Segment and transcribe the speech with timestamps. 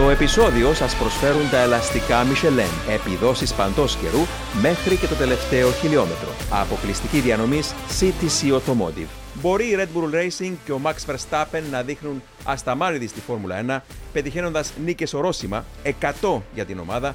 [0.00, 4.20] Στο επεισόδιο σας προσφέρουν τα ελαστικά Michelin, επιδόσεις παντός καιρού
[4.62, 6.28] μέχρι και το τελευταίο χιλιόμετρο.
[6.50, 9.08] Αποκλειστική διανομής CTC Automotive.
[9.34, 13.80] Μπορεί η Red Bull Racing και ο Max Verstappen να δείχνουν ασταμάτητη στη Φόρμουλα 1,
[14.12, 17.14] πετυχαίνοντας νίκες ορόσημα, 100 για την ομάδα,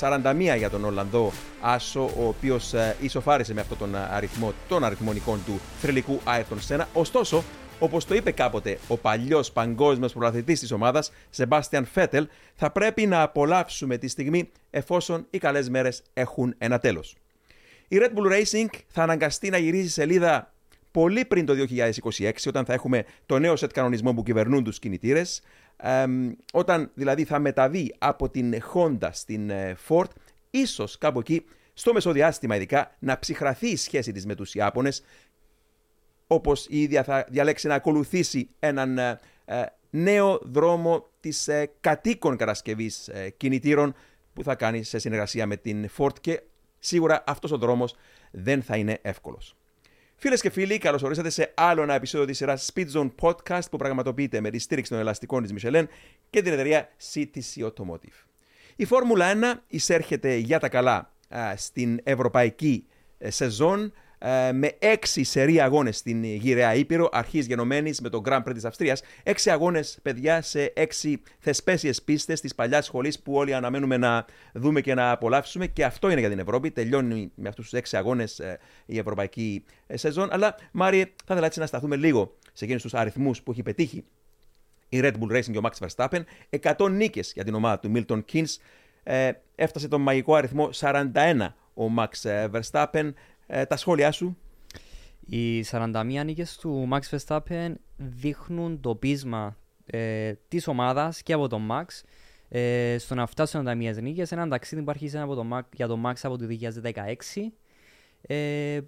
[0.00, 5.60] 41 για τον Ολλανδό Άσο, ο οποίος ισοφάρισε με αυτόν τον αριθμό των αριθμονικών του
[5.80, 6.88] θρηλυκού Άιρτον Σένα.
[6.92, 7.44] Ωστόσο,
[7.80, 13.22] Όπως το είπε κάποτε ο παλιός παγκόσμιος πρωταθλητής της ομάδας, Σεμπάστιαν Φέτελ, θα πρέπει να
[13.22, 17.16] απολαύσουμε τη στιγμή εφόσον οι καλές μέρες έχουν ένα τέλος.
[17.88, 20.52] Η Red Bull Racing θα αναγκαστεί να γυρίσει σελίδα
[20.90, 21.54] πολύ πριν το
[22.18, 25.42] 2026, όταν θα έχουμε το νέο σετ κανονισμό που κυβερνούν τους κινητήρες,
[26.52, 30.10] όταν δηλαδή θα μεταβεί από την Honda στην ε, Ford,
[30.50, 35.02] ίσως κάπου εκεί, στο μεσοδιάστημα ειδικά, να ψυχραθεί η σχέση της με τους Ιάπωνες
[36.30, 42.36] Όπως η ίδια θα διαλέξει να ακολουθήσει έναν ε, ε, νέο δρόμο της ε, κατοίκων
[42.36, 43.94] κατασκευής κινητήρων
[44.34, 46.42] που θα κάνει σε συνεργασία με την Ford και
[46.78, 47.96] σίγουρα αυτός ο δρόμος
[48.30, 49.56] δεν θα είναι εύκολος.
[50.16, 53.76] Φίλες και φίλοι, καλώς ορίσατε σε άλλο ένα επεισόδιο της σειράς Speed Zone Podcast που
[53.76, 55.84] πραγματοποιείται με τη στήριξη των ελαστικών της Michelin
[56.30, 58.24] και την εταιρεία CTC Automotive.
[58.76, 61.12] Η Φόρμουλα 1 εισέρχεται για τα καλά
[61.56, 62.86] στην ευρωπαϊκή
[63.18, 68.52] σεζόν ε, με έξι σερή αγώνες στην γυραιά Ήπειρο, αρχής γενομένης με τον Grand Prix
[68.52, 69.02] της Αυστρίας.
[69.22, 74.80] Έξι αγώνες, παιδιά, σε έξι θεσπέσιες πίστες της παλιάς σχολής που όλοι αναμένουμε να δούμε
[74.80, 75.66] και να απολαύσουμε.
[75.66, 76.70] Και αυτό είναι για την Ευρώπη.
[76.70, 80.28] Τελειώνει με αυτούς τους έξι αγώνες ε, η ευρωπαϊκή ε, σεζόν.
[80.32, 84.04] Αλλά, Μάριε, θα ήθελα έτσι να σταθούμε λίγο σε εκείνους τους αριθμούς που έχει πετύχει
[84.88, 86.20] η Red Bull Racing και ο Max Verstappen.
[86.76, 88.56] 100 νίκες για την ομάδα του Milton Keynes.
[89.54, 91.04] έφτασε τον μαγικό αριθμό 41
[91.74, 93.12] ο Max Verstappen.
[93.50, 94.36] Ε, τα σχόλιά σου.
[95.26, 101.68] Οι 41 νίκες του Max Verstappen δείχνουν το πείσμα ε, της ομάδας και από τον
[101.70, 101.84] Max
[102.48, 104.32] ε, στο να φτάσουν 41 νίκες.
[104.32, 106.46] Ένα ταξίδι που άρχισε από το Max, για τον Max από το
[106.84, 107.52] 2016.
[108.20, 108.80] Ε,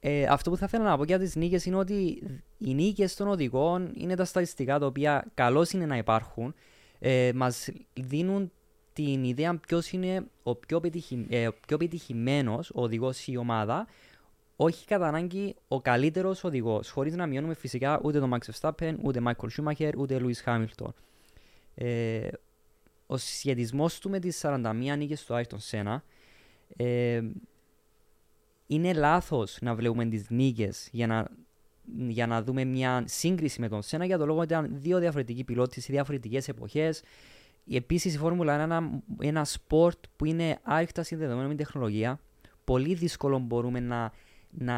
[0.00, 2.22] ε, αυτό που θα ήθελα να πω για τις νίκες είναι ότι
[2.58, 6.54] οι νίκες των οδηγών είναι τα στατιστικά τα οποία καλώς είναι να υπάρχουν.
[6.98, 8.52] Ε, Μας δίνουν
[8.92, 13.86] την ιδέα ποιος είναι ο πιο, πετυχη, ε, πιο πετυχημένος οδηγός η ομάδα,
[14.56, 19.20] όχι κατά ανάγκη ο καλύτερος οδηγός, χωρίς να μειώνουμε φυσικά ούτε τον Max Verstappen, ούτε
[19.24, 20.90] Michael Schumacher, ούτε Lewis Hamilton.
[21.74, 22.28] Ε,
[23.06, 25.96] ο σχετισμό του με τις 41 νίκε του Ayrton Senna
[26.76, 27.22] ε,
[28.66, 31.28] είναι λάθος να βλέπουμε τις νίκες για να,
[32.08, 35.44] για να δούμε μια σύγκριση με τον Σένα για το λόγο ότι ήταν δύο διαφορετικοί
[35.44, 37.02] πιλότοι σε διαφορετικές εποχές.
[37.70, 42.20] Επίσης, η Φόρμουλα είναι ένα, ένα σπορτ που είναι άρρηκτα συνδεδεμένο με τεχνολογία.
[42.64, 44.12] Πολύ δύσκολο μπορούμε να,
[44.50, 44.76] να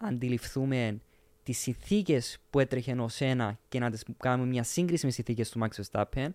[0.00, 1.00] αντιληφθούμε
[1.42, 5.50] τις συνθήκες που έτρεχε ο Σένα και να τις κάνουμε μια σύγκριση με τις συνθήκες
[5.50, 6.28] του Max Verstappen.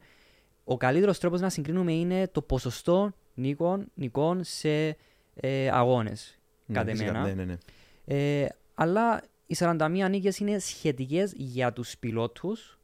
[0.63, 4.97] Ο καλύτερος τρόπος να συγκρίνουμε είναι το ποσοστό νικών, νικών σε
[5.33, 6.39] ε, αγώνες.
[6.65, 7.57] Ναι, κατά ναι, ναι, ναι.
[8.05, 12.79] Ε, αλλά οι 41 νίκες είναι σχετικές για τους πιλότους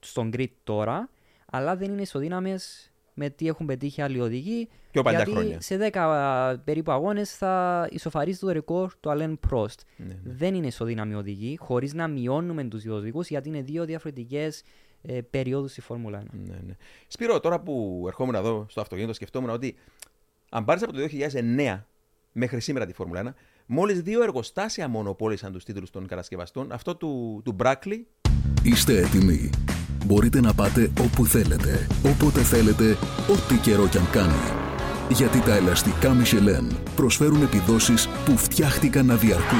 [0.00, 1.08] στον grid τώρα
[1.50, 4.68] αλλά δεν είναι ισοδύναμες με τι έχουν πετύχει άλλοι οδηγοί.
[4.90, 5.60] Πιο παλιά γιατί χρόνια.
[5.60, 9.80] σε 10 περίπου αγώνες θα ισοφαρίσει το ρεκόρ του Αλέν Πρόστ.
[9.96, 10.14] Ναι, ναι.
[10.24, 14.62] Δεν είναι ισοδύναμοι οδηγοί, χωρίς να μειώνουμε τους δύο οδηγούς, γιατί είναι δύο διαφορετικές
[15.02, 16.24] ε, περιόδους στη Φόρμουλα 1.
[16.32, 16.76] Ναι, ναι.
[17.06, 19.76] Σπύρο, τώρα που ερχόμουν εδώ στο αυτοκίνητο, σκεφτόμουν ότι
[20.50, 20.98] αν πάρεις από το
[21.56, 21.82] 2009
[22.32, 23.34] μέχρι σήμερα τη Φόρμουλα 1,
[23.66, 26.72] μόλις δύο εργοστάσια μονοπόλησαν τους τίτλους των κατασκευαστών.
[26.72, 28.06] Αυτό του, του Μπράκλι.
[28.62, 29.50] Είστε έτοιμοι
[30.06, 32.96] μπορείτε να πάτε όπου θέλετε, όποτε θέλετε,
[33.28, 34.42] ό,τι καιρό κι αν κάνει.
[35.08, 39.58] Γιατί τα ελαστικά Michelin προσφέρουν επιδόσεις που φτιάχτηκαν να διαρκούν.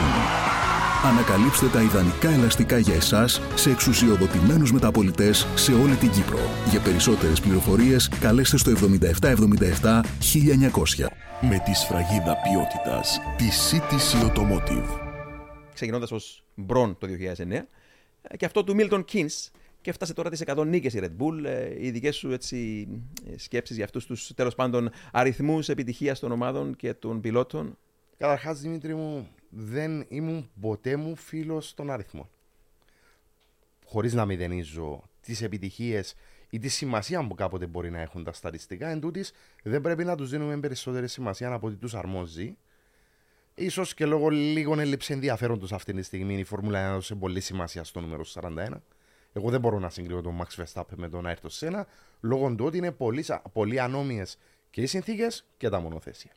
[1.05, 6.39] Ανακαλύψτε τα ιδανικά ελαστικά για εσάς σε εξουσιοδοτημένους μεταπολιτές σε όλη την Κύπρο.
[6.71, 11.07] Για περισσότερες πληροφορίες καλέστε στο 7777 1900.
[11.41, 15.01] Με τη σφραγίδα ποιότητας τη CTC Automotive.
[15.75, 17.69] Ξεκινώντας ως Μπρον το 2009
[18.37, 21.45] και αυτό του Milton Keynes και φτάσε τώρα τις 100 νίκες η Red Bull.
[21.45, 22.89] Ε, οι δικές σου έτσι,
[23.27, 27.79] ε, σκέψεις για αυτούς τους τέλος πάντων αριθμούς επιτυχίας των ομάδων και των πιλότων;
[28.17, 32.29] Καταρχάς, Δημήτρη μου, δεν ήμουν ποτέ μου φίλος των αριθμών.
[33.85, 36.15] Χωρίς να μηδενίζω τις επιτυχίες
[36.51, 39.33] ή τη σημασία που κάποτε μπορεί να έχουν τα στατιστικά, εν τούτης,
[39.63, 42.57] δεν πρέπει να τους δίνουμε περισσότερη σημασία από ότι τους αρμόζει.
[43.71, 47.85] σω και λόγω λίγων έλλειψη ενδιαφέροντος αυτή τη στιγμή η Φόρμουλα 1 έδωσε πολύ σημασία
[47.85, 48.69] στο νούμερο 41.
[49.33, 51.83] Εγώ δεν μπορώ να συγκρίνω τον Max Verstappen με τον Ayrton Senna
[52.21, 54.39] λόγω του ότι είναι πολύ, πολύ ανώμιες
[54.71, 56.31] και οι συνθήκες και τα μονοθέσια.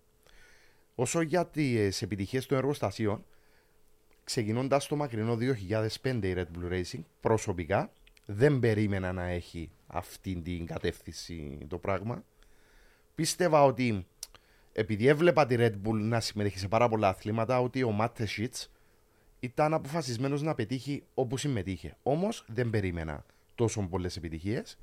[0.95, 3.25] Όσο για τις επιτυχίες των εργοστασίων,
[4.23, 7.91] ξεκινώντας το μακρινό 2005 η Red Bull Racing, προσωπικά
[8.25, 12.23] δεν περίμενα να έχει αυτή την κατεύθυνση το πράγμα.
[13.15, 14.05] Πίστευα ότι
[14.73, 18.71] επειδή έβλεπα τη Red Bull να συμμετέχει σε πάρα πολλά αθλήματα, ότι ο Μάτε Σίτς
[19.43, 21.95] ήταν αποφασισμένος να πετύχει όπου συμμετείχε.
[22.03, 23.25] Όμως δεν περίμενα
[23.55, 24.77] τόσο πολλές επιτυχίες.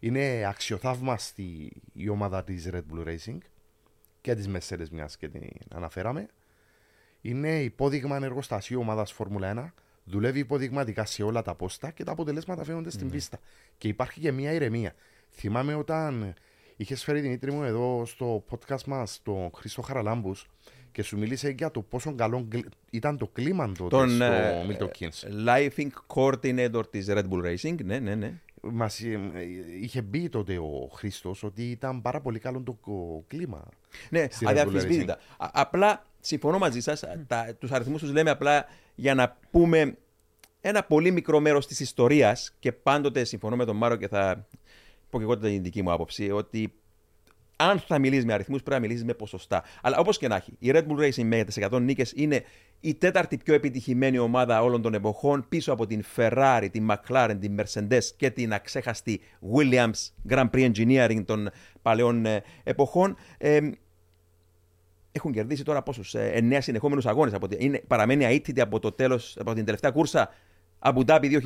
[0.00, 3.38] Είναι αξιοθαύμαστη η ομάδα της Red Bull Racing
[4.20, 6.26] και της Mercedes, μιας και την αναφέραμε.
[7.20, 9.72] Είναι υπόδειγμα εργοστασίου ομάδας Φόρμουλα 1.
[10.04, 13.38] Δουλεύει υποδειγματικά σε όλα τα πόστα και τα αποτελέσματα φαίνονται στην πίστα.
[13.78, 14.94] Και υπάρχει και μια ηρεμία.
[15.30, 16.34] Θυμάμαι όταν
[16.76, 20.46] είχες φέρει την ήτρη μου εδώ στο podcast μας, τον Χρήστο Χαραλάμπους,
[20.92, 24.66] και σου μίλησε για το πόσο καλό γκλ- ήταν το κλίμα τότε Τον στο ε,
[24.68, 25.46] Milton Keynes.
[25.48, 27.84] Lifing Coordinator της Red Bull Racing.
[27.84, 28.32] Ναι, ναι, ναι.
[28.62, 29.18] Μας ε,
[29.80, 33.64] είχε μπει τότε ο Χρήστος ότι ήταν πάρα πολύ καλό το κο- κλίμα.
[34.10, 35.12] Ναι, Στη Red Bull αδιαφυσβήτητα.
[35.36, 37.04] Α- Απλά συμφωνώ μαζί σας.
[37.58, 39.96] Τους αριθμούς τους λέμε απλά για να πούμε
[40.60, 44.46] ένα πολύ μικρό μέρος της ιστορίας και πάντοτε συμφωνώ με τον Μάρο και θα
[45.10, 46.72] πω και εγώ την δική μου άποψη ότι
[47.60, 49.64] αν θα μιλήσεις με αριθμούς, πρέπει να μιλήσεις με ποσοστά.
[49.82, 52.44] Αλλά όπως και να έχει, η Red Bull Racing με τι 100 νίκες είναι
[52.80, 57.60] η τέταρτη πιο επιτυχημένη ομάδα όλων των εποχών, πίσω από την Ferrari, την McLaren, την
[57.60, 59.20] Mercedes και την αξέχαστη
[59.54, 61.50] Williams Grand Prix Engineering των
[61.82, 63.16] παλαιών ε, εποχών.
[63.38, 63.70] Ε,
[65.12, 67.32] έχουν κερδίσει τώρα πόσους, ε, 9 συνεχόμενους αγώνες.
[67.58, 70.30] Είναι, παραμένει αίτητη από το τέλος, από την τελευταία κούρσα
[70.78, 71.40] Αμπου Ντάμπι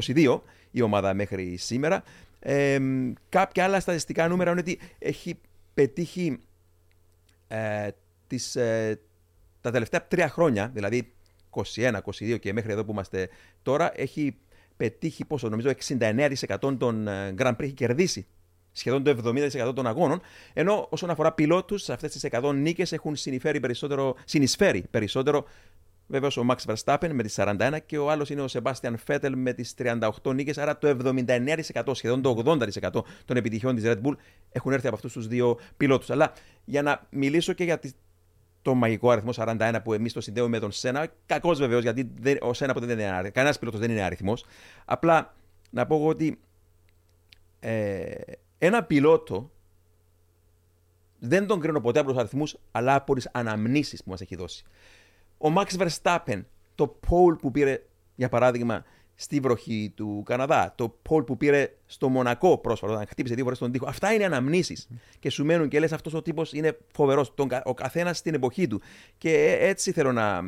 [0.00, 0.40] 2022
[0.70, 2.02] η ομάδα μέχρι σήμερα.
[2.46, 2.78] Ε,
[3.28, 5.38] κάποια άλλα στατιστικά νούμερα είναι ότι έχει
[5.74, 6.38] πετύχει
[7.48, 7.88] ε,
[8.26, 9.00] τις, ε,
[9.60, 11.12] τα τελευταία τρία χρόνια, δηλαδή
[11.50, 13.28] 21, 22 και μέχρι εδώ που είμαστε
[13.62, 14.36] τώρα, έχει
[14.76, 18.26] πετύχει πόσο, νομίζω 69% των ε, Grand Prix έχει κερδίσει
[18.72, 19.34] σχεδόν το
[19.66, 20.20] 70% των αγώνων.
[20.52, 25.44] Ενώ όσον αφορά πιλότους, αυτές τις 100 νίκες έχουν συνεισφέρει περισσότερο, συνεισφέρει περισσότερο
[26.06, 29.52] Βέβαιω ο Max Verstappen με τι 41 και ο άλλος είναι ο Sebastian Vettel με
[29.52, 30.58] τις 38 νίκες.
[30.58, 32.90] Άρα το 79%, σχεδόν το 80%
[33.24, 34.14] των επιτυχιών της Red Bull
[34.52, 36.10] έχουν έρθει από αυτούς τους δύο πιλότους.
[36.10, 36.32] Αλλά
[36.64, 37.90] για να μιλήσω και για τη-
[38.62, 42.38] το μαγικό αριθμό 41 που εμείς το συνδέουμε με τον Σένα, κακός βεβαίως γιατί δεν,
[42.40, 43.30] ο Σένα ποτέ δεν είναι αριθμό.
[43.32, 44.34] Κανένας πιλότος δεν είναι αριθμό.
[44.84, 45.34] Απλά
[45.70, 46.40] να πω εγώ ότι
[47.60, 48.10] ε,
[48.58, 49.50] ένα πιλότο
[51.18, 54.64] δεν τον κρίνω ποτέ από τους αριθμούς, αλλά από τις αναμνήσεις που μας έχει δώσει.
[55.44, 56.44] Ο Max Verstappen,
[56.74, 57.82] το pole που πήρε,
[58.14, 63.34] για παράδειγμα, στη βροχή του Καναδά, το pole που πήρε στο Μονακό πρόσφατα, όταν χτύπησε
[63.34, 63.86] δύο φορές τον τοίχο.
[63.88, 64.88] Αυτά είναι αναμνήσεις
[65.18, 67.34] και σου μένουν και λες αυτός ο τύπος είναι φοβερός.
[67.64, 68.80] Ο καθένας στην εποχή του.
[69.18, 70.38] Και ε, έτσι θέλω να.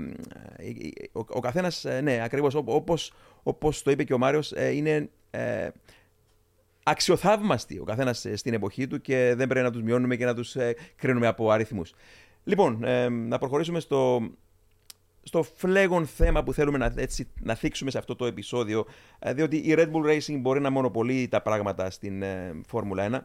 [1.13, 2.55] Ο, ο καθένας, ναι, ακριβώς
[3.43, 5.09] όπως το είπε και ο Μάριος, είναι.
[5.31, 5.69] Ε,
[6.83, 10.57] αξιοθαύμαστοι ο καθένας στην εποχή του και δεν πρέπει να τους μειώνουμε και να τους
[10.97, 11.95] κρίνουμε από αριθμούς.
[12.45, 14.31] Λοιπόν, ε, να προχωρήσουμε στο,
[15.27, 18.87] στο φλέγον θέμα που θέλουμε να, έτσι, να θίξουμε σε αυτό το επεισόδιο,
[19.19, 23.21] ε, διότι η Red Bull Racing μπορεί να μονοπολεί τα πράγματα στην ε, Φόρμουλα 1,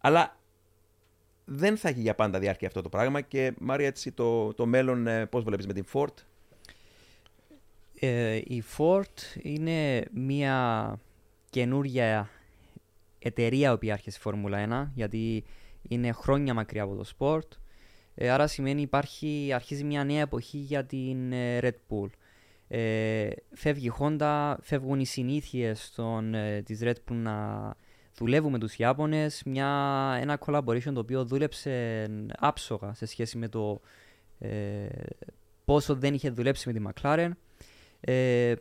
[0.00, 0.38] αλλά
[1.44, 5.06] δεν θα έχει για πάντα διάρκεια αυτό το πράγμα και Μάρια έτσι το, το μέλλον
[5.06, 6.14] ε, πώς βλέπεις με την Ford;
[8.00, 10.98] Ε, η Ford είναι μια
[11.50, 12.30] καινούρια
[13.18, 15.44] εταιρεία που άρχισε στη Φόρμουλα 1 γιατί
[15.88, 17.52] είναι χρόνια μακριά από το σπορτ
[18.22, 22.08] ε, άρα σημαίνει υπάρχει, αρχίζει μια νέα εποχή για την ε, Red Bull.
[22.68, 27.74] Ε, φεύγει η Honda, φεύγουν οι συνήθειες των, ε, της Red Bull να
[28.16, 29.68] δουλεύουν με τους Ιάπωνες, μια,
[30.20, 32.06] ένα collaboration το οποίο δούλεψε
[32.38, 33.80] άψογα σε σχέση με το
[34.38, 34.86] ε,
[35.64, 37.30] πόσο δεν είχε δουλέψει με τη McLaren.
[38.00, 38.54] Ε,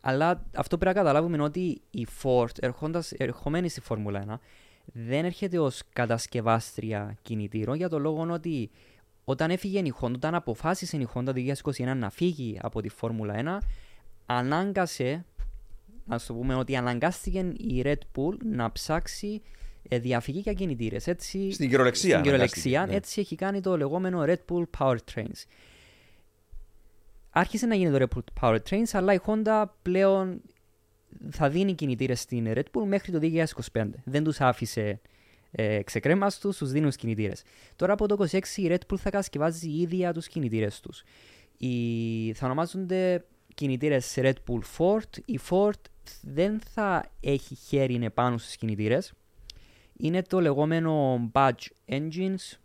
[0.00, 4.38] αλλά αυτό πρέπει να καταλάβουμε είναι ότι η Ford, ερχόντας, ερχομένη στη Φόρμουλα 1,
[4.92, 8.70] δεν έρχεται ως κατασκευάστρια κινητήρων για το λόγο ότι
[9.30, 11.32] όταν έφυγε η Honda, όταν αποφάσισε η Honda το
[11.76, 13.66] 2021 να φύγει από τη Φόρμουλα 1,
[14.26, 15.24] ανάγκασε,
[16.06, 19.42] να το πούμε ότι αναγκάστηκε η Red Bull να ψάξει
[19.88, 21.06] ε, διαφυγή για κινητήρες.
[21.06, 22.10] Έτσι, στην κυριολεξία.
[22.10, 22.94] Στην κυριολεξία, ναι.
[22.94, 25.44] έτσι έχει κάνει το λεγόμενο Red Bull Powertrains.
[27.30, 30.40] Άρχισε να γίνει το Red Bull Powertrains, αλλά η Honda πλέον
[31.30, 33.18] θα δίνει κινητήρες στην Red Bull μέχρι το
[33.72, 33.84] 2025.
[34.04, 35.00] Δεν τους άφησε
[35.50, 37.42] ε, ξεκρέμαστου, τους δίνουν κινητήρες.
[37.76, 41.02] Τώρα από το 26 η Red Bull θα κατασκευάζει η ίδια τους κινητήρες τους.
[42.34, 43.24] Θα ονομάζονται
[43.54, 45.18] κινητήρες Red Bull Ford.
[45.24, 45.80] Η Ford
[46.22, 49.12] δεν θα έχει χέρι επάνω στις κινητήρες.
[49.96, 52.58] Είναι το λεγόμενο Badge Engines,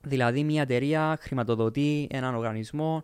[0.00, 3.02] δηλαδή μια εταιρεία χρηματοδοτεί έναν οργανισμό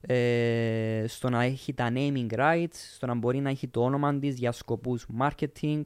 [0.00, 4.38] ε, στο να έχει τα naming rights, στο να μπορεί να έχει το όνομα της
[4.38, 5.80] για σκοπούς marketing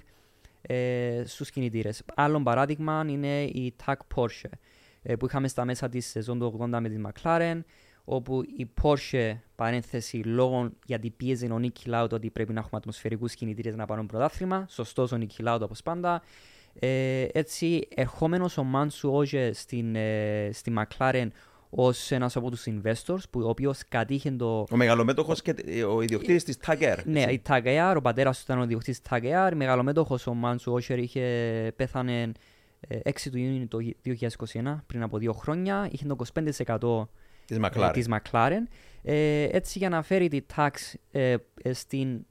[0.67, 2.03] ε, στους κινητήρες.
[2.15, 4.51] Άλλο παράδειγμα είναι η TAG Porsche
[5.03, 7.61] ε, που είχαμε στα μέσα της σεζόν του 80 με τη McLaren
[8.05, 13.35] όπου η Porsche παρένθεση λόγω γιατί πίεζε ο Νίκη Λάουτ ότι πρέπει να έχουμε ατμοσφαιρικούς
[13.35, 14.67] κινητήρες να πάρουν πρωτάθλημα.
[14.69, 16.23] Σωστός ο Νίκη Λάουτ όπως πάντα.
[16.79, 21.29] Ε, έτσι, ερχόμενος ο Μάνσου Όζε στην, ε, στη McLaren
[21.77, 24.67] ως ένας από τους investors, που, ο οποίος κατήχε το.
[24.71, 25.55] Ο μεγαλομέτωχος και
[25.89, 29.11] ο ιδιοκτήτης της Tag Ναι, η Tag Air, ο πατέρας του ήταν ο ιδιοκτήτης της
[29.11, 29.53] Tag Air.
[29.55, 32.33] Μεγαλομέτωχος ο Μάνσου Όσερ είχε πέθανε
[32.89, 35.89] 6 του Ιούνιου το 2021, πριν από δύο χρόνια.
[35.91, 37.09] Είχε το 25%
[37.45, 37.91] της McLaren.
[37.93, 38.63] της McLaren.
[39.03, 40.71] Ε, έτσι για να φέρει τη tax
[41.11, 41.37] ε,
[41.73, 42.27] στην,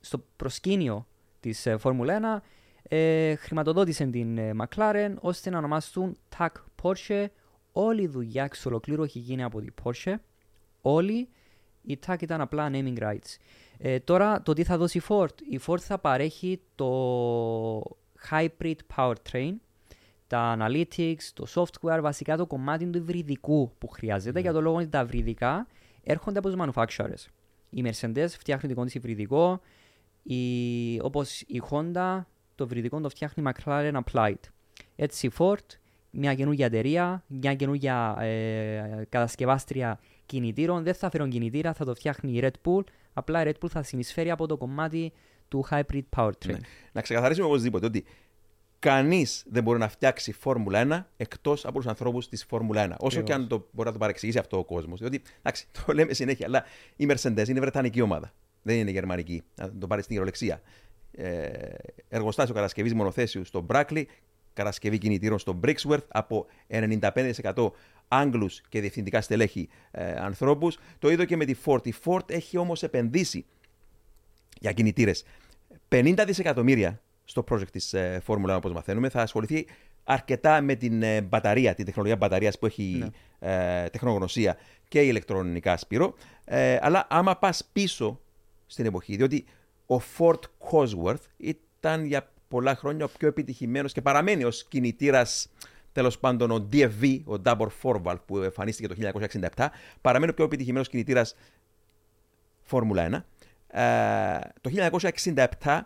[0.00, 1.06] στο προσκήνιο
[1.40, 2.42] της ε, Φόρμουλα 1
[2.88, 6.48] ε, χρηματοδότησε την ε, McLaren ώστε να ονομαστούν TAC
[6.82, 7.26] Porsche.
[7.76, 10.14] Όλη η δουλειά εξ ολοκλήρου έχει γίνει από την Porsche.
[10.80, 11.28] Όλη
[11.82, 13.36] η TAC ήταν απλά naming rights.
[13.78, 15.40] Ε, τώρα το τι θα δώσει η Ford.
[15.50, 17.96] Η Ford θα παρέχει το
[18.30, 19.52] hybrid powertrain
[20.26, 24.88] τα analytics, το software, βασικά το κομμάτι του υβριδικού που χρειάζεται, για το λόγο ότι
[24.88, 25.66] τα υβριδικά
[26.02, 27.26] έρχονται από τους manufacturers.
[27.70, 29.60] Οι Mercedes φτιάχνουν δικό τη υβριδικό,
[30.22, 32.22] η, όπως η Honda
[32.54, 34.40] το υβριδικό το φτιάχνει η McLaren Applied.
[34.96, 35.66] Έτσι η Ford,
[36.14, 42.32] μια καινούργια εταιρεία, μια καινούργια ε, κατασκευάστρια κινητήρων, δεν θα φέρουν κινητήρα, θα το φτιάχνει
[42.32, 45.12] η Red Bull, απλά η Red Bull θα συνεισφέρει από το κομμάτι
[45.48, 46.46] του hybrid powertrain.
[46.46, 46.58] Ναι.
[46.92, 48.04] Να ξεκαθαρίσουμε οπωσδήποτε ότι
[48.84, 52.94] Κανείς δεν μπορεί να φτιάξει Φόρμουλα 1 εκτός από τους ανθρώπους της Φόρμουλα 1.
[52.98, 54.98] Όσο και αν το μπορεί να το παρεξηγήσει αυτό ο κόσμος.
[54.98, 56.64] Διότι, εντάξει, το λέμε συνέχεια, αλλά
[56.96, 58.32] η Mercedes είναι βρετανική ομάδα.
[58.62, 59.42] Δεν είναι γερμανική.
[59.54, 60.60] Να το πάρει στην γερολεξία.
[61.12, 61.48] Ε,
[62.08, 64.08] εργοστάσιο κατασκευής μονοθέσιου στο Μπράκλι,
[64.54, 67.70] κατασκευή κινητήρων στο Brixworth από 95%
[68.08, 70.78] Άγγλους και διευθυντικά στελέχη ε, ανθρώπους.
[70.98, 71.86] Το είδο και με τη Ford.
[71.86, 73.44] Η Ford έχει όμως επενδύσει
[74.60, 75.24] για κινητήρες
[75.88, 79.08] 50 δισεκατομμύρια στο project της ε, Φόρμουλα, όπως μαθαίνουμε.
[79.08, 79.66] Θα ασχοληθεί
[80.04, 83.82] αρκετά με την ε, μπαταρία, την τεχνολογία μπαταρίας που έχει ναι.
[83.82, 84.56] ε, τεχνογνωσία
[84.88, 86.14] και ηλεκτρονικά σπύρο.
[86.44, 88.20] Ε, αλλά άμα πας πίσω
[88.66, 89.44] στην εποχή, διότι
[89.86, 95.48] ο Ford Cosworth ήταν για πολλά χρόνια ο πιο επιτυχημένος και παραμένει ως κινητήρας
[95.92, 98.94] τέλος πάντων ο DFV, ο Double Four Valve που εμφανίστηκε το
[99.56, 99.66] 1967,
[100.00, 101.36] παραμένει ο πιο επιτυχημένος κινητήρας
[102.62, 103.24] Φόρμουλα
[103.70, 103.78] 1.
[103.78, 104.70] Ε, το
[105.62, 105.80] 1967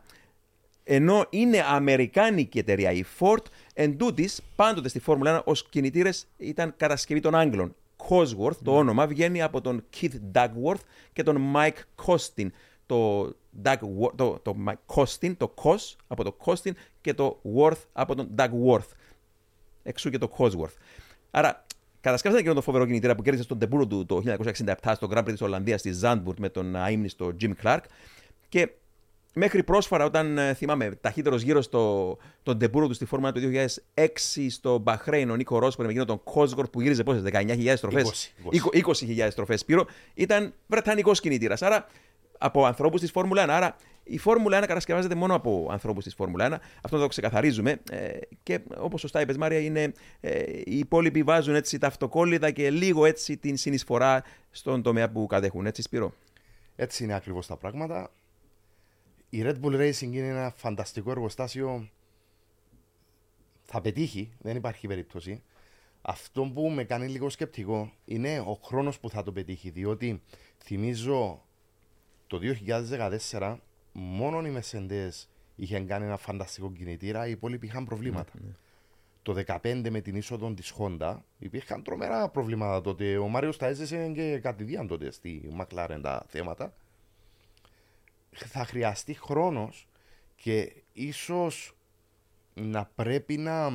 [0.84, 3.42] ενώ είναι αμερικάνικη εταιρεία η Ford,
[3.74, 7.74] εν τούτης, πάντοτε στη Φόρμουλα 1 ως κινητήρες ήταν κατασκευή των Άγγλων.
[8.08, 10.82] Cosworth, το όνομα, βγαίνει από τον Keith Dugworth
[11.12, 12.46] και τον Mike Costin.
[12.88, 13.24] Το,
[13.62, 18.28] Dugworth, το, το Mike Costin, το Cos από το Costin και το Worth από τον
[18.36, 18.88] Dugworth.
[19.82, 20.76] Εξού και το Cosworth.
[21.30, 21.66] Άρα,
[22.00, 24.22] κατασκεύασαν και τον φοβερό κινητήρα που κέρδισε στον τεπούρο του το
[24.54, 27.80] 1967 στο Grand Prix της Ολλανδίας στη Zandvoort με τον αείμνηστο Jim Clark.
[28.48, 28.70] Και
[29.40, 33.40] Μέχρι πρόσφατα, όταν ε, θυμάμαι, ταχύτερος γύρω στο τον τεπούρο του στη φόρμα του
[33.94, 34.06] 2006
[34.48, 38.04] στο Μπαχρέιν, ο Νίκο Ρόσπορ με εκείνο τον Κόσγορ που γύριζε πόσες, 19.000 στροφέ.
[38.74, 39.28] 20.000 20.
[39.30, 39.80] στροφέ πήρε.
[40.14, 41.62] Ήταν βρετανικός κινητήρας.
[41.62, 41.86] Άρα
[42.38, 43.48] από ανθρώπους της Φόρμουλα 1.
[43.48, 46.58] Άρα η Φόρμουλα 1 κατασκευάζεται μόνο από ανθρώπους της Φόρμουλα 1.
[46.82, 47.80] Αυτό να το ξεκαθαρίζουμε.
[47.90, 52.70] Ε, και όπως σωστά είπες, Μάρια, είναι, ε, οι υπόλοιποι βάζουν έτσι τα αυτοκόλλητα και
[52.70, 55.66] λίγο έτσι την συνεισφορά στον τομέα που κατέχουν.
[55.66, 56.12] Έτσι, Σπύρο;
[56.76, 58.10] Έτσι είναι ακριβώς τα πράγματα
[59.30, 61.88] η Red Bull Racing είναι ένα φανταστικό εργοστάσιο.
[63.64, 65.42] Θα πετύχει, δεν υπάρχει περίπτωση.
[66.02, 69.70] Αυτό που με κάνει λίγο σκεπτικό είναι ο χρόνος που θα το πετύχει.
[69.70, 70.22] Διότι
[70.64, 71.42] θυμίζω
[72.28, 72.40] το
[73.30, 73.56] 2014
[73.92, 78.32] μόνο οι Mercedes είχαν κάνει ένα φανταστικό κινητήρα, οι υπόλοιποι είχαν προβλήματα.
[78.34, 78.54] Ναι, ναι.
[79.22, 83.16] Το 2015 με την είσοδο της Honda υπήρχαν τρομερά προβλήματα τότε.
[83.16, 86.74] Ο Μάριος τα έζησε και κατηδίαν τότε στη McLaren τα θέματα
[88.30, 89.88] θα χρειαστεί χρόνος
[90.36, 91.76] και ίσως
[92.54, 93.70] να πρέπει να,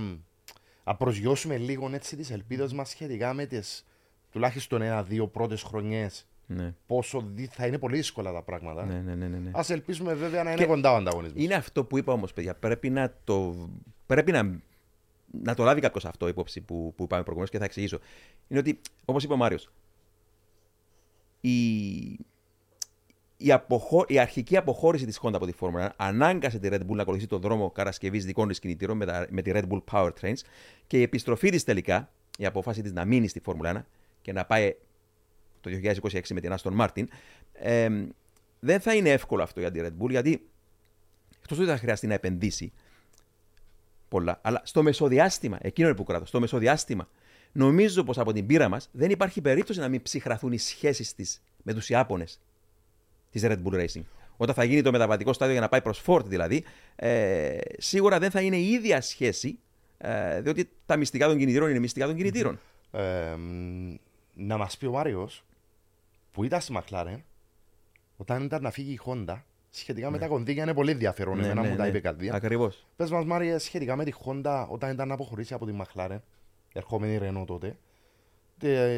[0.84, 3.86] να προσγειώσουμε λίγο έτσι τις ελπίδες μας σχετικά με τις
[4.32, 6.74] τουλάχιστον ένα-δύο πρώτες χρονιές ναι.
[6.88, 8.86] Πόσο θα είναι πολύ δύσκολα τα πράγματα.
[8.86, 9.38] Ναι, ναι, ναι, ναι.
[9.38, 9.50] ναι.
[9.54, 11.44] Α ελπίσουμε βέβαια να είναι και κοντά ο ανταγωνισμός.
[11.44, 12.56] Είναι αυτό που είπα όμως, παιδιά.
[12.56, 13.56] Πρέπει να το,
[14.06, 14.60] πρέπει να,
[15.42, 18.00] να το λάβει κάποιο αυτό υπόψη που, που είπαμε προηγουμένως και θα εξηγήσω.
[18.48, 19.72] Είναι ότι, όπως είπε ο Μάριος,
[21.42, 21.56] η,
[23.38, 24.06] η, αποχω...
[24.08, 27.42] η αρχική αποχώρηση της Honda από τη Φόρμουλα ανάγκασε τη Red Bull να ακολουθήσει τον
[27.42, 29.28] δρόμο κατασκευής δικών της κινητήρων με, τα...
[29.30, 30.40] με τη Red Bull Powertrains
[30.88, 33.86] και η επιστροφή της τελικά, η απόφαση της να μείνει στη Φόρμουλα 1
[34.22, 34.76] και να πάει
[35.64, 35.70] το
[36.12, 37.04] 2026 με την Aston Martin,
[37.54, 37.90] ε,
[38.60, 40.48] δεν θα είναι εύκολο αυτό για τη Red Bull γιατί
[41.42, 42.72] εκτός ότι θα χρειαστεί να επενδύσει
[44.08, 47.08] πολλά, αλλά στο μεσοδιάστημα, εκείνο είναι που κρατώ, στο μεσοδιάστημα,
[47.52, 51.42] νομίζω πως από την πείρα μας δεν υπάρχει περίπτωση να μην ψυχραθούν οι σχέσεις της
[51.64, 52.40] με τους Ιάπωνες
[53.32, 54.04] της Red Bull Racing.
[54.38, 56.64] Όταν θα γίνει το μεταβατικό στάδιο για να πάει προς Ford δηλαδή,
[56.96, 59.60] ε, σίγουρα δεν θα είναι η ίδια σχέση,
[59.98, 62.60] ε, διότι τα μυστικά των κινητήρων είναι μυστικά των κινητήρων.
[62.92, 63.36] Ε,
[64.34, 65.44] να μας πει ο Μάριος
[66.34, 67.18] που ήταν στη McLaren
[68.18, 71.38] όταν ήταν να φύγει η Honda σχετικά με τα κονδύλια είναι πολύ ενδιαφέρον.
[71.38, 71.90] Ναι, Εμένα ναι, μου τα ναι.
[71.90, 72.34] είπε η καρδία.
[72.34, 72.88] Ακριβώς.
[72.96, 76.20] Πες μας, Μάρια, σχετικά με τη Honda όταν ήταν να αποχωρήσει από τη McLaren,
[76.74, 77.78] ερχόμενη Renault τότε,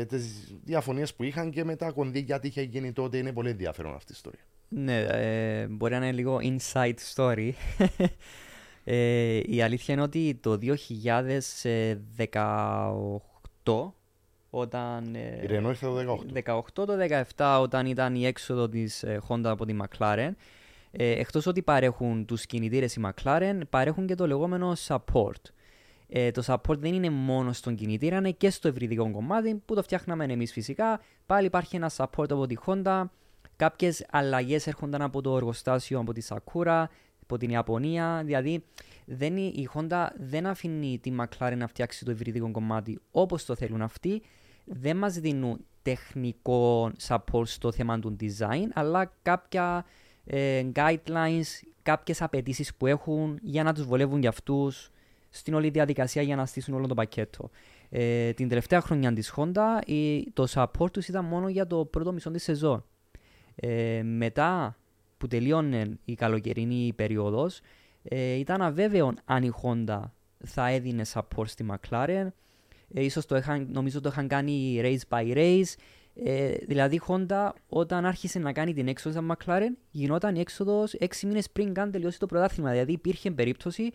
[0.07, 3.95] τις διαφωνίες που είχαν και με τα κονδύλια τι είχε γίνει τότε είναι πολύ ενδιαφέρον
[3.95, 4.43] αυτή η ιστορία.
[4.67, 7.51] Ναι, ε, μπορεί να είναι λίγο inside story.
[8.83, 10.59] ε, η αλήθεια είναι ότι το
[13.63, 13.91] 2018,
[14.59, 15.15] όταν...
[15.15, 16.53] ε, Η Renault ήρθε το 18.
[16.57, 16.87] 18 το
[17.35, 20.29] 17 όταν ήταν η έξοδο της ε, Honda από τη McLaren.
[20.91, 25.41] Ε, εκτός ότι παρέχουν τους κινητήρες η McLaren παρέχουν και το λεγόμενο support.
[26.09, 29.83] Ε, το support δεν είναι μόνο στον κινητήρα είναι και στο ευρυδικό κομμάτι που το
[29.83, 31.01] φτιάχναμε εμείς φυσικά.
[31.25, 33.03] Πάλι υπάρχει ένα support από τη Honda.
[33.55, 36.83] Κάποιες αλλαγές έρχονταν από το εργοστάσιο από τη Sakura
[37.21, 38.21] από την Ιαπωνία.
[38.25, 38.63] Δηλαδή
[39.05, 43.55] δεν, είναι- η Honda δεν αφήνει τη McLaren να φτιάξει το ευρυδικό κομμάτι όπως το
[43.55, 44.21] θέλουν αυτοί
[44.65, 49.85] δεν μας δίνουν τεχνικό support στο θέμα του design, αλλά κάποια
[50.25, 51.43] ε, guidelines,
[51.81, 54.89] κάποιες απαιτήσεις που έχουν για να τους βολεύουν για αυτούς
[55.29, 57.49] στην όλη διαδικασία για να στήσουν όλο το πακέτο.
[57.89, 62.11] Ε, την τελευταία χρονιά της Honda η- το support τους ήταν μόνο για το πρώτο
[62.13, 62.85] μισό της σεζόν.
[63.55, 64.77] Ε, μετά
[65.17, 67.59] που τελείωνε η καλοκαιρινή περίοδος
[68.03, 69.99] ε, ήταν αβέβαιο αν η Honda
[70.45, 72.27] θα έδινε support στη McLaren
[72.93, 75.73] ε, ίσως το είχαν, νομίζω το είχαν κάνει race by race.
[76.23, 80.95] Ε, δηλαδή η Honda όταν άρχισε να κάνει την έξοδο στα McLaren γινόταν η έξοδος
[80.99, 82.71] 6 μήνες πριν καν τελειώσει το πρωτάθλημα.
[82.71, 83.91] Δηλαδή υπήρχε περίπτωση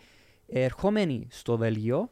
[0.47, 2.11] ε, ερχόμενη στο Βέλγιο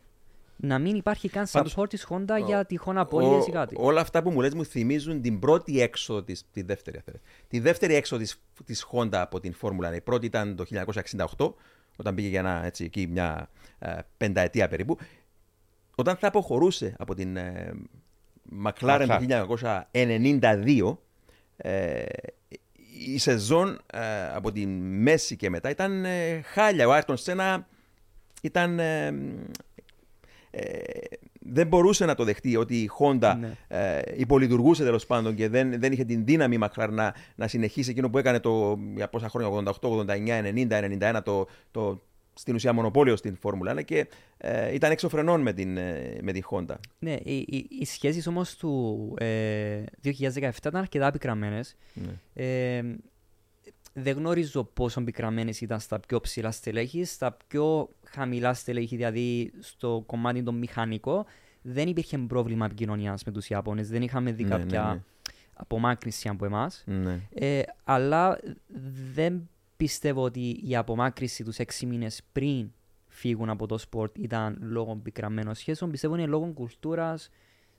[0.61, 3.75] να μην υπάρχει καν Πάντως, support της Honda για τυχόν απώλειες ή κάτι.
[3.79, 7.25] όλα αυτά που μου λες μου θυμίζουν την πρώτη έξοδο της, τη δεύτερη, αν θέλετε.
[7.49, 9.95] τη δεύτερη έξοδο της, της Honda από την Φόρμουλα 1.
[9.95, 10.65] Η πρώτη ήταν το
[11.37, 11.53] 1968,
[11.97, 14.99] όταν πήγε για ένα, έτσι, εκεί, μια ε, πενταετία περίπου.
[15.99, 17.73] Όταν θα αποχωρούσε από την ε,
[18.65, 19.57] McLaren το
[19.93, 20.97] 1992,
[21.57, 22.03] ε,
[23.07, 23.99] η σεζόν ε,
[24.35, 26.89] από τη μέση και μετά ήταν ε, χάλια.
[26.89, 27.67] Ο Άρτον Σένα
[28.43, 29.07] ήταν ε,
[30.51, 30.63] ε,
[31.41, 33.57] δεν μπορούσε να το δεχτεί ότι η Honda Ναι.
[33.69, 37.91] ε, υπολειτουργούσε τέλος πάντων και δεν, δεν είχε την δύναμη η McLaren να, να συνεχίσει
[37.91, 40.09] εκείνο που έκανε το, για πόσα χρόνια, 88, 89,
[40.69, 42.03] 90, 91, το, το,
[42.39, 46.33] στην ουσία μονοπόλιο στην Φόρμουλα 1 και ε, ήταν έξω φρενών με την, ε, με
[46.33, 46.75] την Honda.
[46.99, 50.11] Ναι, οι, οι, οι σχέσεις όμως του ε, 2017
[50.57, 51.77] ήταν αρκετά πικραμένες.
[52.35, 52.83] Ε,
[53.93, 60.03] δεν γνωρίζω πόσο πικραμένες ήταν στα πιο ψηλά στελέχη, στα πιο χαμηλά στελέχη, δηλαδή στο
[60.07, 61.27] κομμάτι το μηχανικό,
[61.63, 65.01] δεν υπήρχε πρόβλημα επικοινωνίας με τους Ιάπωνες, δεν είχαμε δει Ναι, κάποια ναι, ναι.
[65.53, 66.85] απομάκρυνση από εμάς.
[66.87, 67.21] Ναι.
[67.35, 68.39] Ε, αλλά
[69.15, 72.71] δεν πιστεύω ότι η απομάκρυνση τους έξι μήνες πριν
[73.07, 75.91] φύγουν από το σπορτ ήταν λόγω πικραμένων σχέσεων.
[75.91, 77.31] Πιστεύω είναι λόγω κουλτούρας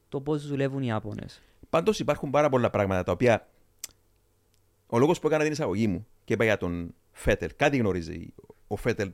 [0.09, 1.41] το πώς δουλεύουν οι Ιάπωνες.
[1.69, 3.47] Πάντως υπάρχουν πάρα πολλά πράγματα τα οποία.
[4.87, 8.33] Ο λόγος που έκανα την εισαγωγή μου και είπα για τον Φέτελ, κάτι γνωρίζει
[8.67, 9.11] ο Φέτελ,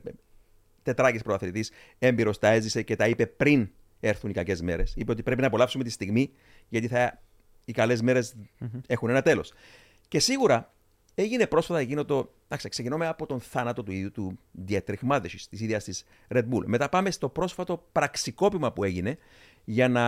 [0.82, 1.64] τετράκις πρωταθλητής,
[1.98, 3.70] έμπειρος, τα έζησε και τα είπε πριν
[4.00, 4.94] έρθουν οι κακές μέρες.
[4.96, 6.30] Είπε ότι πρέπει να απολαύσουμε τη στιγμή,
[6.68, 7.22] γιατί θα,
[7.64, 8.36] οι καλές μέρες
[8.86, 9.52] έχουν ένα τέλος.
[10.08, 10.74] Και σίγουρα
[11.18, 12.32] έγινε πρόσφατα εκείνο το.
[12.44, 16.62] Εντάξει, ξεκινάμε από τον θάνατο του ίδιου του Dietrich Mateschitz, της ίδιας της Red Bull.
[16.64, 19.18] Μετά πάμε στο πρόσφατο πραξικόπημα που έγινε
[19.64, 20.04] για να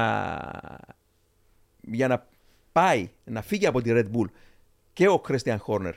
[1.80, 2.26] για να
[2.72, 4.26] πάει να φύγει από τη Red Bull
[4.92, 5.92] και ο Christian Horner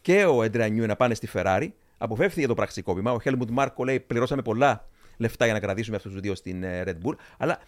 [0.00, 3.12] και ο Adrian Newey να πάνε στη Ferrari, αποφεύθηκε το πραξικόπημα.
[3.12, 6.82] Ο Helmut Marko λέει: Πληρώσαμε πολλά λεφτά για να κρατήσουμε αυτούς τους δύο στην ε,
[6.86, 7.14] Red Bull.
[7.38, 7.58] Αλλά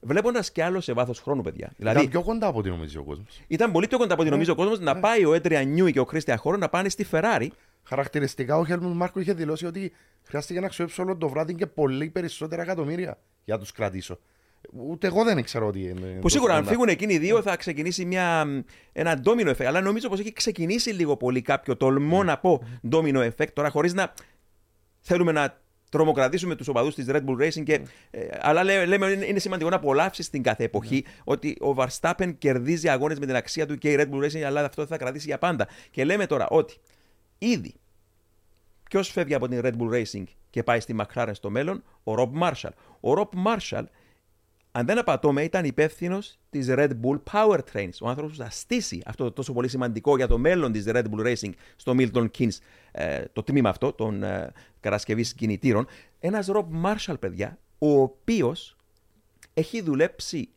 [0.00, 1.72] βλέποντας κι άλλο σε βάθος χρόνου, παιδιά.
[1.76, 3.40] Δηλαδή, Ήταν πιο κοντά από ό,τι νομίζει ο κόσμος.
[3.46, 6.00] ήταν πολύ πιο κοντά από ό,τι νομίζει ο κόσμος να πάει ο Adrian Newey και
[6.00, 7.46] ο Christian Horner να πάνε στη Ferrari.
[7.82, 9.92] Χαρακτηριστικά ο Χέλμουντ Μάρκο είχε δηλώσει ότι
[10.24, 14.18] χρειάστηκε να ξοδέψω όλο το βράδυ και πολύ περισσότερα εκατομμύρια για να τους κρατήσω.
[14.72, 16.18] Ούτε εγώ δεν ήξερα ότι είναι.
[16.20, 16.70] Που σίγουρα αν κοντά.
[16.70, 18.46] φύγουν εκείνοι οι δύο θα ξεκινήσει μια,
[18.92, 19.64] ένα ντόμινο effect.
[19.64, 23.94] Αλλά νομίζω πως έχει ξεκινήσει λίγο πολύ κάποιο τολμώ να πω ντόμινο effect τώρα χωρίς
[23.94, 24.12] να
[25.00, 27.62] θέλουμε να τρομοκρατήσουμε τους οπαδούς της Red Bull Racing.
[27.62, 31.74] Και, ε, αλλά λέ- λέμε είναι, είναι σημαντικό να απολαύσεις στην κάθε εποχή ότι ο
[31.78, 34.86] Verstappen κερδίζει αγώνες με την αξία του και η Red Bull Racing, αλλά αυτό δεν
[34.86, 35.68] θα κρατήσει για πάντα.
[35.90, 36.76] Και λέμε τώρα ότι
[37.38, 37.74] ήδη
[38.88, 42.30] Ποιος φεύγει από την Red Bull Racing και πάει στη McLaren στο μέλλον, ο Rob
[42.42, 42.70] Marshall.
[43.00, 43.84] Ο Rob Marshall,
[44.72, 47.96] αν δεν απατώμε, ήταν υπεύθυνος της Red Bull Powertrains.
[48.00, 51.04] Ο άνθρωπος που θα στήσει αυτό το τόσο πολύ σημαντικό για το μέλλον της Red
[51.04, 52.56] Bull Racing στο Milton Keynes,
[52.92, 55.86] ε, το τμήμα αυτό των ε, κατασκευής κινητήρων.
[56.20, 58.76] Ένας Rob Marshall, παιδιά, ο οποίος
[59.54, 60.48] έχει δουλέψει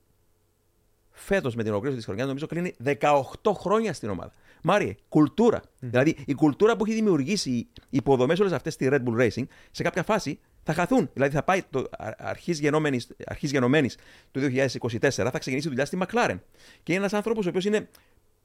[1.11, 4.33] φέτος με την ολοκλήρωση της χρονιάς, νομίζω κλείνει 18 χρόνια στην ομάδα.
[4.63, 5.61] Μάριε, κουλτούρα.
[5.79, 9.83] Δηλαδή η κουλτούρα που έχει δημιουργήσει οι υποδομές όλες αυτές στη Red Bull Racing, σε
[9.83, 11.09] κάποια φάση Θα χαθούν.
[11.13, 13.97] Δηλαδή θα πάει το αρχής γενόμενης, αρχής γενομένης
[14.31, 16.37] του 2024 θα ξεκινήσει δουλειά στη McLaren.
[16.83, 17.89] Και είναι ένας άνθρωπος ο οποίος είναι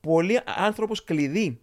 [0.01, 1.61] πολύ άνθρωπος κλειδί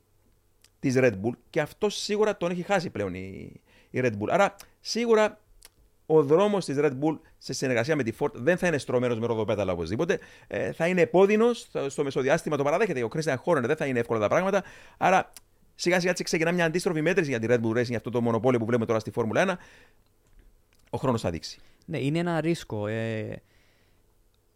[0.79, 4.27] της Red Bull και αυτό σίγουρα τον έχει χάσει πλέον η, η Red Bull.
[4.29, 5.41] Άρα σίγουρα
[6.05, 9.25] ο δρόμος της Red Bull σε συνεργασία με τη Ford δεν θα είναι στρωμένος με
[9.25, 10.19] ροδοπέταλα οπωσδήποτε.
[10.47, 13.03] Ε, θα είναι επώδυνος στο μεσοδιάστημα, το παραδέχεται.
[13.03, 14.63] Ο Christian Horner δεν θα είναι εύκολα τα πράγματα.
[14.97, 15.31] Άρα
[15.75, 18.65] σιγά σιγά ξεκινά μια αντίστροφη μέτρηση για τη Red Bull Racing, αυτό το μονοπόλιο που
[18.65, 19.55] βλέπουμε τώρα στη Φόρμουλα 1.
[20.93, 21.59] Ο χρόνος θα δείξει.
[21.85, 22.87] Ναι, είναι ένα ρίσκο.
[22.87, 23.41] Ε,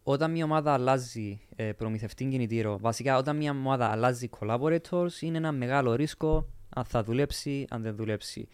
[0.02, 5.52] όταν μια ομάδα αλλάζει ε, προμηθευτή κινητήρο, βασικά όταν μια ομάδα αλλάζει collaborators, είναι ένα
[5.52, 8.48] μεγάλο ρίσκο αν θα δουλέψει, αν δεν δουλέψει.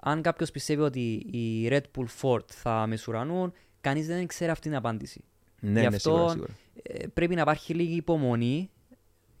[0.00, 4.76] Αν κάποιος πιστεύει ότι η Red Bull Ford θα μεσουρανούν, κανείς δεν ξέρει αυτή την
[4.76, 5.24] απάντηση.
[5.60, 6.52] Ναι, Γι' ναι, αυτό σίγουρα, σίγουρα.
[6.82, 8.70] ε, πρέπει να υπάρχει λίγη υπομονή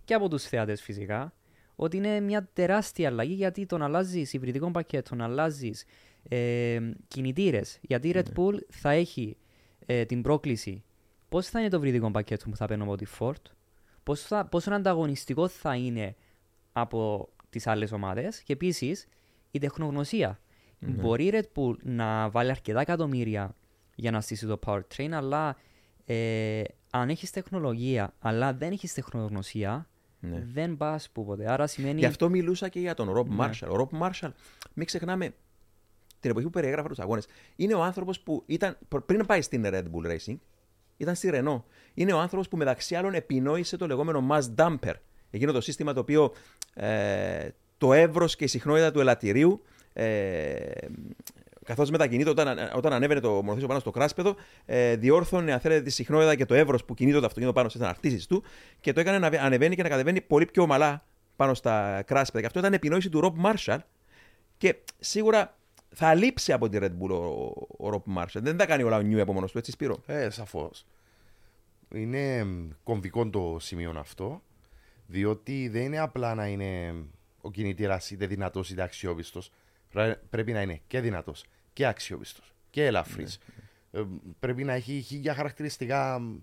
[0.04, 1.32] και από τους θεατέ φυσικά
[1.76, 5.84] ότι είναι μια τεράστια αλλαγή γιατί τον αλλάζεις υβριδικό πακέτο, τον αλλάζεις
[6.28, 7.78] ε, κινητήρες.
[7.80, 8.32] Γιατί η Red Ναι.
[8.36, 9.36] Bull θα έχει
[9.86, 10.84] ε, την πρόκληση
[11.28, 13.42] πώς θα είναι το υβριδικό πακέτο που θα παίρνω από τη Ford,
[14.02, 16.16] πώς θα, πόσο ανταγωνιστικό θα είναι
[16.72, 19.06] από τις άλλες ομάδες; Και επίσης
[19.50, 20.40] η τεχνογνωσία.
[20.78, 20.90] Ναι.
[20.90, 23.54] Μπορεί η Red Bull να βάλει αρκετά εκατομμύρια
[23.94, 25.56] για να στήσει το powertrain, αλλά
[26.04, 29.88] ε, αν έχεις τεχνολογία, αλλά δεν έχεις τεχνογνωσία,
[30.20, 30.42] Ναι.
[30.52, 31.50] δεν πας που ποτέ.
[31.52, 31.98] Άρα σημαίνει.
[31.98, 33.34] Γι' αυτό μιλούσα και για τον Ρομπ Ναι.
[33.34, 33.70] Μάρσαλ.
[33.70, 34.32] Ο Ρομπ Μάρσαλ,
[34.74, 35.34] μην ξεχνάμε
[36.20, 39.62] την εποχή που περιέγραφα τους αγώνες, είναι ο άνθρωπος που ήταν πr- πριν πάει στην
[39.66, 40.36] Red Bull Racing,
[40.96, 41.62] ήταν στη Renault.
[41.94, 44.92] Είναι ο άνθρωπος που μεταξύ άλλων επινόησε το λεγόμενο mass damper.
[45.30, 46.32] Εκείνο το σύστημα το οποίο
[46.74, 50.70] ε, το εύρος και η συχνότητα του ελαττηρίου ε,
[51.64, 55.90] καθώς μετακινείται όταν, όταν ανέβαινε το μονοθέσιο πάνω στο κράσπεδο, ε, διόρθωνε αν θέλετε, τη
[55.90, 58.42] συχνότητα και το εύρος που κινείται το αυτοκίνητο πάνω στις αναρτήσεις του
[58.80, 61.04] και το έκανε να βε- ανεβαίνει και να κατεβαίνει πολύ πιο ομαλά
[61.36, 62.40] πάνω στα κράσπεδα.
[62.40, 63.80] Και αυτό ήταν επινόηση του Ρομπ Μάρσαλ
[64.58, 65.58] και σίγουρα
[65.94, 68.42] θα λείψει από τη Red Bull ο, ο Ρομπ Μάρσαλ.
[68.42, 70.86] Δεν τα κάνει όλα ο Νιού από μόνος του, έτσι Σπύρο; Ε, σαφώς.
[71.94, 74.42] Είναι μ, κομβικό το σημείο αυτό,
[75.06, 76.94] διότι δεν είναι απλά να είναι
[77.40, 79.52] ο κινητήρας είτε δυνατός είτε αξιόπιστος.
[80.30, 83.38] Πρέπει να είναι και δυνατός και αξιόπιστος και ελαφρύς.
[83.90, 84.02] Ναι,
[84.40, 86.36] πρέπει να έχει χίλια χαρακτηριστικά μ,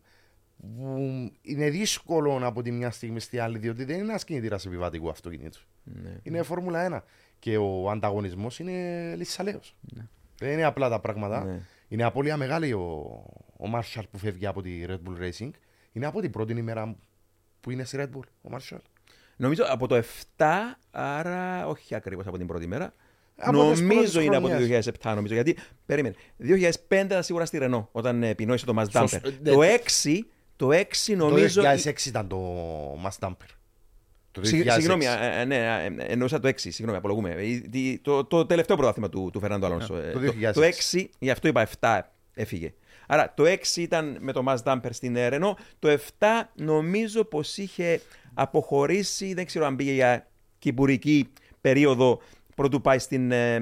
[0.58, 5.10] που είναι δύσκολο από τη μια στιγμή στη άλλη, διότι δεν είναι ένας κινητήρας επιβατικού
[5.10, 5.60] αυτοκινήτου.
[5.84, 6.18] Ναι.
[6.24, 7.04] Είναι Φόρμουλα 1.
[7.40, 9.60] Και ο ανταγωνισμός είναι λυσσαλέο.
[10.40, 11.44] Δεν είναι απλά τα πράγματα.
[11.44, 11.60] Ναι.
[11.88, 12.82] Είναι απώλεια μεγάλη ο,
[13.58, 15.50] ο Marshall που φεύγει από τη Red Bull Racing.
[15.92, 16.96] Είναι από την πρώτη ημέρα
[17.62, 18.80] που είναι στη Red Bull ο Marshall.
[19.36, 20.04] Νομίζω από το
[20.38, 20.46] 7,
[20.92, 22.94] άρα όχι ακριβώς από την πρώτη μέρα.
[23.40, 24.90] Από τις νομίζω πρώτες είναι από το χρονιές.
[25.02, 25.34] 2007, νομίζω.
[25.34, 26.16] Γιατί περίμενε.
[26.40, 29.34] 2005 ήταν σίγουρα στη Ρενό όταν ε, επινόησε το Mass Σωστ- Damper.
[29.42, 29.52] ναι.
[29.52, 29.60] Το
[30.06, 30.20] 6,
[30.56, 31.62] το 6 νομίζω.
[31.62, 32.40] Το 2006 ήταν το
[33.06, 33.50] Mass Damper.
[34.42, 34.72] Το Συγ- 2006.
[34.74, 36.72] Συγγνώμη, ε, ε, ναι, ε, εννοούσα το 6.
[36.72, 37.30] Συγγνώμη, απολογούμε.
[37.30, 39.94] Ε, τι- Το, το τελευταίο πρωτάθλημα του, του Φερνάντο Αλόνσο.
[39.94, 40.54] Ναι, Ε, το Το, 2006.
[40.54, 42.00] το 6, γι' αυτό είπα 7
[42.34, 42.74] έφυγε.
[43.08, 45.54] Άρα το 6 ήταν με το Mass Damper στην ε, Renault.
[45.80, 48.02] Το 7 νομίζω πως είχε
[48.34, 49.34] αποχωρήσει.
[49.34, 50.28] Δεν ξέρω αν πήγε για
[50.60, 51.30] κυπουρική
[51.62, 52.22] περίοδο
[52.56, 53.62] πρωτού πάει στην ε,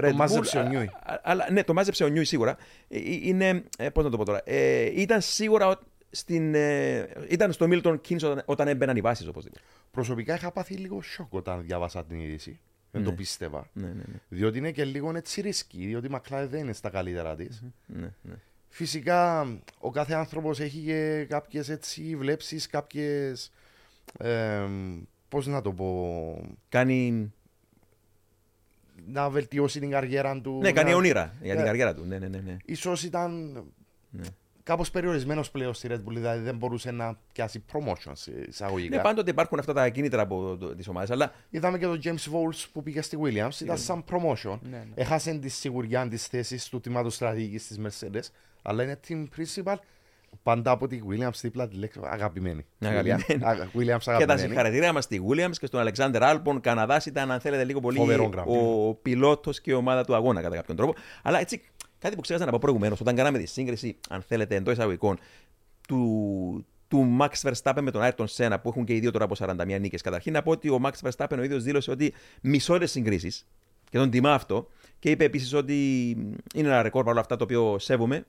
[0.00, 0.12] Red Bull.
[0.14, 0.84] μάζεψε ο Νιούι.
[1.02, 2.56] Α- α- Αλλά, ναι, το μάζεψε ο Νιούι σίγουρα.
[2.88, 3.62] Ε, ε, Είναι.
[3.78, 4.40] Ε, Πώς να το πω τώρα.
[4.44, 5.78] Ε, ήταν σίγουρα ο-
[6.10, 9.62] στην, ε, ήταν στο Milton Keynes όταν, όταν έμπαιναν οι βάσεις οπωσδήποτε.
[9.90, 12.58] Προσωπικά είχα πάθει λίγο σοκ όταν διάβασα την είδηση.
[12.92, 13.70] Δεν το πίστευα.
[13.72, 14.20] Ναι, ναι, ναι.
[14.28, 17.62] Διότι είναι και λίγο έτσι ρίσκι, διότι η McLaren δεν είναι στα καλύτερα της.
[17.86, 18.34] ναι, ναι.
[18.68, 19.46] Φυσικά
[19.78, 23.52] ο κάθε άνθρωπος έχει και κάποιες έτσι βλέψεις, κάποιες,
[24.18, 24.60] ε,
[25.28, 27.32] πώς να το πω, Κάνει,
[29.06, 30.58] να βελτιώσει την καριέρα του.
[30.62, 31.66] ναι, κάνει να- όνειρα για την Ναι.
[31.66, 32.04] καριέρα του.
[32.04, 32.56] Ναι, ναι, ναι, ναι.
[32.64, 33.52] Ίσως ήταν
[34.10, 34.24] Ναι.
[34.70, 38.96] Κάπως περιορισμένος πλέον στη Red Bull, δηλαδή δεν μπορούσε να πιάσει promotion σε εισαγωγικά.
[38.96, 42.64] Ναι, πάντοτε υπάρχουν αυτά τα κίνητρα από τις ομάδες, αλλά Είδαμε και τον James Voles
[42.72, 44.58] που πήγε στη Williams, ήταν σαν promotion.
[44.62, 44.84] Ναι, ναι.
[44.94, 48.30] Έχασε τη σιγουριά τη θέση του τμήματος στρατηγικής της Mercedes,
[48.62, 49.74] αλλά είναι team principal.
[50.42, 52.64] Πάντα από τη Williams δίπλα τη λέξη αγαπημένη.
[52.84, 53.22] Αγαπημένη.
[53.28, 54.40] Williams, αγα- Williams και τα αγαπημένη.
[54.40, 56.60] συγχαρητήρια μας στη Williams και στον Αλεξάνδρ Άλπον.
[56.60, 58.46] Καναδάς ήταν, αν θέλετε, λίγο πολύ Φοβερό Grand Prix.
[58.46, 60.94] ο πιλότος και η ομάδα του αγώνα κατά κάποιον τρόπο.
[61.22, 61.62] Αλλά έτσι,
[62.00, 65.18] κάτι που ξέχασα να πω προηγουμένως, όταν κάναμε τη σύγκριση, αν θέλετε, εντός εισαγωγικών,
[65.88, 69.34] του, του Max Verstappen με τον Ayrton Senna, που έχουν και οι δύο τώρα από
[69.38, 70.00] 41 νίκες.
[70.02, 73.46] Καταρχήν να πω ότι ο Max Verstappen ο ίδιος δήλωσε ότι μισό τι συγκρίσεις
[73.90, 74.68] και τον τιμά αυτό.
[74.98, 76.10] Και είπε επίσης ότι
[76.54, 78.26] είναι ένα ρεκόρ παρόλα αυτά το οποίο σέβομαι.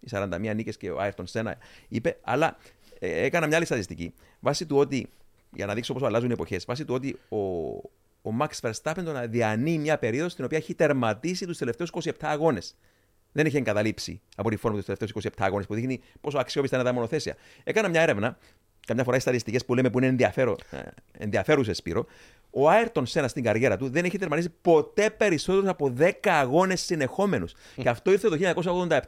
[0.00, 1.52] Οι 41 νίκες και ο Ayrton Senna
[1.88, 2.56] είπε, αλλά
[2.98, 4.14] ε, έκανα μια άλλη στατιστική.
[4.40, 5.08] Βάσει του ότι,
[5.52, 7.36] για να δείξω πόσο αλλάζουν οι εποχές, βάσει του ότι ο,
[8.26, 12.76] ο Max Verstappen τον διανύει μια περίοδο στην οποία έχει τερματίσει τους τελευταίους 27 αγώνες.
[13.32, 16.84] Δεν είχε εγκαταλείψει από τη φόρμα τους τελευταίους 27 αγώνες που δείχνει πόσο αξιόπιστα είναι
[16.84, 17.36] τα μονοθέσια.
[17.64, 18.38] Έκανα μια έρευνα
[18.86, 20.56] καμιά φορά οι στατιστικές που λέμε που είναι ενδιαφέρον,
[21.12, 22.06] ενδιαφέρουσες, Σπύρο,
[22.50, 27.54] ο Άιρτον Σένα στην καριέρα του δεν έχει τερματίσει ποτέ περισσότερους από 10 αγώνες συνεχόμενους.
[27.76, 28.36] Και αυτό ήρθε το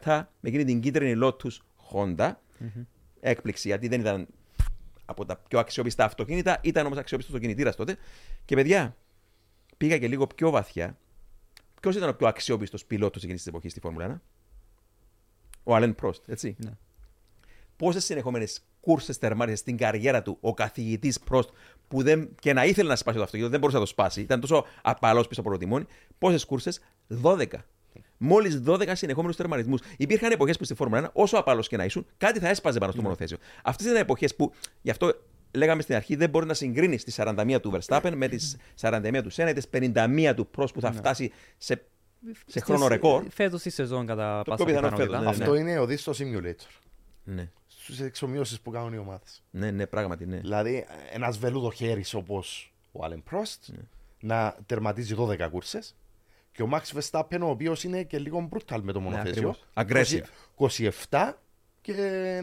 [0.03, 1.57] 1987 με εκείνη την κίτρινη Lotus
[1.91, 2.31] Honda.
[3.19, 4.27] Έκπληξη, γιατί δεν ήταν
[5.05, 7.97] από τα πιο αξιόπιστα αυτοκίνητα, ήταν όμως αξιόπιστος το κινητήρα τότε.
[8.45, 8.95] Και παιδιά,
[9.79, 10.97] πήγα και λίγο πιο βαθιά.
[11.81, 14.21] Ποιος ήταν ο πιο αξιόπιστος πιλότος εκείνης της εποχής στη Φόρμουλα 1,
[15.63, 16.55] Ο Αλέν Πρόστ, έτσι.
[16.59, 16.71] Ναι.
[17.75, 21.49] Πόσες συνεχόμενες κούρσες τερμάρισε στην καριέρα του ο καθηγητής Πρόστ
[21.87, 24.21] που δεν, και να ήθελε να σπάσει το αυτοκίνητο, δεν μπορούσε να το σπάσει.
[24.21, 25.85] Ήταν τόσο απαλός πίσω από το τιμόνι.
[26.17, 26.81] Πόσες κούρσες,
[27.23, 27.45] 12.
[28.17, 29.81] Μόλις 12 συνεχόμενους τερματισμούς.
[29.97, 32.91] Υπήρχαν εποχές που στη Φόρμουλα 1, όσο απαλός και να ήσουν, κάτι θα έσπαζε πάνω
[32.91, 33.37] στο μονοθέσιο.
[33.63, 35.13] Αυτές ήταν εποχές που, γι' αυτό
[35.51, 39.29] λέγαμε στην αρχή, δεν μπορεί να συγκρίνεις τη 41 του Verstappen με τις 41 του
[39.29, 41.85] Σένα ή τις 51 του Πρόστ που θα φτάσει σε,
[42.45, 43.25] σε χρόνο ρεκόρ.
[43.29, 45.19] Φέτος τη σεζόν κατά Το πάσα πιο πιθανό πιθανότητα.
[45.19, 46.79] φέτος, ναι, Αυτό είναι οδή στο simulator.
[47.23, 47.49] Ναι.
[47.67, 49.43] Στους εξομοιώσεις που κάνουν οι ομάδες.
[49.51, 50.37] Ναι, ναι, πράγματι, ναι.
[50.37, 53.63] Δηλαδή, ένας βελούδο χέρις όπως ο Άλεν Πρόστ
[54.19, 55.95] να τερματίζει 12 κούρσες
[56.51, 59.55] και ο Max Verstappen, ο οποίος είναι και λίγο brutal με το μονοθέσιο.
[59.73, 60.21] ακριβώς.
[61.09, 61.33] 27
[61.81, 61.93] και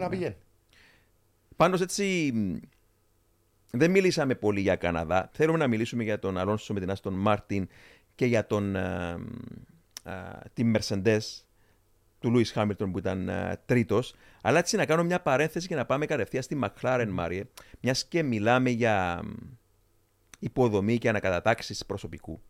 [0.01, 0.37] να πηγαίνει.
[1.57, 2.55] Πάντως έτσι μ,
[3.71, 5.31] δεν μιλήσαμε πολύ για Καναδά.
[5.33, 7.69] Θέλουμε να μιλήσουμε για τον Αλόνσο με την Άστον Μάρτιν
[8.15, 9.19] και για τον, α,
[10.03, 11.21] α, την Mercedes
[12.19, 14.15] του Λούις Χάμιλτον που ήταν α, τρίτος.
[14.43, 17.45] Αλλά έτσι να κάνω μια παρένθεση και να πάμε κατευθείαν στη McLaren, Μάριε.
[17.81, 19.31] Μιας και μιλάμε για μ,
[20.39, 22.43] υποδομή και ανακατατάξεις προσωπικού.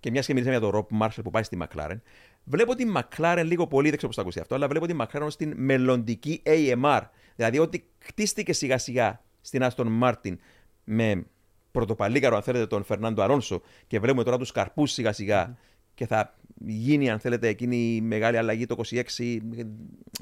[0.00, 2.00] Και μιας και μιλήσαμε για τον Ροπ Μάρσελ που πάει στη McLaren,
[2.44, 5.22] βλέπω τη McLaren λίγο πολύ, δεν ξέρω πώς θα ακούσει αυτό, αλλά βλέπω τη McLaren
[5.22, 7.00] ως την μελλοντική AMR.
[7.36, 10.36] Δηλαδή ότι χτίστηκε σιγά σιγά στην Aston Martin
[10.84, 11.24] με
[11.70, 15.56] πρωτοπαλίκαρο, αν θέλετε, τον Φερνάντο Αλόνσο και βλέπουμε τώρα τους καρπούς σιγά σιγά
[15.94, 16.34] και θα
[16.66, 19.62] γίνει, αν θέλετε, εκείνη η μεγάλη αλλαγή το 26 ε,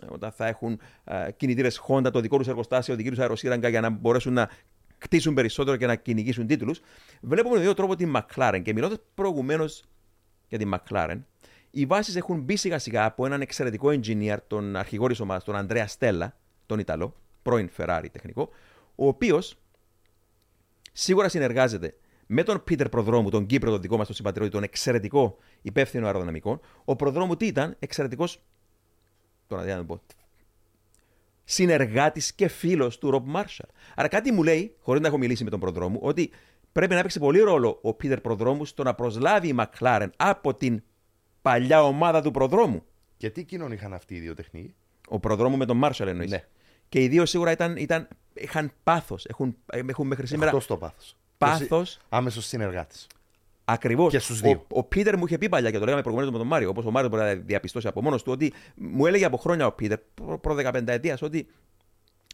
[0.08, 0.80] όταν θα έχουν
[1.36, 4.50] κινητήρες Honda, το δικό τους εργοστάσιο, δική τους αεροσύραγγα για να μπορέσουν να
[4.98, 6.80] κτίσουν περισσότερο και να κυνηγήσουν τίτλους.
[7.20, 9.84] Βλέπουμε με δύο τρόπο τη McLaren και μιλώντας προηγουμένως
[10.48, 11.18] για τη McLaren,
[11.70, 15.56] οι βάσεις έχουν μπει σιγά σιγά από έναν εξαιρετικό engineer, τον αρχηγό της ομάδας, τον
[15.56, 18.48] Ανδρέα Στέλλα, τον Ιταλό, πρώην Ferrari τεχνικό,
[19.00, 19.58] ο οποίος
[20.92, 21.94] σίγουρα συνεργάζεται
[22.26, 26.60] με τον Πίτερ Προδρόμου, τον Κύπρο, τον δικό μας τον συμπατριώτη, τον εξαιρετικό υπεύθυνο αεροδυναμικών.
[26.84, 28.42] Ο Προδρόμου τι ήταν, εξαιρετικός.
[29.46, 30.00] Τώρα δεν θα το πω.
[31.44, 33.68] Συνεργάτης και φίλος του Ρομπ Μάρσαλ.
[33.94, 36.30] Άρα κάτι μου λέει, χωρίς να έχω μιλήσει με τον Προδρόμου, ότι
[36.72, 40.82] πρέπει να παίξει πολύ ρόλο ο Πίτερ Προδρόμου στο να προσλάβει η Μακλάρεν από την
[41.42, 42.84] παλιά ομάδα του Προδρόμου.
[43.16, 44.74] Και τι κοινών είχαν αυτοί οι δύο τεχνικοί.
[45.08, 46.30] Ο Προδρόμου με τον Μάρσαλ εννοείς.
[46.30, 46.44] Ναι.
[46.88, 48.08] Και οι δύο σίγουρα ήταν, ήταν,
[48.40, 49.24] είχαν πάθος.
[49.26, 51.16] Έχουν, έχουν μέχρι σήμερα Αυτό το πάθος.
[51.38, 51.98] πάθος.
[52.08, 53.06] Άμεσος συνεργάτης.
[53.64, 54.12] Ακριβώς.
[54.12, 54.64] Και στους δύο.
[54.72, 56.68] Ο, ο Πίτερ μου είχε πει παλιά και το λέγαμε προηγουμένως με τον Μάριο.
[56.68, 59.72] Όπως ο Μάριος μπορεί να διαπιστώσει από μόνος του ότι μου έλεγε από χρόνια ο
[59.72, 61.46] Πίτερ, προ, προ 15 ετία, ότι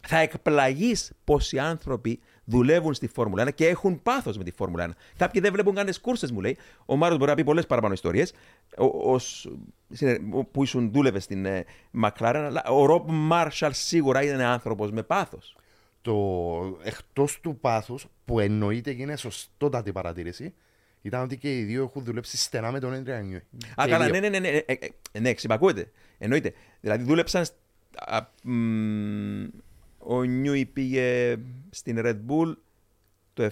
[0.06, 4.90] θα εκπλαγείς πόσοι άνθρωποι δουλεύουν στη Φόρμουλα 1 και έχουν πάθος με τη Φόρμουλα 1.
[5.16, 6.56] Κάποιοι δεν βλέπουν καν τι κούρσες, μου λέει.
[6.86, 8.32] Ο Μάριος μπορεί να πει πολλές παραπάνω ιστορίες
[10.50, 11.64] που ήσουν δούλευε στην ε,
[12.02, 15.56] McLaren, αλλά ο Ρομπ Μάρσαλ σίγουρα ήταν άνθρωπος με πάθος.
[16.04, 20.54] Το εκτός του πάθους που εννοείται και είναι σωστότατη παρατήρηση
[21.02, 23.36] ήταν ότι και οι δύο έχουν δουλέψει στενά με τον Έντρια Νιούι.
[23.76, 24.30] Α, Και καλά, οι ναι, δύο.
[24.30, 24.74] ναι, ναι, ναι, ε,
[25.12, 25.90] ε, ναι, ξυπακούεται.
[26.18, 26.52] Εννοείται.
[26.80, 27.44] Δηλαδή δούλεψαν.
[27.44, 27.54] σ-
[27.96, 29.44] α, μ,
[29.98, 31.36] ο Νιούι πήγε
[31.70, 32.54] στην Red Bull
[33.34, 33.50] το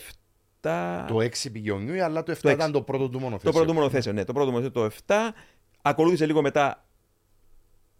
[0.60, 1.04] 7.
[1.08, 2.60] Το 6 πήγε ο Νιούι, αλλά το 7 Το έξι.
[2.60, 3.50] ήταν το πρώτο του μονοθέσιο.
[3.52, 4.24] Το πρώτο μονοθέσιο, ναι.
[4.24, 5.14] Το πρώτο μονοθέσιο το 7.
[5.82, 6.86] Ακολούθησε λίγο μετά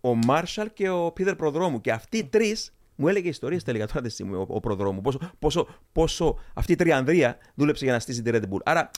[0.01, 1.81] ο Μάρσαλ και ο Πίτερ Προδρόμου.
[1.81, 5.01] Και αυτοί οι τρεις μου έλεγε ιστορίες τελικά τώρα τη στιγμή ο, ο Προδρόμου.
[5.01, 8.61] Πόσο, πόσο, πόσο αυτή η τριανδρία δούλεψε για να στήσει τη Red Bull.
[8.65, 8.91] Άρα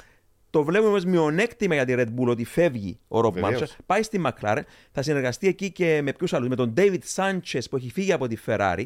[0.51, 3.61] το βλέπουμε ως μειονέκτημα για τη Red Bull ότι φεύγει ο Ρομπ Βεβαίως.
[3.61, 7.61] Μάρσαλ, πάει στη McLaren, θα συνεργαστεί εκεί και με ποιους άλλους, με τον David Sanchez
[7.71, 8.85] που έχει φύγει από τη Ferrari.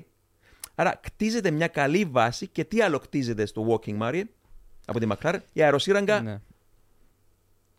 [0.74, 4.22] Άρα κτίζεται μια καλή βάση και τι άλλο κτίζεται στο Walking Marie
[4.86, 6.40] από τη McLaren, η αεροσύραγγα Ναι.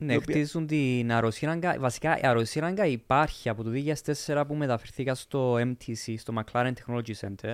[0.02, 1.80] Ναι, η οποία- χτίζουν την αεροσύραγγα.
[1.80, 7.54] Βασικά η αεροσύραγγα υπάρχει από το 2004 που μεταφερθήκα στο MTC, στο McLaren Technology Center.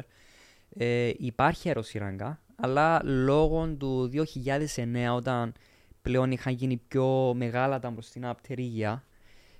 [0.77, 5.53] Ε, υπάρχει αεροσύραγγα, αλλά λόγω του 2009 όταν
[6.01, 9.03] πλέον είχαν γίνει πιο μεγάλα τα μπροστινά πτερίγια,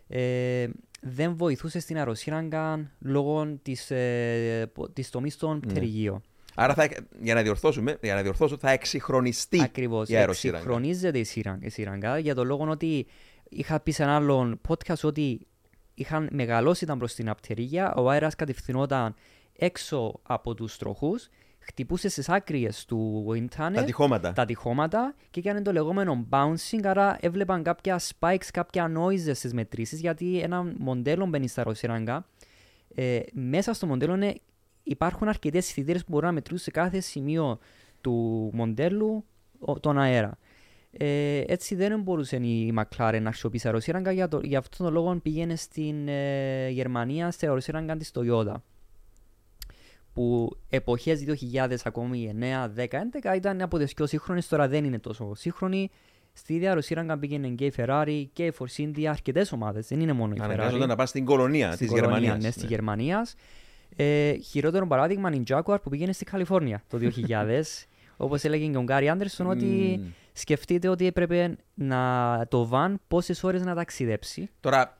[0.08, 0.68] ε,
[1.02, 6.22] δεν βοηθούσε στην αεροσύραγγα λόγω της, ε, πο- της τομής των πτερυγίων.
[6.56, 6.90] Άρα θα,
[7.22, 10.10] για να διορθώσουμε, για να διορθώσω, θα εξυγχρονιστεί Ακριβώς.
[10.10, 10.58] η αεροσύραγγα.
[10.64, 13.08] Εξυγχρονίζεται η σύραγγα, η σύραγγα για το λόγο ότι
[13.50, 15.48] είχα πει σε ένα άλλο podcast ότι
[15.94, 19.16] είχαν μεγαλώσει τα μπροστινά πτερίγια, ο αέρας κατευθυνόταν
[19.58, 24.34] έξω από τους τροχούς, χτυπούσε στις άκριες του internet, Τα τυχώματα.
[24.34, 30.00] τα τυχώματα και έκανε το λεγόμενο bouncing, άρα έβλεπαν κάποια spikes, κάποια noises στις μετρήσεις,
[30.00, 32.26] γιατί ένα μοντέλο μπαίνει στα αεροσύραγγα,
[32.96, 34.36] ε, μέσα στο μοντέλο είναι
[34.88, 37.60] υπάρχουν αρκετές αισθητήρε που μπορούν να μετρούν σε κάθε σημείο
[38.02, 39.26] του μοντέλου
[39.60, 40.38] ο- τον αέρα.
[40.98, 45.16] Ε, έτσι δεν μπορούσε η McLaren να χρησιμοποιήσει αεροσύραγγα, για, το, για αυτόν τον λόγο
[45.24, 48.54] πήγαινε στην ε, Γερμανία στη αεροσύραγγα της Toyota
[50.14, 52.44] που εποχές 2000 ακόμη 9,
[52.80, 52.86] 10,
[53.32, 55.90] 11 ήταν από τις πιο σύγχρονες, τώρα δεν είναι τόσο σύγχρονη.
[56.34, 60.14] Στη ίδια αεροσύραγγα πήγαινε και η Ferrari και η Force India, αρκετές ομάδες, δεν είναι
[60.14, 60.44] μόνο η Ferrari.
[60.44, 62.44] Αναγκάζονταν να πάνε στην κολονία Στην της κολονία, Γερμανίας.
[62.46, 63.36] Ναι, στη Γερμανίας.
[63.96, 67.62] Ε, χειρότερο παράδειγμα είναι η Jaguar που πήγαινε στη Καλιφόρνια το 2000.
[68.18, 69.66] Όπως έλεγε και ο Γκάρι Άντερσον ότι
[70.00, 70.08] Μμμ.
[70.34, 74.50] σκεφτείτε ότι έπρεπε να, το van πόσες ώρες να ταξιδέψει.
[74.60, 74.98] Τώρα,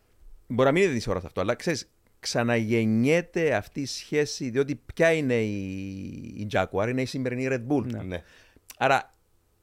[0.48, 5.12] μπορεί να μην είναι τη ώρα αυτό, αλλά ξέρεις, ξαναγεννιέται αυτή η σχέση, διότι ποια
[5.12, 5.58] είναι η,
[6.38, 7.86] η Jaguar, είναι η σημερινή Red Bull.
[7.86, 8.04] Ναι.
[8.04, 8.22] Ναι.
[8.78, 9.14] Άρα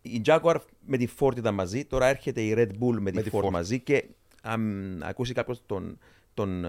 [0.02, 0.56] η Jaguar
[0.86, 3.44] με τη Ford ήταν μαζί, τώρα έρχεται η Red Bull με τη, Με τη Ford,
[3.44, 3.50] Ford.
[3.50, 4.04] μαζί και
[4.42, 5.98] αν ακούσει κάποιος τον,
[6.34, 6.66] τον,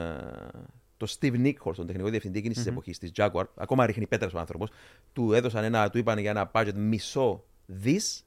[1.04, 4.30] ε, τον Steve Nichols, τον τεχνικό διευθυντή εκείνης της εποχής της Jaguar, ακόμα ρίχνει πέτρα
[4.36, 4.70] ο άνθρωπος,
[5.14, 8.26] του έδωσαν ένα, του είπαν για ένα budget μισό δις.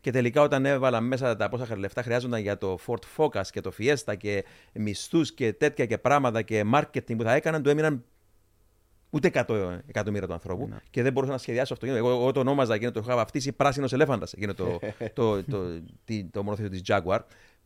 [0.00, 3.72] Και τελικά όταν έβαλαν μέσα τα πόσα λεφτά χρειάζονταν για το Ford Focus και το
[3.78, 8.04] Fiesta και μισθούς και τέτοια και πράγματα και marketing που θα έκαναν, του έμειναν
[9.10, 11.86] ούτε 100 εκατομμύρια του ανθρώπου και δεν μπορούσα να σχεδιάσω αυτό.
[11.86, 14.64] Εγώ, εγώ το ονόμαζα εκείνο το είχα βαφτίσει πράσινος ελέφαντας εκείνο το,
[15.14, 17.18] το, το, το, το μονοθέσιο της Jaguar,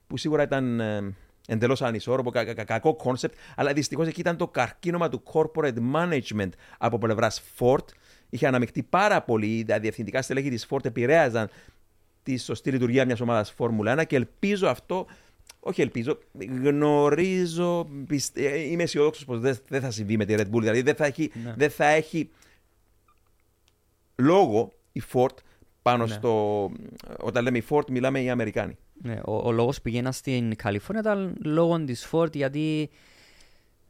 [0.06, 1.14] που σίγουρα ήταν ε,
[1.46, 5.76] εντελώς ανισόρροπο, κα, κα- κα- κακό concept, αλλά δυστυχώς εκεί ήταν το καρκίνωμα του corporate
[5.94, 7.84] management από πλευράς Ford.
[8.30, 11.48] Είχε αναμειχθεί πάρα πολύ, τα διευθυντικά στελέχη της Ford επηρέαζαν
[12.22, 15.06] τη σωστή λειτουργία μιας ομάδας Φόρμουλα 1 και ελπίζω αυτό.
[15.60, 16.18] Όχι, ελπίζω.
[16.62, 17.88] Γνωρίζω.
[18.06, 20.60] πιστε- ε, Είμαι αισιόδοξος πως δεν, δεν θα συμβεί με τη Red Bull.
[20.60, 21.54] Δηλαδή δεν θα έχει, Ναι.
[21.56, 22.30] δεν θα έχει
[24.16, 25.34] λόγο η Ford
[25.82, 26.12] πάνω Ναι.
[26.12, 26.70] στο.
[27.20, 28.76] Όταν λέμε η Ford, μιλάμε οι Αμερικάνοι.
[29.02, 32.90] Ναι, ο, ο λόγος που πήγαινα στην Καλιφόρνια ήταν λόγω της Ford γιατί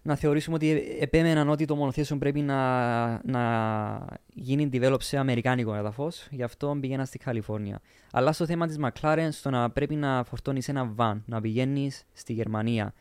[0.02, 6.28] να θεωρήσουμε ότι επέμεναν ότι το μονοθέσιο πρέπει να, να γίνει develop σε αμερικάνικο έδαφος,
[6.30, 7.80] γι' αυτό πήγαινα στη Καλιφόρνια.
[8.12, 12.32] Αλλά στο θέμα της McLaren, στο να πρέπει να φορτώνεις ένα van, να πηγαίνεις στη
[12.32, 12.94] Γερμανία,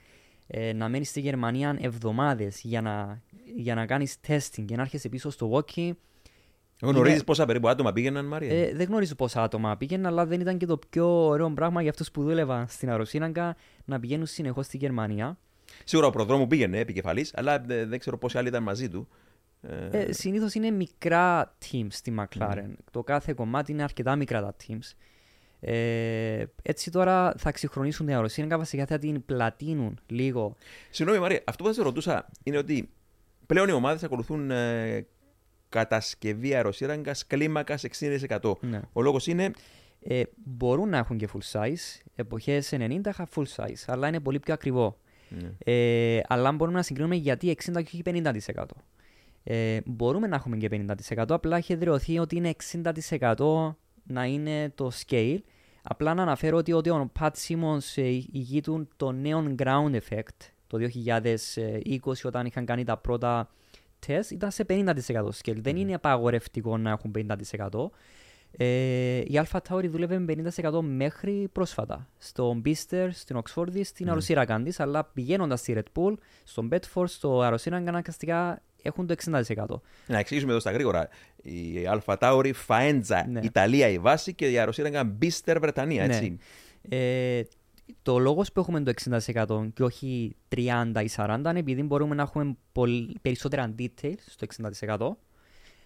[0.48, 3.22] ε, να μένεις στη Γερμανία εβδομάδες για να,
[3.56, 5.92] για να κάνεις testing και να έρχεσαι πίσω στο walkie,
[6.82, 10.40] Γνωρίζεις Είναι- πόσα περίπου άτομα πήγαιναν, Μαρία; ε, δεν γνωρίζω πόσα άτομα πήγαιναν, αλλά δεν
[10.40, 14.66] ήταν και το πιο ωραίο πράγμα για αυτούς που δούλευαν στην αεροσύναγγα να πηγαίνουν συνεχώς
[14.66, 15.38] στη Γερμανία.
[15.84, 19.08] Σίγουρα ο προδρόμου πήγαινε επικεφαλής, αλλά ε, δεν ξέρω πόσοι άλλοι ήταν μαζί του.
[19.62, 22.74] Ε, Ε, Συνήθως είναι μικρά teams στη McLaren.
[22.92, 24.92] Το κάθε κομμάτι είναι αρκετά μικρά τα teams.
[25.60, 30.56] Ε, έτσι τώρα θα ξυγχρονίσουν την αεροσύναγγα, βασικά θα την πλατείνουν λίγο.
[30.90, 32.90] Συγγνώμη, Μαρία, αυτό που θα σε ρωτούσα είναι ότι
[33.46, 35.06] πλέον οι ομάδες ακολουθούν ε,
[35.72, 38.54] κατασκευή αεροσύραγγας κλίμακας 60%.
[38.62, 38.82] Ναι.
[38.94, 39.52] Ο λόγος είναι.
[40.04, 42.02] Ε, μπορούν να έχουν και full size.
[42.16, 44.98] Εποχές 90 είχα full size, αλλά είναι πολύ πιο ακριβό.
[45.30, 45.74] Ναι.
[45.74, 48.66] Ε, αλλά μπορούμε να συγκρίνουμε γιατί 60% και όχι 50%.
[49.44, 54.92] Ε, μπορούμε να έχουμε και 50%, απλά έχει εδραιωθεί ότι είναι 60% να είναι το
[55.06, 55.38] scale.
[55.82, 60.78] Απλά να αναφέρω ότι, ότι ο Pat Simmons ε, ηγείτουν το νέο ground effect το
[62.02, 63.50] 2020 όταν είχαν κάνει τα πρώτα
[64.06, 64.94] τεστ ήταν σε 50%
[65.44, 65.58] scale.
[65.62, 67.90] Δεν είναι απαγορευτικό να έχουν 50%.
[68.58, 72.08] Ε, η Alpha Tauri δούλευε με 50% μέχρι πρόσφατα.
[72.18, 77.42] Στο Bicester, στην Oxford, στην αεροσύραγγα της, αλλά πηγαίνοντας στη Red Bull, στον Bedford, στο
[77.42, 79.66] αεροσύραγγα αναγκαστικά έχουν το 60%.
[80.08, 81.08] Να εξηγήσουμε εδώ στα γρήγορα.
[81.42, 83.40] Η Αλφα Τάουρι, Φαέντζα, Ναι.
[83.44, 86.38] Ιταλία η βάση και η αεροσύραγγα Μπίστερ, Βρετανία, έτσι.
[86.90, 86.96] Ναι.
[86.98, 87.44] Ε,
[88.02, 88.92] το λόγος που έχουμε το
[89.48, 94.48] 60% και όχι 30 ή 40 είναι επειδή μπορούμε να έχουμε πολύ, περισσότερα details στο
[94.88, 95.10] 60%.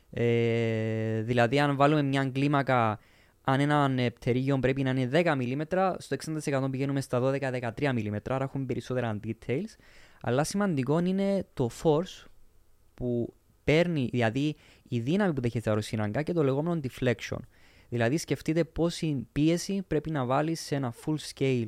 [0.09, 2.99] Ε, δηλαδή αν βάλουμε μια κλίμακα
[3.41, 6.15] αν ένα ε, πτερίγιο πρέπει να είναι 10 mm, στο
[6.63, 9.75] 60% πηγαίνουμε στα 12-13 mm, άρα έχουμε περισσότερα details.
[10.21, 12.25] Αλλά σημαντικό είναι το force
[12.93, 14.55] που παίρνει, δηλαδή
[14.87, 17.37] η δύναμη που δέχεται αεροσύναγγα και το λεγόμενο deflection.
[17.89, 21.67] Δηλαδή σκεφτείτε πόση πίεση πρέπει να βάλεις σε ένα full scale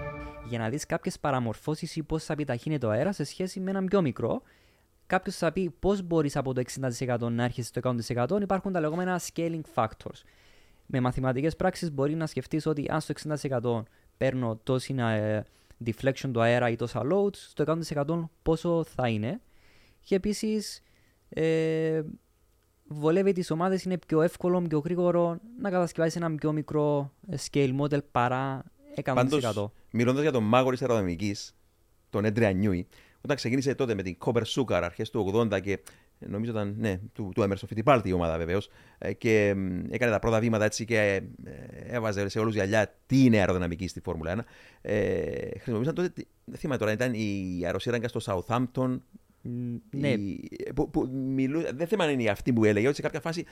[0.51, 3.85] Για να δεις κάποιες παραμορφώσεις ή πώς θα επιταχύνεται ο αέρας σε σχέση με έναν
[3.85, 4.41] πιο μικρό.
[5.05, 6.61] Κάποιος θα πει πώς μπορείς από το
[7.07, 7.95] 60% να έρχεσαι στο
[8.37, 10.21] 100% υπάρχουν τα λεγόμενα scaling factors.
[10.85, 13.13] Με μαθηματικές πράξεις μπορεί να σκεφτείς ότι αν στο
[13.61, 13.83] 60%
[14.17, 15.41] παίρνω τόση ε,
[15.85, 19.41] deflection του αέρα ή τόσα loads, στο 100% πόσο θα είναι.
[19.99, 20.81] Και επίσης
[21.29, 22.01] ε,
[22.87, 27.79] βολεύει τις ομάδες, είναι πιο εύκολο, πιο γρήγορο να κατασκευάσεις ένα πιο μικρό ε, scale
[27.79, 28.63] model παρά
[28.95, 29.13] 100%.
[29.13, 31.55] Πάντως, μιλώντας για τον μάγο της αεροδυναμικής,
[32.09, 32.87] τον Έντρια Νιούι,
[33.21, 35.71] όταν ξεκίνησε τότε με την Copper Sugar αρχές του 80 και
[36.19, 38.69] ε, νομίζω ήταν ναι, του, του Emerson Fittipaldi η ομάδα βεβαίως.
[39.17, 41.21] Και μ, έκανε τα πρώτα βήματα έτσι και ε, ε,
[41.87, 44.39] έβαζε σε όλους γυαλιά τι είναι αεροδυναμική στη Φόρμουλα 1.
[44.81, 48.99] Ε, χρησιμοποιούσαν τότε, τι- δεν θυμάμαι τώρα, ήταν η αεροσύραγγα στο Southampton.
[49.41, 53.01] Μ, Ναι, η- που, που μιλού, δεν θυμάμαι αν είναι αυτή που έλεγε ότι σε
[53.01, 53.45] κάποια φάση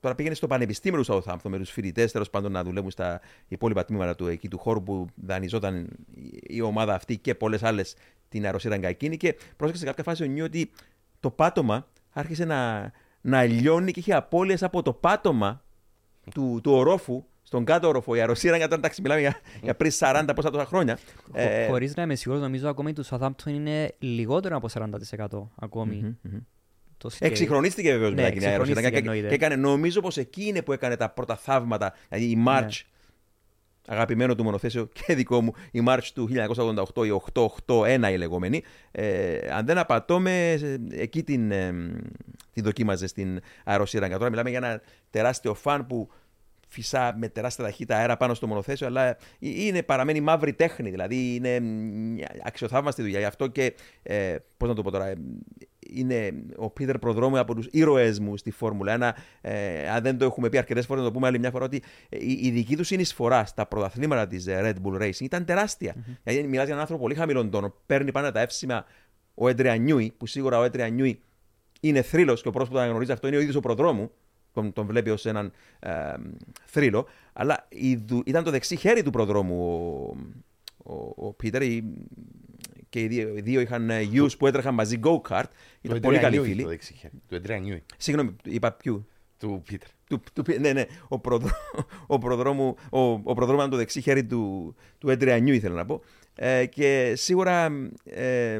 [0.00, 3.84] Τώρα πήγαινε στο πανεπιστήμιο του Southampton με τους φοιτητές τέλος πάντων να δουλεύουν στα υπόλοιπα
[3.84, 5.76] τμήματα του, εκεί, του χώρου που δανειζόταν
[6.14, 7.94] η- η ομάδα αυτή και πολλές άλλες
[8.28, 9.16] την αεροσύραγγα εκείνη.
[9.16, 10.70] Και πρόσεξε σε κάποια φάση ο Νιού ότι
[11.20, 12.90] το πάτωμα άρχισε να,
[13.20, 15.62] να λιώνει και είχε απώλειες από το πάτωμα
[16.34, 18.14] του, του ορόφου στον κάτω όροφο.
[18.14, 20.98] Η αεροσύραγγα τώρα εντάξει, μιλάμε για, για πριν 40 πόσα τόσα χρόνια.
[21.32, 25.94] Ε, χω- χωρίς να είμαι σίγουρος, νομίζω ακόμη του Southampton είναι λιγότερο από 40% ακόμη.
[25.96, 26.38] μμμ, μμμ.
[26.98, 27.16] Το scale.
[27.26, 29.56] Εξυγχρονίστηκε βεβαίως Ναι, μετά εκείνη η αεροσύραγγα και, εξυγχρονίστηκε, και εννοείται.
[29.56, 31.94] έκανε, νομίζω πως εκείνη που έκανε τα πρώτα θαύματα.
[32.08, 32.42] Δηλαδή η Ναι.
[32.46, 32.80] March,
[33.86, 36.28] αγαπημένο του μονοθέσιο και δικό μου, η March του
[36.94, 37.10] 1988, η
[37.66, 38.62] 881 η λεγόμενη.
[38.90, 41.72] Ε, αν δεν απατώμε, ε, εκεί την, ε,
[42.52, 44.16] την δοκίμαζε στην αεροσύραγγα.
[44.18, 44.80] Τώρα μιλάμε για ένα
[45.10, 46.10] τεράστιο φαν που
[46.68, 50.90] φυσά με τεράστια ταχύτητα αέρα πάνω στο μονοθέσιο, αλλά είναι, παραμένει μαύρη τέχνη.
[50.90, 53.18] Δηλαδή είναι μια αξιοθαύμαστη δουλειά.
[53.18, 53.74] Γι' αυτό και.
[54.02, 55.06] Ε, Πώς να το πω τώρα.
[55.06, 55.16] ε,
[55.90, 59.48] είναι ο Πίτερ προδρόμου από τους ήρωές μου στη Φόρμουλα 1.
[59.50, 61.82] Ε, αν δεν το έχουμε πει αρκετές φορές, να το πούμε άλλη μια φορά ότι
[62.08, 65.94] ε, η, η δική τους συνεισφορά στα πρωταθλήματα της Red Bull Racing ήταν τεράστια.
[66.22, 67.74] Δηλαδή, μιλάς για έναν άνθρωπο πολύ χαμηλών τόνων.
[67.86, 68.84] Παίρνει πάνω τα εύσημα
[69.34, 71.20] ο Έντρια Νιούι, που σίγουρα ο Έντρια Νιούι
[71.80, 74.10] είναι θρύλος και ο πρόσωπος που τα γνωρίζει αυτό είναι ο ίδιος ο προδρόμου.
[74.62, 75.92] Τον, τον βλέπει ως έναν ε,
[76.64, 77.06] θρύλο.
[77.32, 79.64] Αλλά η δου- ήταν το δεξί χέρι του προδρόμου
[80.76, 81.62] ο, ο, ο Πίτερ.
[81.62, 81.84] η-
[82.88, 85.42] και οι δύο, οι δύο είχαν γιους που έτρεχαν μαζί go-kart.
[85.80, 86.62] Ήταν πολύ καλοί φίλοι.
[86.62, 87.12] Το δεξί χέρι.
[87.28, 87.82] Του Εντρέα Νιούι.
[87.96, 89.06] Συγγνώμη, είπα ποιου;
[89.38, 89.88] Του Πίτερ.
[90.08, 90.84] Του, του, ναι, ναι.
[91.08, 91.50] Ο, προδρό,
[92.06, 95.84] ο, προδρόμου, ο, ο προδρόμου ήταν το δεξί χέρι του, του Έντρια Νιού, ήθελα να
[95.86, 96.00] πω.
[96.34, 97.72] Ε, και σίγουρα
[98.04, 98.58] ε,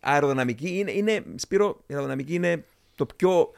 [0.00, 3.50] αεροδυναμική είναι, είναι, Σπύρο, η αεροδυναμική είναι το πιο,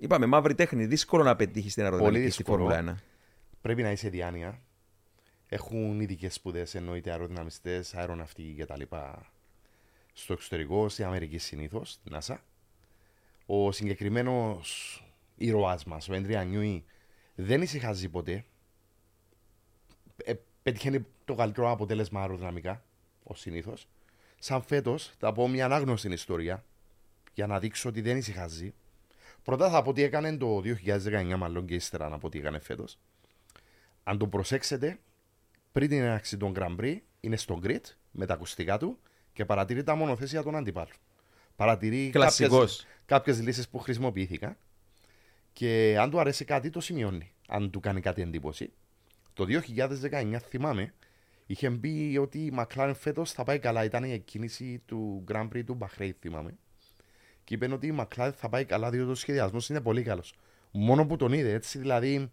[0.00, 0.86] είπαμε, μαύρη τέχνη.
[0.86, 2.68] Δύσκολο να πετύχεις την αεροδυναμική στη δύσκολο.
[2.68, 3.02] Φόρμουλα 1.
[3.60, 4.62] Πρέπει να είσαι διάνοια.
[5.46, 8.82] Έχουν ειδικέ σπουδές, εννοείται αεροδυναμιστές, αεροναυτικοί κτλ.
[10.12, 12.36] Στο εξωτερικό, στην Αμερική συνήθως, στην NASA.
[13.46, 15.02] Ο συγκεκριμένος
[15.36, 16.84] ήρωάς μας, ο Έντρια Νιούι,
[17.34, 18.44] δεν ησυχάζει ποτέ.
[20.24, 22.84] Ε, πετυχαίνει το καλύτερο αποτέλεσμα αεροδυναμικά,
[23.22, 23.88] ως συνήθως.
[24.38, 26.64] Σαν φέτος, θα πω μια ανάγνωστη ιστορία
[27.34, 28.74] για να δείξω ότι δεν ησυχάζει.
[29.50, 32.98] Πρώτα θα πω τι έκανε το 2019, μάλλον και ύστερα να πω τι έκανε φέτος.
[34.02, 34.98] Αν το προσέξετε,
[35.72, 37.80] πριν την έναρξη των Grand Prix, είναι στο grid
[38.10, 38.98] με τα ακουστικά του
[39.32, 40.92] και παρατηρεί τα μονοθέσια των αντιπάλων.
[41.56, 42.86] Παρατηρεί Κλασικός.
[43.04, 44.56] κάποιες λύσεις που χρησιμοποιήθηκαν
[45.52, 47.32] και αν του αρέσει κάτι, το σημειώνει.
[47.48, 48.72] Αν του κάνει κάτι εντύπωση.
[49.32, 50.94] Το 2019, θυμάμαι,
[51.46, 53.84] είχε πει ότι η McLaren φέτος θα πάει καλά.
[53.84, 56.58] Ήταν η εκκίνηση του Grand Prix του Bahrain, θυμάμαι.
[57.50, 60.34] Και είπε ότι η McLaren θα πάει καλά διότι ο σχεδιασμός είναι πολύ καλός.
[60.70, 62.30] Μόνο που τον είδε, έτσι δηλαδή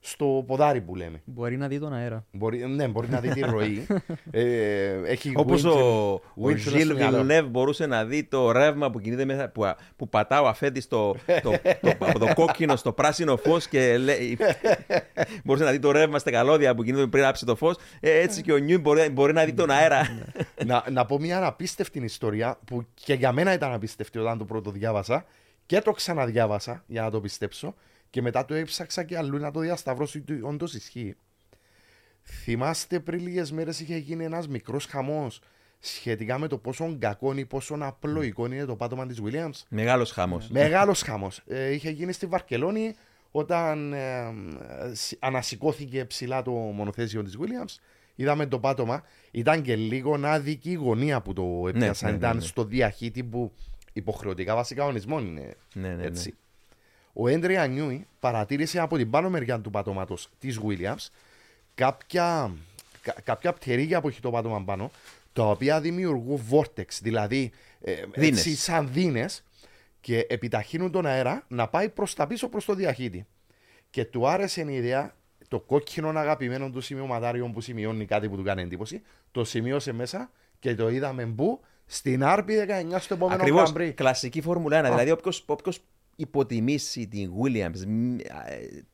[0.00, 1.22] στο ποδάρι που λέμε.
[1.24, 2.24] Μπορεί να δει τον αέρα.
[2.32, 3.86] Μπορεί, ναι, μπορεί να δει τη ροή.
[4.30, 7.16] ε, έχει Όπως windshield- ο, ο windshield Ζιλ στο μυαλό.
[7.16, 9.64] Βιλνεύ μπορούσε να δει το ρεύμα που κινείται μέσα, που,
[9.96, 14.38] που πατά ο αφέντη το, το, το, από το κόκκινο στο πράσινο φως και λέει.
[15.44, 17.76] μπορούσε να δει το ρεύμα στα καλώδια που κινείται πριν άψει το φως.
[18.00, 20.08] έτσι και ο Νιου μπορεί, μπορεί να δει τον αέρα.
[20.64, 24.70] να, να πω μια απίστευτη ιστορία που και για μένα ήταν απίστευτη όταν το πρώτο
[24.70, 25.24] διάβασα
[25.66, 27.74] και το ξαναδιάβασα για να το πιστέψω
[28.10, 31.16] και μετά το έψαξα και αλλού να το διασταυρώσω ότι όντως ισχύει.
[32.22, 35.40] Θυμάστε πριν λίγες μέρες είχε γίνει ένας μικρός χαμός
[35.78, 40.10] σχετικά με το πόσο κακό ή πόσο απλό εικόνη είναι το πάτωμα της Williams; Μεγάλος
[40.10, 40.40] χάμο.
[40.48, 41.42] Μεγάλος χαμός.
[41.46, 42.94] Ε, είχε γίνει στη Βαρκελόνη
[43.30, 44.32] όταν ε,
[44.92, 47.74] σ- ανασηκώθηκε ψηλά το μονοθέσιο της Williams.
[48.14, 49.02] Είδαμε το πάτωμα.
[49.30, 52.06] Ήταν και λίγο άδικη η γωνία που το έπιασαν.
[52.10, 52.42] ναι, ναι, Ήταν ναι.
[52.42, 53.52] στο διαχύτη που
[53.92, 55.54] υποχρεωτικά βασικά αγωνισμών είναι.
[55.74, 56.04] Ναι, ναι, ναι.
[56.04, 56.34] έτσι.
[57.12, 61.06] Ο Έντρια Νιούι παρατήρησε από την πάνω μεριά του πατώματος της Williams
[61.74, 62.50] κάποια,
[63.02, 64.90] κα- κάποια πτερίγια που έχει το πάτωμα πάνω,
[65.32, 67.50] τα οποία δημιουργούν vortex, δηλαδή
[67.80, 68.38] ε, Δίνες.
[68.38, 69.44] έτσι σαν δίνες
[70.00, 73.26] και επιταχύνουν τον αέρα να πάει προς τα πίσω προς το διαχύτη.
[73.90, 75.14] Και του άρεσε η ιδέα
[75.48, 80.30] το κόκκινο αγαπημένο του σημειωματάριο που σημειώνει κάτι που του κάνει εντύπωση, το σημείωσε μέσα
[80.58, 83.72] και το είδαμε μπου στην RP19 στο επόμενο Ακριβώς.
[83.74, 83.92] Grand Prix.
[83.94, 84.82] Κλασική Φόρμουλα 1.
[84.82, 85.44] Δηλαδή, όποιος
[86.20, 87.86] υποτιμήσει την Williams,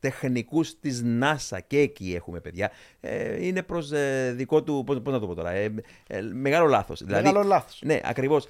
[0.01, 2.71] τεχνικούς της NASA και εκεί έχουμε παιδιά,
[3.01, 3.93] ε, είναι προς
[4.35, 4.83] δικό του.
[4.87, 5.51] Πώς να το πω τώρα.
[5.51, 5.75] ε,
[6.07, 7.05] ε, μεγάλο λάθος.
[7.05, 7.83] Δηλαδή, Μεγάλο λάθος.
[7.85, 8.49] Ναι, ακριβώς.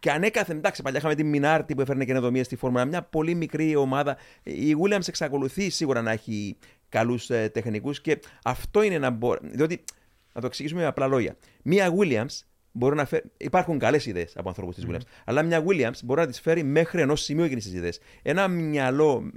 [0.00, 3.76] Και ανέκαθεν, εντάξει, παλιά είχαμε τη Μινάρτη που έφερνε καινοτομίες στη Φόρμουλα, μια πολύ μικρή
[3.76, 4.16] ομάδα.
[4.42, 6.56] Η Williams εξακολουθεί σίγουρα να έχει
[6.88, 9.40] καλούς ε, τεχνικούς και αυτό είναι να μπορεί.
[9.42, 9.84] Διότι,
[10.32, 11.36] να το εξηγήσουμε με απλά λόγια.
[11.62, 12.40] Μία Williams
[12.78, 13.22] μπορεί να φέρει.
[13.36, 15.06] Υπάρχουν καλές ιδέες από ανθρώπους της Williams.
[15.24, 18.00] Αλλά μια Williams μπορεί να τις φέρει μέχρι ενός σημείου εκείνε τις ιδέες.
[18.22, 19.30] Ένα μυαλό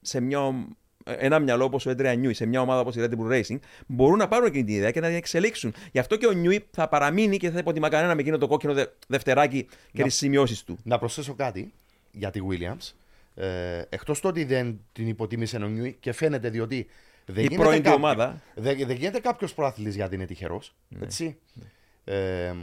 [0.00, 0.66] σε μια
[1.04, 4.18] ένα μυαλό όπως ο Έντρεα Νιούι σε μια ομάδα όπως η Red Bull Racing μπορούν
[4.18, 5.74] να πάρουν εκείνη την ιδέα και να την εξελίξουν.
[5.92, 8.46] Γι' αυτό και ο Νιούι θα παραμείνει και δεν θα υποτιμά κανένα με εκείνο το
[8.46, 10.78] κόκκινο δε, δευτεράκι και τις σημειώσεις του.
[10.82, 11.72] Να προσθέσω κάτι
[12.10, 12.92] για τη Williams.
[13.34, 16.86] Ε, Εκτός το ότι δεν την υποτίμησε ο Νιούι και φαίνεται διότι.
[17.26, 18.40] Δεν η πρώην κάποιο, ομάδα.
[18.54, 20.74] Δεν, δεν γίνεται κάποιος προάθλη γιατί είναι τυχερός.
[20.88, 21.04] Ναι.
[21.04, 21.36] Έτσι.
[21.54, 22.14] Ναι.
[22.14, 22.54] Ε,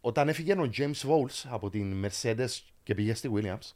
[0.00, 2.48] όταν έφυγε ο James Walls από την Mercedes
[2.82, 3.72] και πήγε στη Williams,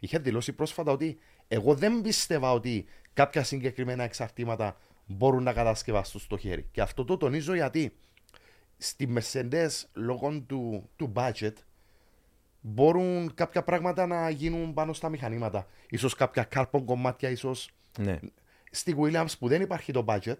[0.00, 6.36] είχε δηλώσει πρόσφατα ότι εγώ δεν πίστευα ότι κάποια συγκεκριμένα εξαρτήματα μπορούν να κατασκευαστούν στο
[6.36, 6.68] χέρι.
[6.72, 7.96] Και αυτό το τονίζω γιατί
[8.78, 11.52] στη Mercedes λόγω του, του budget
[12.60, 15.66] μπορούν κάποια πράγματα να γίνουν πάνω στα μηχανήματα.
[15.90, 17.70] Ίσως κάποια carbon κομμάτια, ίσως...
[17.98, 18.18] Ναι.
[18.70, 20.36] Στη Williams που δεν υπάρχει το budget,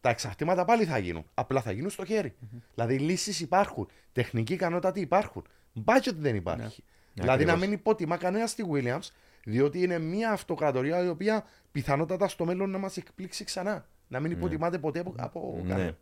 [0.00, 1.24] τα εξαρτήματα πάλι θα γίνουν.
[1.34, 2.34] Απλά θα γίνουν στο χέρι.
[2.40, 2.60] Mm-hmm.
[2.74, 3.88] Δηλαδή λύσεις υπάρχουν.
[4.12, 5.44] Τεχνική ικανότητα υπάρχουν.
[5.84, 6.82] Budget δεν υπάρχει.
[6.84, 7.22] Ναι.
[7.22, 7.60] Δηλαδή Ακριβώς.
[7.60, 9.08] να μην υπότιμα κανένας στη Williams,
[9.44, 13.86] διότι είναι μια αυτοκρατορία η οποία πιθανότατα στο μέλλον να μας εκπλήξει ξανά.
[14.08, 14.36] Να μην ναι.
[14.36, 15.68] υποτιμάται ποτέ από, από ναι.
[15.68, 15.96] κανένα.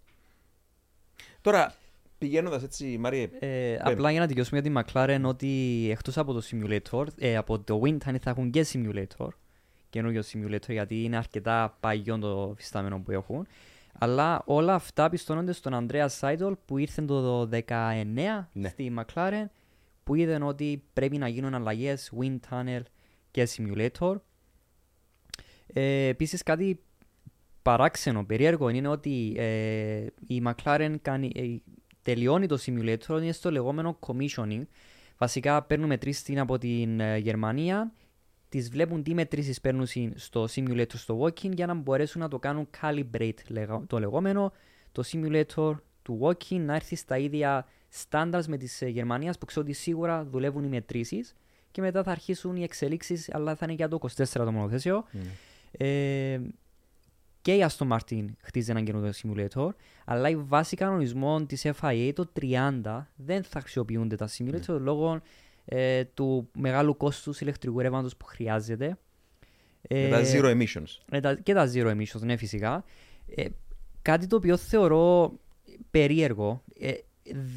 [1.41, 1.75] Τώρα,
[2.19, 3.29] πηγαίνοντας έτσι, Μαρία.
[3.39, 7.59] Ε, απλά για να τελειώσουμε για τη McLaren, ότι εκτός από το simulator, ε, από
[7.59, 9.29] το Wind θα έχουν και simulator.
[9.91, 13.47] Καινούριο simulator, γιατί είναι αρκετά παγιό το φυστάμενο που έχουν.
[13.99, 18.69] Αλλά όλα αυτά πιστώνονται στον Ανδρέας Σάιτολ που ήρθε το 19 ναι.
[18.69, 19.45] στη McLaren
[20.05, 22.83] που είδαν ότι πρέπει να γίνουν αλλαγές wind tunnel
[23.31, 24.17] και simulator.
[25.67, 26.81] Ε, Επίσης κάτι
[27.63, 31.43] παράξενο, περίεργο είναι ότι ε, η McLaren κάνει, ε,
[32.03, 34.63] τελειώνει το simulator είναι στο λεγόμενο commissioning.
[35.19, 37.93] Βασικά παίρνουμε μετρήσει από την ε, Γερμανία
[38.57, 42.69] τις βλέπουν τι μετρήσεις παίρνουν στο simulator στο walking για να μπορέσουν να το κάνουν
[42.81, 44.53] calibrate το λεγόμενο
[44.93, 47.67] το simulator του walking να έρθει στα ίδια
[48.11, 51.35] standards με της ε, Γερμανίας που ξέρω ότι σίγουρα δουλεύουν οι μετρήσεις
[51.71, 55.05] και μετά θα αρχίσουν οι εξελίξεις, αλλά θα είναι για το 24 το μονοθέσιο.
[55.13, 55.17] Mm.
[55.73, 56.41] Ε,
[57.43, 59.69] και η Aston Martin χτίζει ένα καινούργιο simulator,
[60.05, 64.81] αλλά η βάση κανονισμών της FIA το 30 δεν θα χρησιμοποιούνται τα simulator mm.
[64.81, 65.21] λόγω
[65.69, 68.99] ε, του μεγάλου κόστου ηλεκτρικού ρεύματο που χρειάζεται.
[69.83, 70.99] Ε, τα zero emissions.
[71.11, 72.85] Ε, τα, και τα zero emissions, ναι, φυσικά.
[73.35, 73.47] Ε,
[74.03, 75.33] κάτι το οποίο θεωρώ
[75.91, 76.63] περίεργο.
[76.79, 76.93] Ε,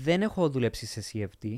[0.03, 1.57] δεν έχω δουλέψει σε CFD.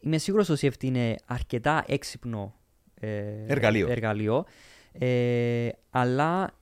[0.00, 2.54] Είμαι σίγουρος ότι το CFD είναι αρκετά έξυπνο
[3.00, 3.88] ε, εργαλείο.
[3.88, 4.44] εργαλείο
[4.92, 6.54] ε, αλλά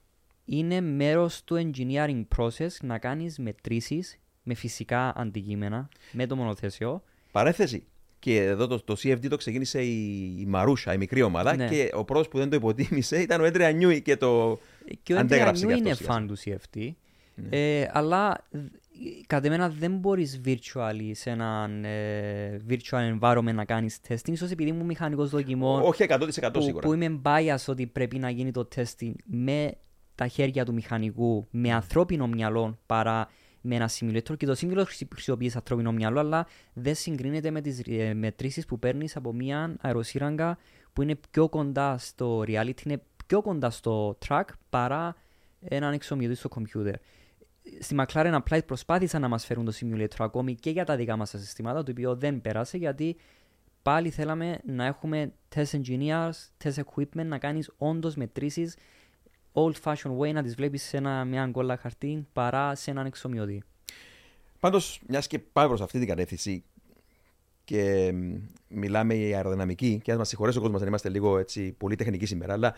[0.45, 7.03] είναι μέρος του engineering process να κάνεις μετρήσεις με φυσικά αντικείμενα, με το μονοθέσιο.
[7.31, 7.87] Παρέθεση.
[8.23, 11.55] Και εδώ το, το CFD το ξεκίνησε η, η Μαρούσα, η μικρή ομάδα.
[11.55, 11.67] Ναι.
[11.67, 14.59] Και ο πρώτος που δεν το υποτίμησε ήταν ο Έντρια Νιούι και το
[15.03, 16.91] και ο Έντρια Νιούι είναι φαν του CFD.
[17.35, 17.57] Ναι.
[17.57, 18.47] Ε, αλλά
[19.27, 24.31] κατά μένα δεν μπορείς virtually σε έναν ε, virtual environment να κάνεις testing.
[24.31, 25.81] ίσως επειδή είμαι μηχανικός δοκιμών.
[25.81, 26.87] Όχι 100% που, σίγουρα.
[26.87, 29.73] Που είμαι bias ότι πρέπει να γίνει το testing με
[30.15, 33.29] τα χέρια του μηχανικού, με ανθρώπινο μυαλό παρά
[33.65, 38.13] με ένα simulator και το simulator χρησιμοποιείς ανθρώπινο μυαλό, αλλά δεν συγκρίνεται με τις ε,
[38.13, 40.57] μετρήσεις που παίρνεις από μια αεροσύραγγα
[40.93, 45.15] που είναι πιο κοντά στο reality, είναι πιο κοντά στο track παρά
[45.59, 46.93] έναν εξομοιωτή στο computer.
[47.79, 51.29] Στη McLaren απλά προσπάθησαν να μας φέρουν το simulator ακόμη και για τα δικά μας
[51.29, 53.15] συστήματα, το οποίο δεν πέρασε γιατί
[53.81, 56.31] πάλι θέλαμε να έχουμε test engineers,
[56.63, 58.75] test equipment, να κάνεις όντως μετρήσεις
[59.53, 63.63] old fashioned way να τις βλέπεις σε ένα, μια γκόλα χαρτί παρά σε έναν εξομοιωτή.
[64.59, 66.63] Πάντως, μιας και πάμε προς αυτή την κατεύθυνση
[67.63, 68.13] και
[68.67, 72.25] μιλάμε για αεροδυναμική, και ας μας συγχωρέσει ο κόσμος αν είμαστε λίγο έτσι, πολύ τεχνικοί
[72.25, 72.75] σήμερα, αλλά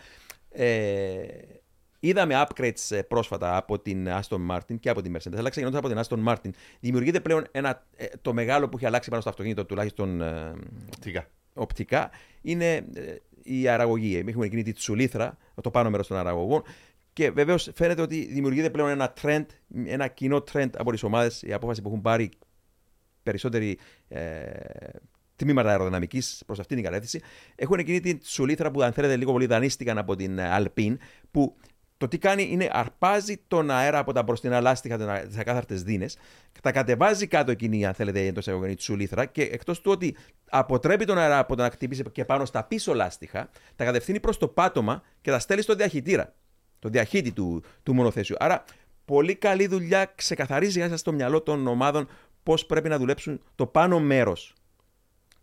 [0.50, 1.26] ε,
[2.00, 5.36] είδαμε upgrades ε, πρόσφατα από την Aston Martin και από την Mercedes.
[5.36, 6.50] Αλλά ξεκινώντας από την Aston Martin,
[6.80, 10.52] δημιουργείται πλέον ένα, ε, το μεγάλο που έχει αλλάξει πάνω στο αυτοκίνητο, τουλάχιστον ε,
[10.94, 11.26] οπτικά.
[11.54, 12.10] οπτικά,
[12.42, 13.16] είναι ε,
[13.46, 14.24] η αραγωγή.
[14.26, 16.62] Έχουμε εκείνη τη τσουλήθρα, το πάνω μέρος των αραγωγών.
[17.12, 19.44] Και βεβαίως φαίνεται ότι δημιουργείται πλέον ένα trend,
[19.86, 22.30] ένα κοινό trend από τις ομάδες, η απόφαση που έχουν πάρει
[23.22, 23.78] περισσότεροι
[24.08, 24.50] ε,
[25.36, 27.20] τμήματα αεροδυναμικής προς αυτήν την κατεύθυνση.
[27.54, 30.96] Έχουν εκείνη τη τσουλήθρα που, αν θέλετε, λίγο πολύ δανείστηκαν από την Alpine,
[31.30, 31.56] που
[31.98, 36.16] το τι κάνει είναι αρπάζει τον αέρα από τα μπροστινά λάστιχα, τις ακάθαρτες δίνες,
[36.62, 40.16] τα κατεβάζει κάτω εκείνη, αν θέλετε, εντός εισαγωγικών τσουλήθρα και εκτός του ότι
[40.50, 44.38] αποτρέπει τον αέρα από το να χτυπήσει και πάνω στα πίσω λάστιχα, τα κατευθύνει προς
[44.38, 46.34] το πάτωμα και τα στέλνει στο διαχυτήρα,
[46.78, 48.36] το διαχύτη του, του μονοθέσιου.
[48.38, 48.64] Άρα,
[49.04, 52.08] πολύ καλή δουλειά ξεκαθαρίζει μέσα στο μυαλό των ομάδων
[52.42, 54.54] πώς πρέπει να δουλέψουν το πάνω μέρος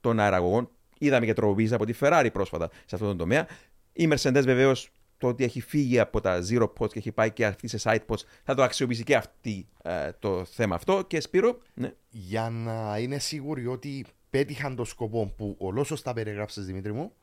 [0.01, 0.69] των αεραγωγών.
[0.97, 3.47] Είδαμε και τροποποίηση από τη Ferrari πρόσφατα σε αυτόν τον τομέα.
[3.93, 7.45] Η Mercedes βεβαίως το ότι έχει φύγει από τα zero pods και έχει πάει και
[7.45, 11.03] αυτή σε side pods θα το αξιοποιήσει και αυτή ε, το θέμα αυτό.
[11.07, 11.93] Και Σπύρο, ναι.
[12.09, 17.13] Για να είναι σίγουροι ότι πέτυχαν το σκοπό που ολόσο τα περιγράψει, Δημήτρη μου,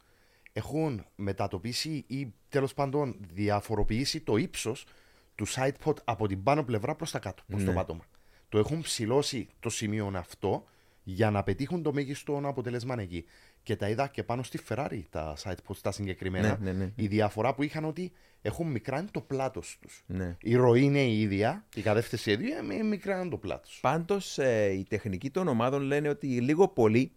[0.52, 4.86] έχουν μετατοπίσει ή τέλος πάντων διαφοροποιήσει το ύψος
[5.34, 7.76] του side pod από την πάνω πλευρά προς τα κάτω, προς το Ναι.
[7.76, 8.04] πάτωμα.
[8.48, 10.64] Το έχουν ψηλώσει το σημείο αυτό
[11.02, 13.24] για να πετύχουν το μέγιστο αποτέλεσμα εκεί.
[13.62, 16.58] Και τα είδα και πάνω στη Ferrari τα side pods τα συγκεκριμένα.
[16.60, 16.92] Ναι, ναι, ναι.
[16.94, 20.02] Η διαφορά που είχαν ότι έχουν μικράνει το πλάτος τους.
[20.06, 20.36] ναι.
[20.40, 23.78] Η ροή είναι η ίδια, η κατεύθυνση η ίδια, με μικράνει το πλάτος.
[23.82, 27.12] Πάντως ε, η τεχνική των ομάδων λένε ότι λίγο πολύ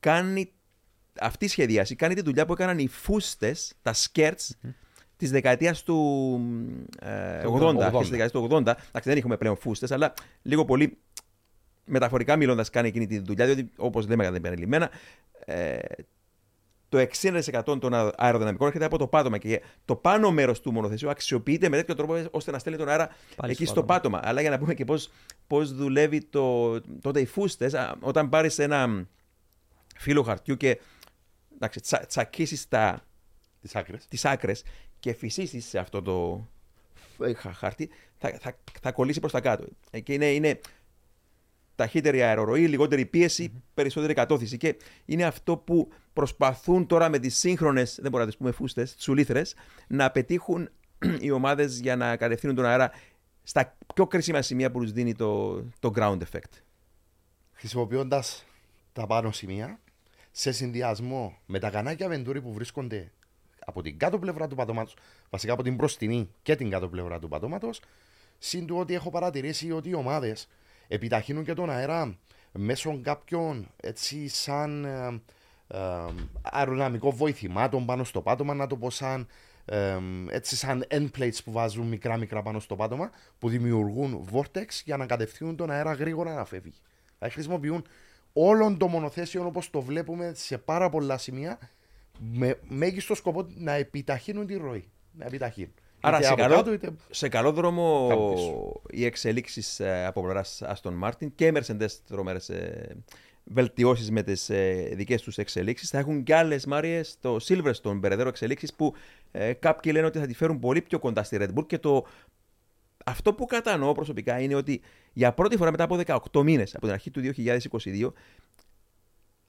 [0.00, 0.50] κάνει
[1.20, 4.50] αυτή η σχεδίαση κάνει τη δουλειά που έκαναν οι φούστες, τα skirts
[5.16, 6.40] της δεκαετίας του
[7.00, 7.48] ε, 80.
[7.48, 7.80] 80.
[7.80, 8.60] αρχές της δεκαετίας του 80.
[8.60, 10.98] Εντάξει, δεν έχουμε πλέον φούστες, αλλά λίγο πολύ
[11.86, 14.90] μεταφορικά μιλώντας κάνει εκείνη τη δουλειά, διότι όπως λέμε κατά επανειλημμένα,
[15.44, 15.78] ε,
[16.88, 21.10] το 60% των αε- αεροδυναμικών έρχεται από το πάτωμα και το πάνω μέρος του μονοθεσίου
[21.10, 24.20] αξιοποιείται με τέτοιο τρόπο ώστε να στέλνει τον αέρα Πάλι εκεί στο στο πάτωμα.
[24.22, 25.10] Αλλά για να πούμε και πώς
[25.46, 29.06] πώς δουλεύει το, τότε οι φούστες, όταν πάρεις ένα
[29.96, 30.80] φύλλο χαρτιού και
[31.54, 33.04] εντάξει, τσα, τσακίσεις τα,
[33.60, 34.06] Τις άκρες.
[34.08, 34.62] τις άκρες
[34.98, 36.46] και φυσήσεις σε αυτό το
[37.24, 39.64] ε, χα- χαρτί, θα, θα, θα κολλήσει προς τα κάτω.
[39.90, 40.60] Ε, Και είναι, είναι
[41.76, 44.56] ταχύτερη αεροροή, λιγότερη πίεση, περισσότερη κατώθηση.
[44.56, 48.96] Και είναι αυτό που προσπαθούν τώρα με τις σύγχρονες, δεν μπορούμε να τις πούμε φούστες,
[48.96, 49.54] τσουλήθρες,
[49.88, 50.68] να πετύχουν
[51.24, 52.90] οι ομάδες για να κατευθύνουν τον αέρα
[53.42, 56.60] στα πιο κρίσιμα σημεία που τους δίνει το, το ground effect.
[57.52, 58.44] Χρησιμοποιώντας
[58.92, 59.80] τα πάνω σημεία
[60.30, 63.12] σε συνδυασμό με τα κανάκια βεντούρι που βρίσκονται
[63.66, 64.96] από την κάτω πλευρά του πατώματος,
[65.30, 67.80] βασικά από την μπροστινή και την κάτω πλευρά του πατώματος,
[68.38, 70.48] συν του ότι έχω παρατηρήσει ότι οι ομάδες
[70.88, 72.18] επιταχύνουν και τον αέρα
[72.52, 75.20] μέσω κάποιων έτσι σαν ε,
[75.68, 75.78] ε,
[76.42, 79.26] αεροδυναμικών βοηθημάτων πάνω στο πάτωμα, να το πω σαν
[79.64, 79.98] ε,
[80.30, 84.96] έτσι σαν end plates που βάζουν μικρά μικρά πάνω στο πάτωμα που δημιουργούν vortex για
[84.96, 86.80] να κατευθύνουν τον αέρα γρήγορα να φεύγει.
[87.18, 87.84] Δηλαδή χρησιμοποιούν
[88.32, 91.58] όλον το μονοθέσιο όπως το βλέπουμε σε πάρα πολλά σημεία
[92.18, 94.90] με μέγιστο σκοπό να επιταχύνουν τη ροή.
[95.12, 95.74] Να επιταχύνουν.
[96.06, 98.80] Άρα Είτε σε από καλό, κάτω, είτε- σε καλό δρόμο από πίσω.
[98.90, 102.50] οι εξελίξεις από πλευράς Aston Martin και οι Mercedes τρομερές
[103.44, 104.50] βελτιώσεις με τις
[104.92, 105.90] δικές τους εξελίξεις.
[105.90, 108.94] Θα έχουν και άλλες Μάριε στο Silverstone περαιτέρω εξελίξεις που
[109.32, 112.06] ε, κάποιοι λένε ότι θα τη φέρουν πολύ πιο κοντά στη Red Bull και το.
[113.04, 114.80] Αυτό που κατανοώ προσωπικά είναι ότι
[115.12, 116.00] για πρώτη φορά μετά από
[116.32, 118.12] 18 μήνες από την αρχή του 2022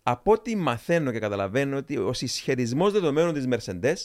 [0.04, 3.96] από ό,τι μαθαίνω και καταλαβαίνω ότι ο συσχετισμός δεδομένων της Mercedes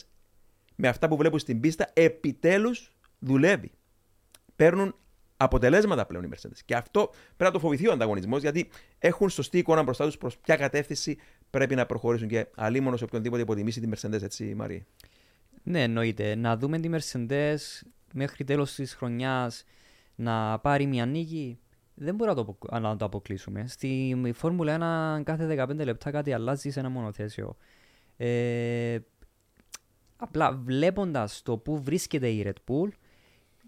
[0.76, 3.70] με αυτά που βλέπουν στην πίστα επιτέλους δουλεύει.
[4.56, 4.94] Παίρνουν
[5.36, 6.58] αποτελέσματα πλέον οι Mercedes.
[6.64, 8.68] Και αυτό πρέπει να το φοβηθεί ο ανταγωνισμός, γιατί
[8.98, 11.18] έχουν σωστή εικόνα μπροστά τους προς ποια κατεύθυνση
[11.50, 12.28] πρέπει να προχωρήσουν.
[12.28, 14.86] Και αλίμονος σε οποιονδήποτε υποτιμήσει τη Mercedes, έτσι, Μαρία.
[15.62, 16.34] Ναι, εννοείται.
[16.34, 17.56] Να δούμε τη Mercedes
[18.12, 19.64] μέχρι τέλος της χρονιάς
[20.14, 21.58] να πάρει μια νίκη.
[21.94, 23.66] Δεν μπορούμε να το, απο- να το αποκλείσουμε.
[23.66, 27.56] Στη Φόρμουλα 1 κάθε 15 λεπτά κάτι αλλάζει σε ένα μονοθέσιο.
[28.16, 28.98] Ε,
[30.22, 32.88] απλά βλέποντας το που βρίσκεται η Red Bull,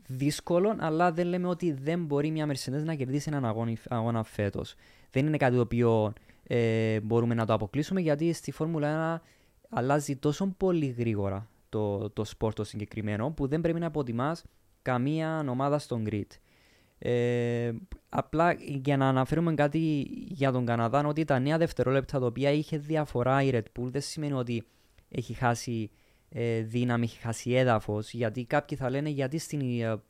[0.06, 4.74] δύσκολο, αλλά δεν λέμε ότι δεν μπορεί μια Mercedes να κερδίσει έναν αγώνα, αγώνα φέτος.
[5.10, 9.22] Δεν είναι κάτι το οποίο ε, μπορούμε να το αποκλείσουμε, γιατί στη Φόρμουλα 1
[9.68, 14.44] αλλάζει τόσο πολύ γρήγορα το, το σπορ το συγκεκριμένο, που δεν πρέπει να αποτιμάς
[14.82, 16.28] καμία ομάδα στον grid.
[16.98, 17.72] Ε,
[18.08, 22.78] απλά για να αναφέρουμε κάτι για τον Καναδά, ότι τα νέα δευτερόλεπτα τα οποία είχε
[22.78, 24.64] διαφορά η Red Bull δεν σημαίνει ότι
[25.08, 25.90] έχει χάσει
[26.36, 28.12] ε, δύναμη, έχει χάσει έδαφος.
[28.12, 30.02] Γιατί κάποιοι θα λένε γιατί στην ε,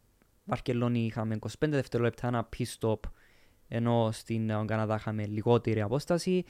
[0.44, 2.98] Βαρκελόνη είχαμε 25 δευτερόλεπτα ένα pit stop,
[3.68, 6.44] ενώ στην ε, Καναδά είχαμε λιγότερη απόσταση.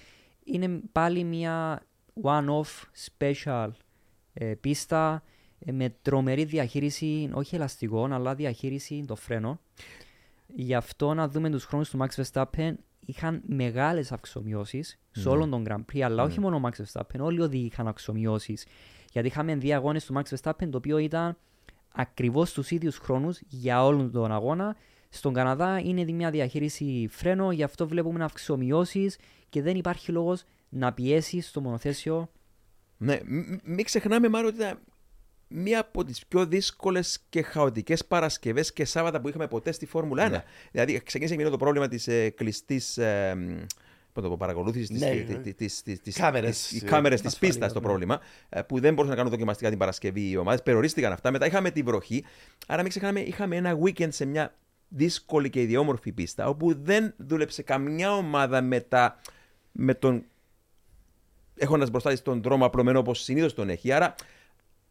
[0.44, 1.82] Είναι πάλι μια
[2.22, 3.70] one-off special
[4.32, 5.22] ε, πίστα
[5.58, 9.60] ε, με τρομερή διαχείριση, όχι ελαστικών, αλλά διαχείριση των φρένων.
[10.46, 15.64] Γι' αυτό να δούμε τους χρόνους του Max Verstappen είχαν μεγάλες αυξομοιώσεις σε όλον τον
[15.68, 18.66] Grand Prix, αλλά όχι μόνο ο Max Verstappen, όλοι οι οδηγοί είχαν αυξομοιώσεις.
[19.14, 21.36] Γιατί είχαμε δύο αγώνες του Max Verstappen, το οποίο ήταν
[21.94, 24.76] ακριβώς τους ίδιους χρόνους για όλον τον αγώνα.
[25.08, 30.92] Στον Καναδά είναι μια διαχείριση φρένο, γι' αυτό βλέπουμε αυξομοιώσεις και δεν υπάρχει λόγος να
[30.92, 32.30] πιέσεις στο μονοθέσιο
[32.96, 34.78] Ναι, μ- μην ξεχνάμε, Μάριο, ότι ήταν
[35.48, 40.26] μία από τις πιο δύσκολες και χαοτικές Παρασκευές και Σάββατα που είχαμε ποτέ στη Φόρμουλα
[40.26, 40.30] 1.
[40.30, 40.44] Ναι.
[40.70, 42.98] Δηλαδή, ξεκίνησε με το πρόβλημα της ε, κλειστής.
[42.98, 43.83] Ε, Πώ
[44.20, 44.98] το πω, παρακολούθηση τη.
[44.98, 47.86] Ναι, κάμερες, Οι ε, κάμερες της ασφαλείας, πίστα το ναι.
[47.86, 50.62] πρόβλημα, ε, που δεν μπορούσαν να κάνουν δοκιμαστικά την Παρασκευή οι ομάδες.
[50.62, 51.30] Περιορίστηκαν αυτά.
[51.30, 52.24] Μετά είχαμε τη βροχή.
[52.66, 54.54] Άρα, μην ξεχνάμε, είχαμε ένα weekend σε μια
[54.88, 59.20] δύσκολη και ιδιόμορφη πίστα, όπου δεν δούλεψε καμιά ομάδα με, τα,
[59.72, 60.24] με τον
[61.56, 63.92] έχοντας μπροστά της τον δρόμο απλωμένο όπως συνήθως τον έχει.
[63.92, 64.14] Άρα,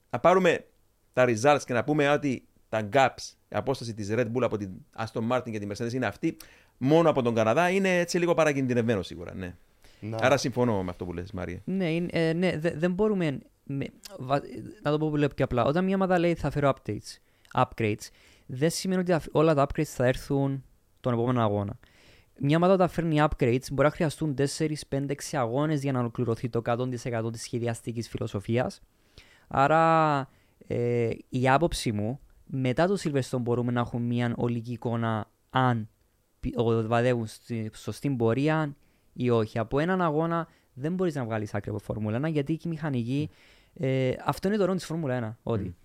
[0.09, 0.65] να πάρουμε
[1.13, 4.71] τα results και να πούμε ότι τα gaps, η απόσταση της Red Bull από την
[4.97, 6.37] Aston Martin και τη Mercedes είναι αυτή,
[6.83, 9.33] μόνο από τον Καναδά είναι έτσι λίγο παρακινδυνευμένο σίγουρα.
[9.35, 9.55] Ναι.
[9.99, 11.61] Να- Άρα συμφωνώ με αυτό που λες Μαρία.
[11.65, 13.39] Ναι, είναι- ε, ναι δε- δεν μπορούμε.
[13.65, 13.87] με-
[14.19, 14.41] βα-
[14.83, 15.63] να το πω πολύ πιο απλά.
[15.65, 17.17] Όταν μια ομάδα λέει θα φέρω updates,
[17.63, 18.07] upgrades,
[18.45, 20.63] δεν σημαίνει ότι τα- όλα τα upgrades θα έρθουν
[20.99, 21.79] τον επόμενο αγώνα.
[22.39, 26.49] Μια ομάδα όταν φέρνει upgrades μπορεί να χρειαστούν 4, 5, 6 αγώνες για να ολοκληρωθεί
[26.49, 28.81] το 100% της σχεδιαστικής φιλοσοφίας.
[29.47, 30.27] Άρα
[30.67, 35.89] ε, η άποψη μου, μετά το Silverstone μπορούμε να έχουμε μια ολική εικόνα αν
[36.43, 38.75] πι- οδεύουν στη σωστή πορεία
[39.13, 39.59] ή όχι.
[39.59, 43.29] Από έναν αγώνα δεν μπορείς να βγάλεις άκρη από Φόρμουλα 1 γιατί και η μηχανική.
[43.73, 45.51] Ε, αυτό είναι το ρόλο της Φόρμουλα 1.
[45.51, 45.75] Ότι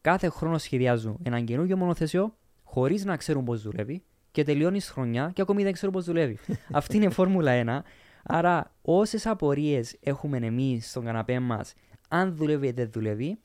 [0.00, 5.42] κάθε χρόνο σχεδιάζουν έναν καινούργιο μονοθεσιό χωρίς να ξέρουν πώς δουλεύει και τελειώνει χρονιά και
[5.42, 6.38] ακόμη δεν ξέρουν πώς δουλεύει.
[6.72, 7.82] Αυτή είναι η Φόρμουλα 1.
[8.22, 11.74] Άρα, όσες απορίες έχουμε εμείς στον καναπέ μας,
[12.08, 13.38] αν δουλεύει ή δεν δουλεύει,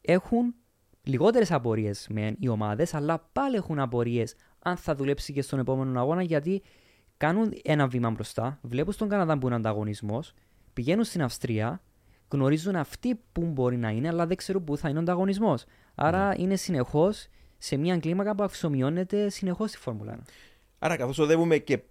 [0.00, 0.54] έχουν
[1.02, 4.34] λιγότερες απορίες με οι ομάδες, αλλά πάλι έχουν απορίες
[4.66, 6.62] αν θα δουλέψει και στον επόμενο αγώνα γιατί
[7.16, 10.32] κάνουν ένα βήμα μπροστά, βλέπουν στον Καναδά που είναι ανταγωνισμός,
[10.72, 11.82] πηγαίνουν στην Αυστρία,
[12.28, 15.64] γνωρίζουν αυτοί που μπορεί να είναι, αλλά δεν ξέρουν πού θα είναι ο ανταγωνισμός.
[15.94, 20.22] Άρα είναι συνεχώς σε μια κλίμακα που αυξομοιώνεται συνεχώς στη Φόρμουλα 1.
[20.78, 21.82] Άρα, καθώς οδεύουμε και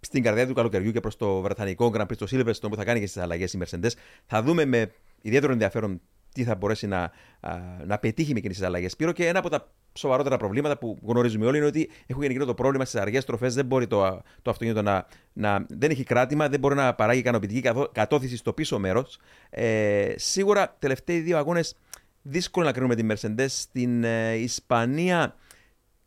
[0.00, 3.00] στην καρδιά του καλοκαιριού και προς το Βρετανικό Grand Prix, το Silverstone που θα κάνει
[3.00, 3.90] και στις αλλαγές οι Mercedes,
[4.26, 4.92] θα δούμε με
[5.22, 6.00] ιδιαίτερο ενδιαφέρον
[6.36, 7.10] τι θα μπορέσει να,
[7.40, 8.96] α, να πετύχει με εκείνε τι αλλαγές.
[8.96, 12.54] Πήρω και ένα από τα σοβαρότερα προβλήματα που γνωρίζουμε όλοι είναι ότι έχουν γενικώ το
[12.54, 13.48] πρόβλημα στις αργές τροφέ.
[13.48, 15.66] Δεν μπορεί το, το αυτοκίνητο να, να.
[15.68, 19.18] δεν έχει κράτημα, δεν μπορεί να παράγει ικανοποιητική καθό- κατώθηση στο πίσω μέρος.
[19.50, 21.76] Ε, σίγουρα, τελευταίοι δύο αγώνες
[22.22, 23.46] δύσκολο να κρίνουμε τη Mercedes.
[23.48, 25.34] Στην ε, Ισπανία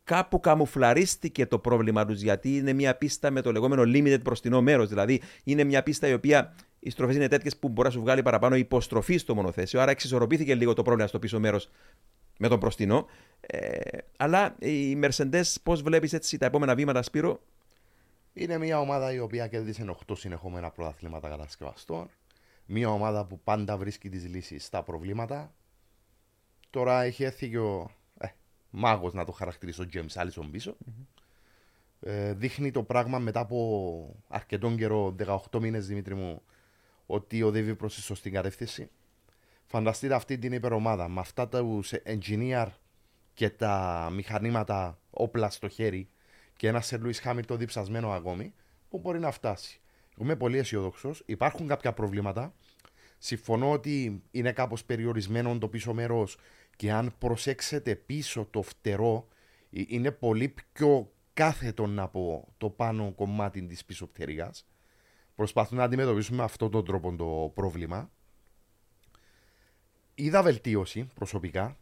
[0.03, 4.89] κάπου καμουφλαρίστηκε το πρόβλημα τους γιατί είναι μια πίστα με το λεγόμενο limited μπροστινό μέρος.
[4.89, 8.21] Δηλαδή είναι μια πίστα η οποία οι στροφές είναι τέτοιες που μπορεί να σου βγάλει
[8.21, 9.81] παραπάνω υποστροφή στο μονοθέσιο.
[9.81, 11.69] Άρα εξισορροπήθηκε λίγο το πρόβλημα στο πίσω μέρος
[12.37, 13.05] με τον μπροστινό.
[13.41, 13.79] Ε,
[14.17, 17.39] αλλά η Mercedes, πώς βλέπεις έτσι τα επόμενα βήματα, Σπύρο;
[18.33, 22.09] Είναι μια ομάδα η οποία κέρδισε 8 συνεχόμενα πρωταθλήματα κατασκευαστών.
[22.65, 25.53] Μια ομάδα που πάντα βρίσκει τις λύσεις στα προβλήματα.
[26.69, 28.27] Τώρα έχει έρθει και ο ε,
[28.69, 30.77] μάγος να το χαρακτηρίσω, ο James Allison πισω
[32.01, 35.15] Ε, δείχνει το πράγμα μετά από αρκετόν καιρό,
[35.51, 36.41] 18 μήνες Δημήτρη μου,
[37.11, 38.89] ότι οδεύει προς τη σωστή κατεύθυνση.
[39.65, 42.67] Φανταστείτε αυτή την υπερομάδα με αυτά του engineer
[43.33, 46.09] και τα μηχανήματα όπλα στο χέρι
[46.55, 48.53] και ένα σε Λουί Χάμιλτον διψασμένο ακόμη,
[48.89, 49.79] που μπορεί να φτάσει.
[50.17, 51.11] Είμαι πολύ αισιοδόξο.
[51.25, 52.53] Υπάρχουν κάποια προβλήματα.
[53.17, 56.37] Συμφωνώ ότι είναι κάπως περιορισμένο το πίσω μέρος
[56.75, 59.27] και αν προσέξετε πίσω το φτερό,
[59.71, 64.68] ε, είναι πολύ πιο κάθετο να πω το πάνω κομμάτι της πίσω πτέρυγας.
[65.39, 68.09] Προσπαθούν να αντιμετωπίσουν με αυτόν τον τρόπο το πρόβλημα.
[70.15, 71.77] Είδα βελτίωση προσωπικά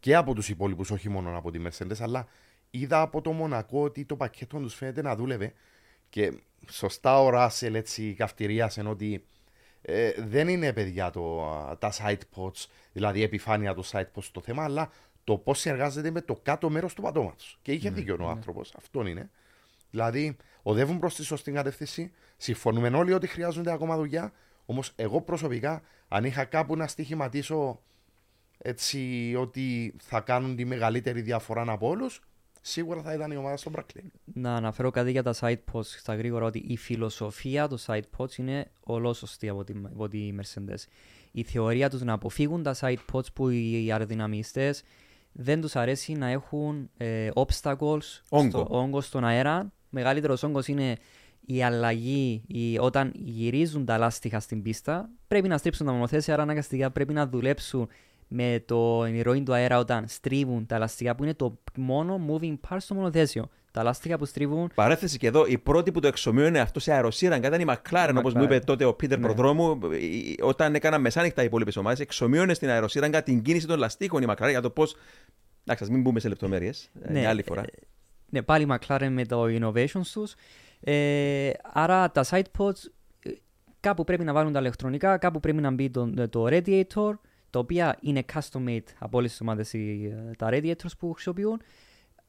[0.00, 2.26] και από τους υπόλοιπους, όχι μόνο από τη Mercedes, αλλά
[2.70, 5.52] είδα από το Μονακό ότι το πακέτο τους φαίνεται να δούλευε.
[6.08, 6.32] Και
[6.70, 9.24] σωστά ο Ράσελ έτσι καυτηρίασε ότι
[9.82, 14.28] ε, δεν είναι παιδιά το, α, τα side pods, δηλαδή η επιφάνεια του side pods
[14.32, 14.90] το θέμα, αλλά
[15.24, 17.58] το πώς εργάζεται με το κάτω μέρος του πατώματος.
[17.62, 19.30] Και είχε δίκιο ο άνθρωπος, αυτόν είναι.
[19.90, 22.12] Δηλαδή, οδεύουν προς τη σωστή κατεύθυνση.
[22.36, 24.32] Συμφωνούμε όλοι ότι χρειάζονται ακόμα δουλειά.
[24.64, 27.80] Όμως, εγώ προσωπικά, αν είχα κάπου να στοιχηματίσω
[28.58, 32.20] έτσι ότι θα κάνουν τη μεγαλύτερη διαφορά από όλους,
[32.60, 34.12] σίγουρα θα ήταν η ομάδα στο Μπρακλίν.
[34.24, 38.36] Να αναφέρω κάτι για τα side pods στα γρήγορα ότι η φιλοσοφία των side pods
[38.36, 40.78] είναι ολόσωστη από τη, από τη Mercedes.
[41.32, 44.82] Η θεωρία τους να αποφύγουν τα side pods που οι αεροδυναμιστές
[45.32, 48.48] δεν τους αρέσει να έχουν ε, obstacles Όγκο.
[48.48, 49.72] στο, όγκο στον αέρα.
[49.90, 50.96] Μεγαλύτερος όγκος είναι
[51.46, 55.08] η αλλαγή η, όταν γυρίζουν τα λάστιχα στην πίστα.
[55.28, 57.88] Πρέπει να στρίψουν τα μονοθέσια, άρα αναγκαστικά πρέπει να δουλέψουν
[58.28, 62.76] με το ροή του αέρα όταν στρίβουν τα λαστιχά που είναι το μόνο moving part
[62.78, 63.48] στο μονοθέσιο.
[63.72, 67.48] Τα λάστιχα που στρίβουν Παρέθεση και εδώ, η πρώτη που το εξομοίωνε αυτό σε αεροσύραγγα
[67.48, 68.44] ήταν η McLaren, Η όπως μου McLaren.
[68.44, 69.24] είπε τότε ο Πίτερ Ναι.
[69.24, 69.98] Προδρόμου, ε,
[70.44, 74.48] όταν έκαναν μεσάνυχτα οι υπόλοιπες ομάδες, εξομοίωνες στην αεροσύραγγα την κίνηση των λαστίχων η McLaren
[74.50, 74.84] για το πώ.
[75.64, 76.90] Εντάξει, α μην μπούμε σε λεπτομέρειες.
[76.92, 77.62] Ναι, μια άλλη φορά.
[78.30, 80.34] Ε, Ναι, πάλι McLaren με το innovations τους.
[80.80, 82.84] Ε, άρα τα side pods
[83.22, 83.30] ε,
[83.80, 87.12] κάπου πρέπει να βάλουν τα ηλεκτρονικά, κάπου πρέπει να μπει το, το radiator,
[87.50, 91.60] τα οποία είναι custom made από όλες τις ομάδες οι, ε, τα radiators που χρησιμοποιούν.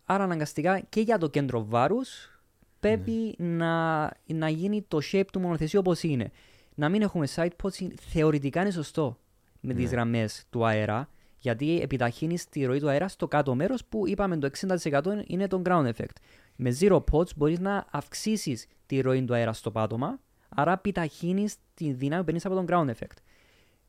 [0.06, 2.40] Άρα αναγκαστικά και για το κέντρο βάρους
[2.80, 6.32] πρέπει να, να γίνει το shape του μονοθεσίου όπως είναι.
[6.76, 9.18] Να μην έχουμε side pods θεωρητικά είναι σωστό
[9.60, 11.10] με τις γραμμές του αέρα
[11.42, 14.50] γιατί επιταχύνει τη ροή του αέρα στο κάτω μέρος που είπαμε το
[14.94, 16.16] 60% είναι το ground effect.
[16.56, 20.20] Με zero pods μπορείς να αυξήσεις τη ροή του αέρα στο πάτωμα,
[20.50, 23.18] άρα επιταχύνεις τη δύναμη που παίρνεις από τον ground effect.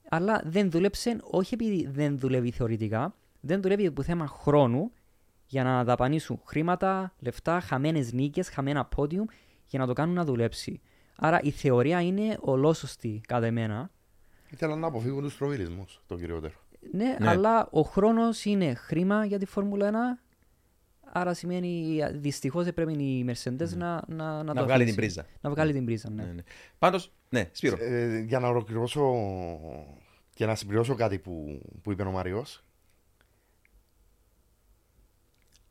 [0.09, 4.93] Αλλά δεν δούλεψε, όχι επειδή δεν δουλεύει θεωρητικά, δεν δουλεύει από θέμα χρόνου
[5.47, 9.25] για να δαπανίσουν χρήματα, λεφτά, χαμένες νίκες, χαμένα podium
[9.67, 10.81] για να το κάνουν να δουλέψει.
[11.17, 13.91] Άρα η θεωρία είναι ολόσωστη κατά εμένα.
[14.51, 16.62] Ήθελαν να αποφύγουν τους τροβιλισμούς, το κυριότερο.
[16.91, 17.29] Ναι, Ναι.
[17.29, 20.23] αλλά ο χρόνος είναι χρήμα για τη Φόρμουλα 1.
[21.15, 24.85] Άρα σημαίνει δυστυχώς πρέπει η Mercedes να, να, να, Να το βγάλει αφήσει.
[24.85, 25.27] την πρίζα.
[25.41, 26.23] Να βγάλει την πρίζα, ναι.
[26.25, 26.43] Ναι, ναι.
[26.79, 27.77] Πάντως, ναι, Σπύρο.
[27.81, 29.15] Ε, για να ολοκληρώσω
[30.35, 32.45] και να συμπληρώσω κάτι που, που είπε ο Μαριό.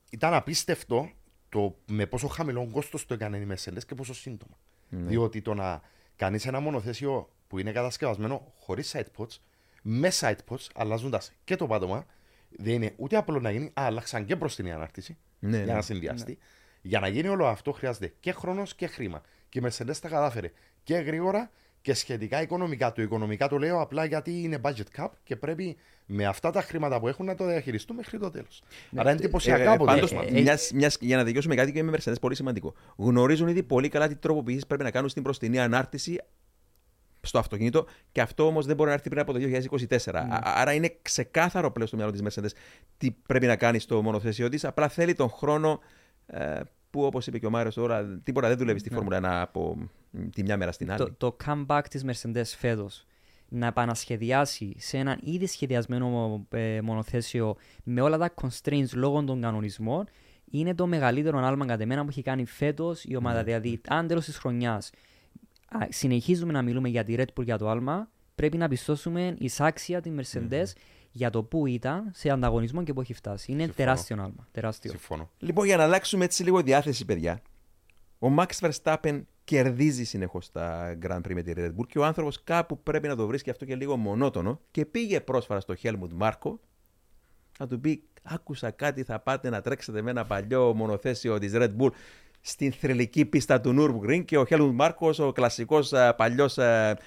[0.10, 1.10] Ήταν απίστευτο
[1.50, 4.58] το με πόσο χαμηλό κόστος το έκανε η Mercedes και πόσο σύντομα.
[4.90, 5.82] Διότι το να
[6.16, 9.38] κάνεις ένα μονοθέσιο που είναι κατασκευασμένο χωρίς sidepods,
[9.82, 12.06] με sidepods, αλλάζοντας και το πάτωμα,
[12.50, 15.74] δεν είναι ούτε απλό να γίνει, αλλά αλλάξαν και προ την ανάρτηση Ναι, για ναι.
[15.74, 16.38] να συνδυαστεί.
[16.82, 19.22] Για να γίνει όλο αυτό χρειάζεται και χρόνος και χρήμα.
[19.50, 20.52] Και η Mercedes τα κατάφερε
[20.84, 21.52] και γρήγορα
[21.82, 22.92] και σχετικά οικονομικά.
[22.92, 27.00] Το οικονομικά το λέω απλά γιατί είναι budget cap και πρέπει με αυτά τα χρήματα
[27.00, 28.64] που έχουν να το διαχειριστούν μέχρι το τέλος.
[28.96, 30.20] Άρα εντυπωσιακά Ε, αποτέλεσμα.
[30.20, 32.74] πάντως, μιας, μιας, για να δικαιώσουμε κάτι και με Mercedes, πολύ σημαντικό.
[32.96, 36.22] Γνωρίζουν ήδη πολύ καλά τι τροποποιήσει πρέπει να κάνουν στην μπροστινή ανάρτηση
[37.22, 40.16] στο αυτοκίνητο και αυτό όμως δεν μπορεί να έρθει πριν από το 2024.
[40.16, 42.50] Α- Άρα είναι ξεκάθαρο πλέον στο μυαλό της Mercedes
[42.98, 44.66] τι πρέπει να κάνει στο μονοθέσιο της.
[44.66, 45.80] Απλά θέλει τον χρόνο
[46.26, 46.60] ε,
[46.90, 49.78] που, όπως είπε και ο Μάριος τώρα, τίποτα δεν δουλεύει στη Φόρμουλα 1 από
[50.12, 51.00] μ, τη μια μέρα στην άλλη.
[51.00, 53.06] Το, το comeback της Mercedes φέτος
[53.54, 60.08] να επανασχεδιάσει σε έναν ήδη σχεδιασμένο ε, μονοθέσιο με όλα τα constraints λόγω των κανονισμών
[60.52, 63.44] είναι το μεγαλύτερο άλμα κατά μένα που έχει κάνει φέτος η ομάδα.
[63.44, 64.92] Δηλαδή, αν τέλος της χρονιάς α,
[65.90, 70.12] συνεχίζουμε να μιλούμε για τη Red Bull για το άλμα, πρέπει να πιστώσουμε εισάξια τη
[70.18, 70.66] Mercedes
[71.12, 73.52] για το που ήταν σε ανταγωνισμό και που έχει φτάσει.
[73.52, 73.86] Είναι Συμφωνώ.
[73.86, 74.48] τεράστιο άλμα.
[74.52, 74.92] Τεράστιο.
[74.92, 75.30] Συμφωνώ.
[75.38, 77.42] Λοιπόν, για να αλλάξουμε έτσι λίγο διάθεση, παιδιά.
[78.20, 82.44] Ο Max Verstappen κερδίζει συνεχώς τα Grand Prix με τη Red Bull και ο άνθρωπος
[82.44, 84.60] κάπου πρέπει να το βρίσκει αυτό και λίγο μονότονο.
[84.72, 86.54] Και πήγε πρόσφατα στο Helmut Marko
[87.60, 91.76] να του πει: Άκουσα κάτι, θα πάτε να τρέξετε με ένα παλιό μονοθέσιο της Red
[91.78, 91.90] Bull
[92.42, 96.58] στην θρηλυκή πίστα του Nürburgring και ο Helmut Marko, ο κλασικός παλιός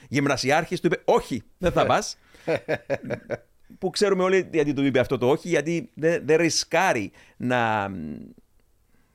[0.09, 2.17] γυμνασιάρχης, του είπε: Όχι, δεν θα πας.
[3.79, 7.89] που ξέρουμε όλοι γιατί του είπε αυτό το όχι, γιατί δεν, δεν ρισκάρει να,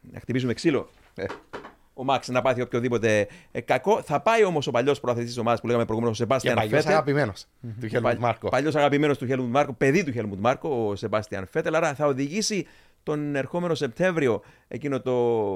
[0.02, 0.90] να χτυπήσουμε ξύλο.
[1.16, 1.26] Ε,
[1.94, 4.02] ο Μάξ να πάθει οποιοδήποτε ε, κακό.
[4.02, 6.80] Θα πάει όμως ο παλιός προαθλητής της ομάδας που λέγαμε προηγουμένως, ο Και Σεμπάστιαν παλιός
[6.80, 6.92] Φέτελ.
[6.92, 7.46] αγαπημένος
[7.80, 8.50] του Χέλμουντ Μάρκο.
[8.50, 11.76] Παλιός αγαπημένος του Χέλμουντ Μάρκο, παιδί του Χέλμουντ Μάρκο, ο Σεμπάστιαν Φέτελ.
[11.76, 12.66] Άρα θα οδηγήσει
[13.10, 15.12] τον ερχόμενο Σεπτέμβριο εκείνο το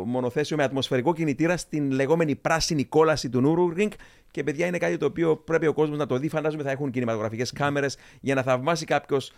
[0.06, 3.92] μονοθέσιο με ατμοσφαιρικό κινητήρα στην λεγόμενη πράσινη κόλαση του Nürburgring.
[4.32, 6.30] Και παιδιά είναι κάτι το οποίο πρέπει ο κόσμος να το δει.
[6.30, 9.32] Φαντάζομαι θα έχουν κινηματογραφικές κάμερες για να θαυμάσει κάποιος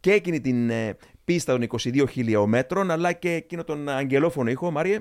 [0.00, 4.70] και εκείνη την ε, πίστα των 22 χιλιόμετρων, αλλά και εκείνο τον αγγελόφωνο ήχο.
[4.70, 4.98] Μάριε;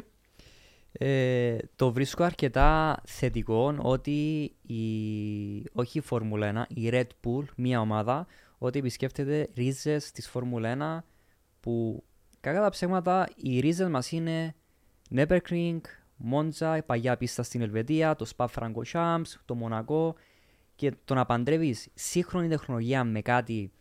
[0.91, 4.83] Ε, το βρίσκω αρκετά θετικό ότι η,
[5.73, 11.14] όχι η Φόρμουλα 1, η Red Bull, μια ομάδα, ότι επισκέφτεται ρίζες της Φόρμουλα 1
[11.65, 12.03] που
[12.39, 14.55] κακά τα ψέματα οι ρίζες μας είναι
[15.15, 15.79] Nürburgring,
[16.15, 20.15] Μόντζα, η παλιά πίστα στην Ελβετία, το Spa Francorchamps, το Μονακό
[20.75, 23.71] και το να παντρεύεις σύγχρονη τεχνολογία με κάτι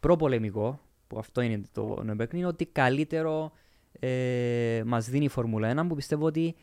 [0.00, 3.52] προπολεμικό, που αυτό είναι το Nürburgring, είναι ότι καλύτερο
[4.00, 6.54] ε, μας δίνει η Φόρμουλα 1 που πιστεύω ότι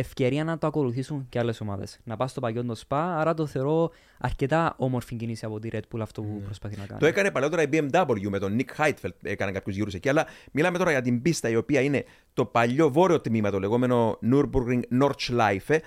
[0.00, 1.98] ευκαιρία να το ακολουθήσουν και άλλες ομάδες.
[2.04, 5.80] Να πας στο παγιό το ΣΠΑ, άρα το θεωρώ αρκετά όμορφη κίνηση από τη Red
[5.94, 7.00] Bull αυτό που προσπαθεί να κάνει.
[7.00, 10.08] Το έκανε παλαιότερα η BMW με τον Nick Heidfeld, έκανε κάποιους γύρους εκεί.
[10.08, 14.18] Αλλά μιλάμε τώρα για την πίστα η οποία είναι το παλιό βόρειο τμήμα, το λεγόμενο
[14.32, 15.78] Nürburgring Nordschleife.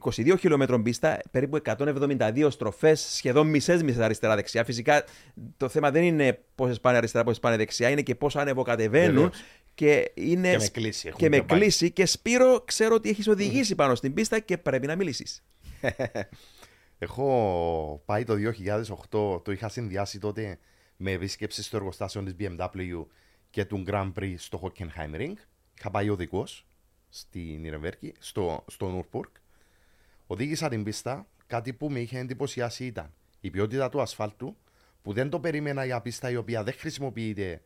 [0.00, 4.64] 22 χιλιόμετρων πίστα, περίπου 172 στροφές, σχεδόν μισές μισές αριστερά-δεξιά.
[4.64, 5.04] Φυσικά
[5.56, 9.14] το θέμα δεν είναι πόσες πάνε αριστερά, πόσες πάνε δεξιά, είναι και πόσο ανεβοκατεβαίνουν.
[9.14, 9.42] Βεβαίως.
[9.76, 10.50] Και, είναι...
[10.50, 11.58] Και με κλίση έχουν Και με και πάει.
[11.60, 11.90] κλίση.
[11.90, 15.44] Και Σπύρο, ξέρω ότι έχεις οδηγήσει πάνω στην πίστα και πρέπει να μιλήσεις.
[16.98, 18.34] Έχω πάει το
[19.10, 20.58] 2008, το είχα συνδυάσει τότε
[20.96, 23.04] με επίσκεψη στο εργοστάσιο της BMW
[23.50, 25.32] και του Grand Prix στο Hockenheimring.
[25.78, 26.66] Είχα πάει οδηγός
[27.08, 29.30] στην Ιρεμβέρκη, στο, στο Νούρπουργκ.
[30.26, 31.26] Οδήγησα την πίστα.
[31.46, 34.56] Κάτι που με είχε εντυπωσιάσει ήταν η ποιότητα του ασφάλτου
[35.02, 37.62] που δεν το περίμενα για πίστα η οποία δεν χρησιμοποιείται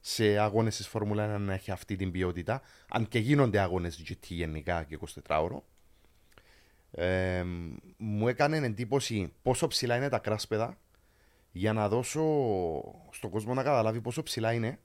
[0.00, 2.62] σε αγώνες της Φόρμουλα 1 να έχει αυτή την ποιότητα.
[2.88, 5.64] Αν και γίνονται αγώνες GT γενικά και 24 ώρο.
[6.90, 7.44] Ε,
[7.96, 10.78] μου έκανε εντύπωση πόσο ψηλά είναι τα κράσπεδα
[11.52, 12.22] για να δώσω
[13.10, 14.78] στον κόσμο να καταλάβει πόσο ψηλά είναι.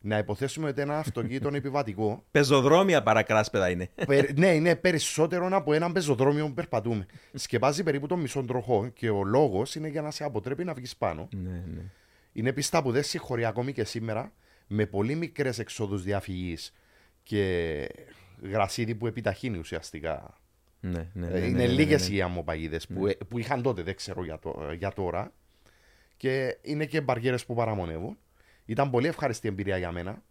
[0.00, 2.22] Να υποθέσουμε ότι ένα αυτοκίνητο είναι επιβατικό.
[2.30, 3.90] Πεζοδρόμια παρακράσπεδα είναι.
[4.06, 7.06] Περ- ναι, είναι περισσότερο από έναν πεζοδρόμιο που περπατούμε.
[7.34, 10.96] Σκεπάζει περίπου τον μισό τροχό και ο λόγος είναι για να σε αποτρέπει να βγεις
[10.96, 11.28] πάνω.
[11.32, 11.82] ναι, ναι.
[12.32, 14.32] Είναι πίστα που δεν συγχωρεί ακόμη και σήμερα
[14.66, 16.72] με πολύ μικρές εξόδους διαφυγής
[17.22, 17.88] και
[18.42, 20.38] γρασίδι που επιταχύνει ουσιαστικά
[20.80, 22.16] Ναι, ναι, Ε, ναι, ναι, είναι ναι, ναι, λίγες ναι.
[22.16, 25.32] οι αμμοπαγίδες που, ε- που είχαν τότε, δεν ξέρω για, το, για τώρα.
[26.16, 28.18] Και είναι και μπαριέρε που παραμονεύουν.
[28.64, 30.22] Ήταν πολύ ευχάριστη εμπειρία για μένα.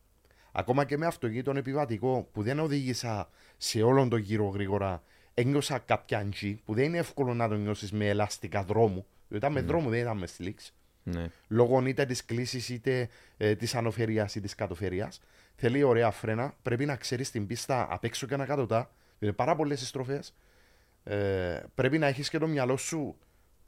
[0.52, 6.18] Ακόμα και με αυτοκίνητο επιβατικό που δεν οδήγησα σε όλον τον γύρο γρήγορα, ένιωσα κάποια
[6.20, 9.06] αντζή που δεν είναι εύκολο να το νιώσεις με ελαστικά δρόμου.
[9.30, 10.74] Ήταν με δρόμο, δεν ήταν με σλίξ.
[11.08, 11.26] Ναι.
[11.48, 15.12] Λόγω είτε της κλίσης είτε ε, της ανοφερία ή της κατοφερία.
[15.56, 16.54] Θέλει ωραία φρένα.
[16.62, 18.92] Πρέπει να ξέρεις την πίστα απ' έξω και ανακατοτά.
[19.20, 20.36] Είναι πάρα πολλές οι στροφές.
[21.04, 23.18] Ε, πρέπει να έχεις και το μυαλό σου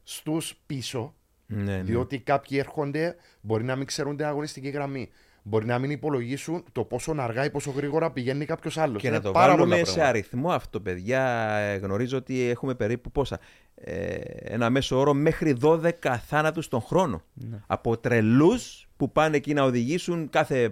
[0.04, 1.16] στους πίσω.
[1.46, 1.82] Ναι, ναι.
[1.82, 5.10] Διότι κάποιοι έρχονται, μπορεί να μην ξέρουν την αγωνιστική γραμμή.
[5.48, 9.02] Μπορεί να μην υπολογίσουν το πόσο αργά ή πόσο γρήγορα πηγαίνει κάποιος άλλος.
[9.02, 11.22] Και να το βάλουμε σε αριθμό αυτό, παιδιά.
[11.58, 13.40] ε, Γνωρίζω ότι έχουμε περίπου πόσα.
[13.76, 15.92] Ε, ένα μέσο όρο μέχρι 12
[16.26, 17.22] θάνατους τον χρόνο.
[17.34, 17.60] Ναι.
[17.68, 20.72] Από τρελούς που πάνε εκεί να οδηγήσουν κάθε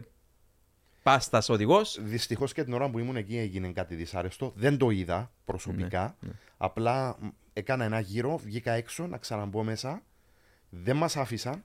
[1.04, 2.00] πάστας οδηγός.
[2.04, 4.52] Δυστυχώς και την ώρα που ήμουν εκεί έγινε κάτι δυσάρεστο.
[4.56, 6.18] Δεν το είδα προσωπικά.
[6.58, 10.02] Απλά μ, έκανα ένα γύρο, βγήκα έξω να ξαναμπω μέσα.
[10.70, 11.64] Δεν μας άφησαν.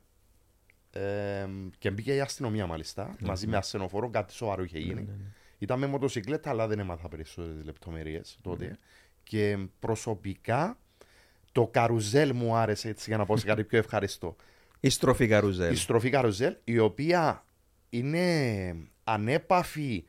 [0.93, 1.47] Ε,
[1.79, 3.17] και μπήκε η αστυνομία μάλιστα.
[3.21, 5.09] Μαζί με ασθενοφόρο, κάτι σοβαρό είχε γίνει.
[5.59, 8.79] Ήταν με μοτοσυκλέτα, αλλά δεν έμαθα περισσότερες λεπτομέρειες τότε.
[9.23, 10.79] Και προσωπικά
[11.53, 14.37] το καρουζέλ μου άρεσε έτσι για να πω σε κάτι πιο ευχαριστώ.
[14.81, 15.73] Η στροφή καρουζέλ.
[15.73, 17.45] Η στροφή καρουζέλ, η οποία
[17.91, 20.05] είναι ανέπαφη.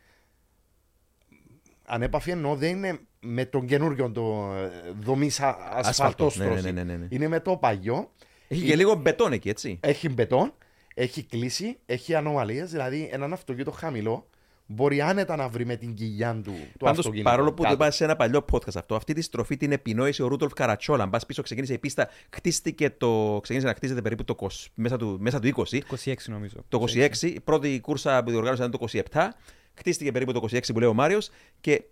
[1.85, 6.83] Ανέπαφη εννοώ δεν είναι με τον καινούριο το ε, δομής ασφαλτός Ναι, ναι, ναι, ναι,
[6.83, 7.07] ναι, ναι.
[7.09, 8.11] Είναι με το παλιό.
[8.47, 9.79] Έχει και λίγο μπετόν εκεί, έτσι.
[9.81, 10.53] Έχει μπετόν,
[10.93, 12.71] έχει κλείσει, έχει ανομαλίες.
[12.71, 14.27] Δηλαδή, έναν αυτοκίνητο χαμηλό
[14.65, 17.29] μπορεί άνετα να βρει με την κοιλιά του το Πάντως, αυτοκίνητο.
[17.29, 17.73] παρόλο που το κάτω.
[17.73, 21.03] είπα σε ένα παλιό podcast αυτό, αυτή τη στροφή την επινόησε ο Ρούντολφ Καρατσόλα.
[21.03, 24.97] Αν πας πίσω, ξεκίνησε η πίστα, χτίστηκε το, ξεκίνησε να χτίζεται περίπου το 20, μέσα,
[24.97, 25.79] του, μέσα του 20.
[26.03, 26.55] 26 νομίζω.
[26.67, 29.27] Το 26, η πρώτη κούρσα που διοργάνωσε ήταν το 27.
[29.73, 31.29] Χτίστηκε περίπου το 26 που λέει ο Μάριος.
[31.61, 31.83] Και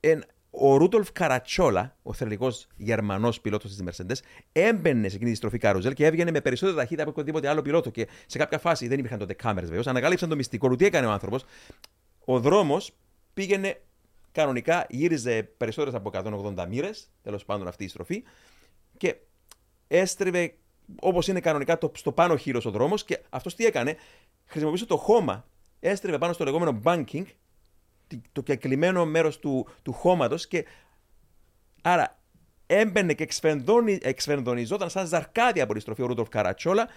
[0.00, 4.16] εν, ο Ρούντολφ Καρατσόλα, ο θρελικό Γερμανός πιλότος της Mercedes,
[4.52, 7.90] έμπαινε σε εκείνη τη στροφή καρουζέλ και έβγαινε με περισσότερη ταχύτητα από οποιοδήποτε άλλο πιλότο.
[7.90, 9.86] Και σε κάποια φάση δεν υπήρχαν τότε κάμερες βεβαίως.
[9.86, 10.76] Ανακάλυψαν το μυστικό του.
[10.76, 11.44] Τι έκανε ο άνθρωπος.
[12.24, 12.92] Ο δρόμος
[13.34, 13.80] πήγαινε
[14.32, 16.10] κανονικά, γύριζε περισσότερες από
[16.56, 18.22] 180 μοίρες, τέλος πάντων αυτή η στροφή,
[18.96, 19.16] και
[19.88, 20.54] έστριβε
[21.00, 23.04] όπως είναι κανονικά το, στο πάνω χείλος ο δρόμος.
[23.04, 23.96] Και αυτός τι έκανε,
[24.46, 25.44] χρησιμοποιούσε το χώμα,
[25.80, 27.24] έστριβε πάνω στο λεγόμενο banking, τη-
[28.32, 30.64] το κεκλειμένο μέρος του, του χώματος και
[31.82, 32.18] άρα
[32.66, 36.88] έμπαινε και εξφενδόνι- εξφενδονιζόταν σαν ζαρκάδι από τη στροφή ο Ρούντολφ Καρατσόλα.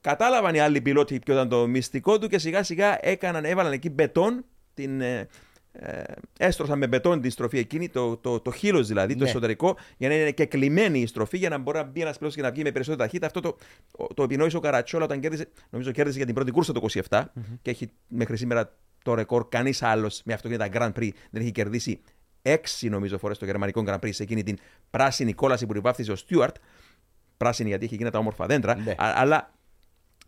[0.00, 3.90] Κατάλαβαν οι άλλοι πιλότοι ποιο ήταν το μυστικό του και σιγά σιγά έκαναν, έβαλαν εκεί
[3.90, 4.44] μπετόν,
[4.74, 5.28] την, ε,
[5.72, 6.02] ε,
[6.38, 9.28] έστρωσαν με μπετόν τη στροφή εκείνη, το, το, το χείλος δηλαδή, το Ναι.
[9.30, 12.36] εσωτερικό, για να είναι και κλειμένη η στροφή, για να μπορεί να μπει ένας πιλότος
[12.36, 13.26] και να βγει με περισσότερη ταχύτητα.
[13.26, 13.56] Αυτό το,
[14.14, 17.22] το επινόησε ο Καρατσόλα όταν κέρδισε, νομίζω κέρδισε για την πρώτη κούρσα το 27
[17.62, 19.48] και έχει μέχρι σήμερα το ρεκόρ.
[19.48, 22.00] Κανείς άλλος με αυτοκίνητα Grand Prix δεν έχει κερδίσει
[22.42, 24.58] έξι νομίζω φορές το γερμανικό Grand Prix σε εκείνη την
[24.90, 26.56] πράσινη κόλαση που τη βάφτιζε ο Στιούαρτ.
[27.36, 28.74] Πράσινη γιατί έχει εκείνα τα όμορφα δέντρα.
[28.76, 28.90] Ναι.
[28.90, 29.54] Α- αλλά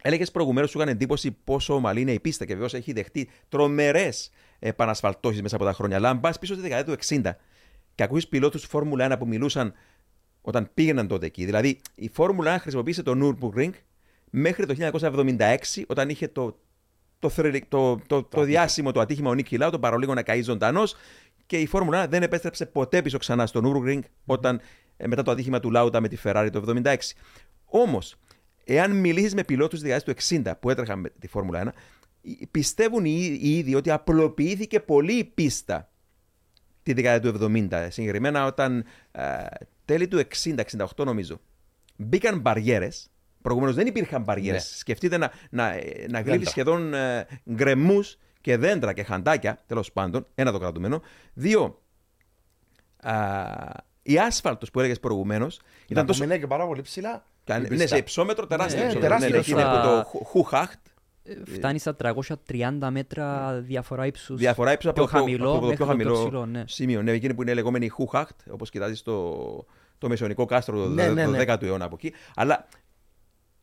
[0.02, 4.30] έλεγες προηγουμένως σου έκανε εντύπωση πόσο ομαλή είναι η πίστα και βεβαίως έχει δεχτεί τρομερές
[4.58, 5.96] επανασφαλτώσεις μέσα από τα χρόνια.
[5.96, 7.36] Αλλά αν πας πίσω στη δεκαετία του 60
[7.94, 9.74] και ακούει πιλότους Φόρμουλα 1 που μιλούσαν
[10.40, 11.44] όταν πήγαιναν τότε εκεί.
[11.44, 13.70] Δηλαδή η Φόρμουλα 1 χρησιμοποίησε το Nürburgring
[14.30, 15.56] μέχρι το 1976
[15.86, 16.58] όταν είχε το,
[17.24, 20.42] το, θρελι- το, το, το, διάσημο το ατύχημα ο Νίκη Λάου, τον παρολίγο να καεί
[20.42, 20.94] ζωντανός
[21.46, 24.60] και η Φόρμουλα 1 δεν επέστρεψε ποτέ πίσω ξανά στο Nürburgring όταν,
[24.96, 26.94] ε, μετά το ατύχημα του Λάουτα με τη Ferrari το 1976.
[27.64, 28.16] Όμως,
[28.64, 31.72] εάν μιλήσεις με πιλότους της δεκαετίας του 60 που έτρεχαν με τη Φόρμουλα 1,
[32.20, 35.90] οι- πιστεύουν οι, οι ίδιοι ότι απλοποιήθηκε πολύ η πίστα
[36.82, 37.38] τη δεκαετία του
[37.70, 37.86] 70.
[37.90, 39.22] Συγκεκριμένα όταν ε,
[39.84, 40.22] τέλη του
[40.96, 41.40] 60-68 νομίζω
[41.96, 43.08] μπήκαν μπαριέρες.
[43.44, 44.56] Προηγουμένως δεν υπήρχαν μπαριέρε.
[44.56, 44.62] Ναι.
[44.62, 46.20] Σκεφτείτε να, να, να Δέντρα.
[46.20, 50.26] γλύφει σχεδόν ε, γκρεμούς και δέντρα και χαντάκια, τέλος πάντων.
[50.34, 51.02] Ένα το κρατούμενο.
[51.34, 51.80] Δύο,
[53.02, 53.14] α,
[54.02, 56.24] η άσφαλτος που έλεγες προηγουμένως ήταν τόσο.
[56.24, 57.24] Είναι και πάρα πολύ ψηλά.
[57.44, 57.86] Κα- η Ναι, πίστα.
[57.86, 58.78] σε υψόμετρο τεράστιο.
[58.78, 59.08] Ναι, υψόμετρο.
[59.08, 59.98] τεράστιο Ναι, ναι, εκεί είναι υψόμετρο.
[59.98, 60.86] από το Χουχάχτ.
[61.24, 64.38] Ε, Φτάνει στα 330 μέτρα διαφορά ύψους.
[64.38, 66.64] Διαφορά ύψους από, πιο το- χαμηλό από το μέχρι πιο το χαμηλό πιο ψηλό, ναι.
[66.66, 67.02] σημείο.
[67.02, 69.30] Ναι, εκείνη που είναι λεγόμενη Χουχάχτ, όπως κοιτάζεις το,
[69.98, 71.44] το μεσαιωνικό κάστρο του Ναι, ναι, ναι.
[71.46, 72.12] 10ου αιώνα από εκεί.
[72.34, 72.66] Αλλά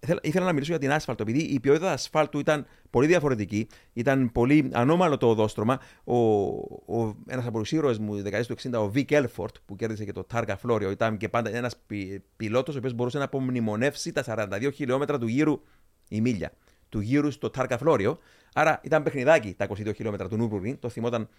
[0.02, 4.32] ήθελα, ήθελα να μιλήσω για την άσφαλτο, επειδή η ποιότητα ασφάλτου ήταν πολύ διαφορετική, ήταν
[4.32, 5.80] πολύ ανώμαλο το οδόστρωμα.
[6.04, 9.76] Ο, ο, ένας από τους ήρωες μου της δεκαετίας του 60, ο Βικ Έλφορτ, που
[9.76, 13.24] κέρδισε και το Τάργα Φλόριο, ήταν και πάντα ένας πι, πιλότος ο οποίος μπορούσε να
[13.24, 15.62] απομνημονεύσει τα 42 χιλιόμετρα του γύρου,
[16.10, 16.52] η μίλια,
[16.90, 18.20] του γύρου στο Τάργα Φλόριο.
[18.54, 21.30] Άρα ήταν παιχνιδάκι τα 22 χιλιόμετρα του Nürburgring, το θυμόταν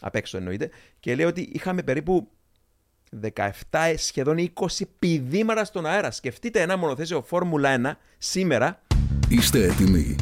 [0.00, 0.70] απ' έξω εννοείται.
[1.00, 2.30] Και λέει ότι είχαμε περίπου
[3.70, 4.66] 17 σχεδόν 20
[4.98, 6.10] πηδήματα στον αέρα.
[6.10, 8.82] Σκεφτείτε ένα μονοθέσιο Φόρμουλα 1 σήμερα.
[9.28, 10.16] Είστε έτοιμοι.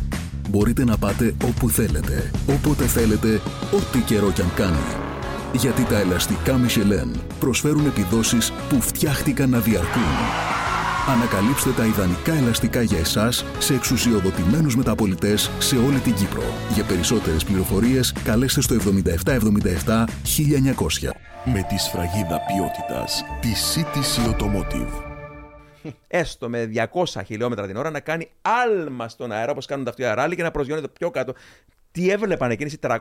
[0.49, 3.41] Μπορείτε να πάτε όπου θέλετε, όποτε θέλετε,
[3.73, 5.11] ό,τι καιρό κι αν κάνει.
[5.53, 10.62] Γιατί τα ελαστικά Michelin προσφέρουν επιδόσεις που φτιάχτηκαν να διαρκούν.
[11.09, 16.43] Ανακαλύψτε τα ιδανικά ελαστικά για εσάς σε εξουσιοδοτημένους μεταπολιτές σε όλη την Κύπρο.
[16.75, 21.11] Για περισσότερες πληροφορίες καλέστε στο 7777 1900.
[21.45, 25.03] Με τη σφραγίδα ποιότητας τη CTC Automotive.
[26.09, 30.15] έστω με 200 χιλιόμετρα την ώρα να κάνει άλμα στον αέρα όπως κάνουν τα αυτιά
[30.15, 31.35] ράλι και να προσγειώνεται πιο κάτω.
[31.93, 32.99] Τι έβλεπαν εκείνες οι 400.000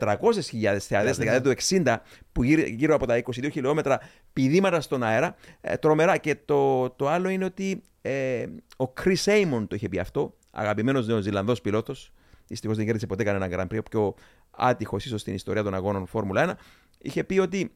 [0.00, 1.96] 400.000 θεατές στη δεκαετία του 60
[2.32, 4.00] που γύρω, γύρω από τα 22 χιλιόμετρα
[4.32, 5.34] πηδήματα στον αέρα.
[5.60, 6.16] Ε, τρομερά.
[6.16, 11.06] Και το, το άλλο είναι ότι ε, ο Chris Amon το είχε πει αυτό, αγαπημένος
[11.06, 12.12] Νεοζηλανδό πιλότος.
[12.46, 14.14] Δυστυχώς δεν κέρδισε ποτέ κανένα Grand Prix, ο πιο
[14.50, 16.60] άτυχος ίσως στην ιστορία των αγώνων Φόρμουλα 1.
[16.98, 17.72] Είχε πει ότι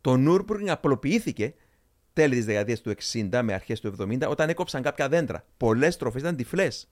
[0.00, 1.54] το Nürburgring απλοποιήθηκε
[2.12, 5.44] τέλη της δεκαετίας του 60 με αρχές του 70 όταν έκοψαν κάποια δέντρα.
[5.56, 6.88] Πολλές τροφέ ήταν τυφλές.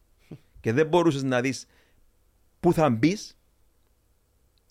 [0.60, 1.66] και δεν μπορούσες να δεις
[2.60, 3.36] πού θα μπεις.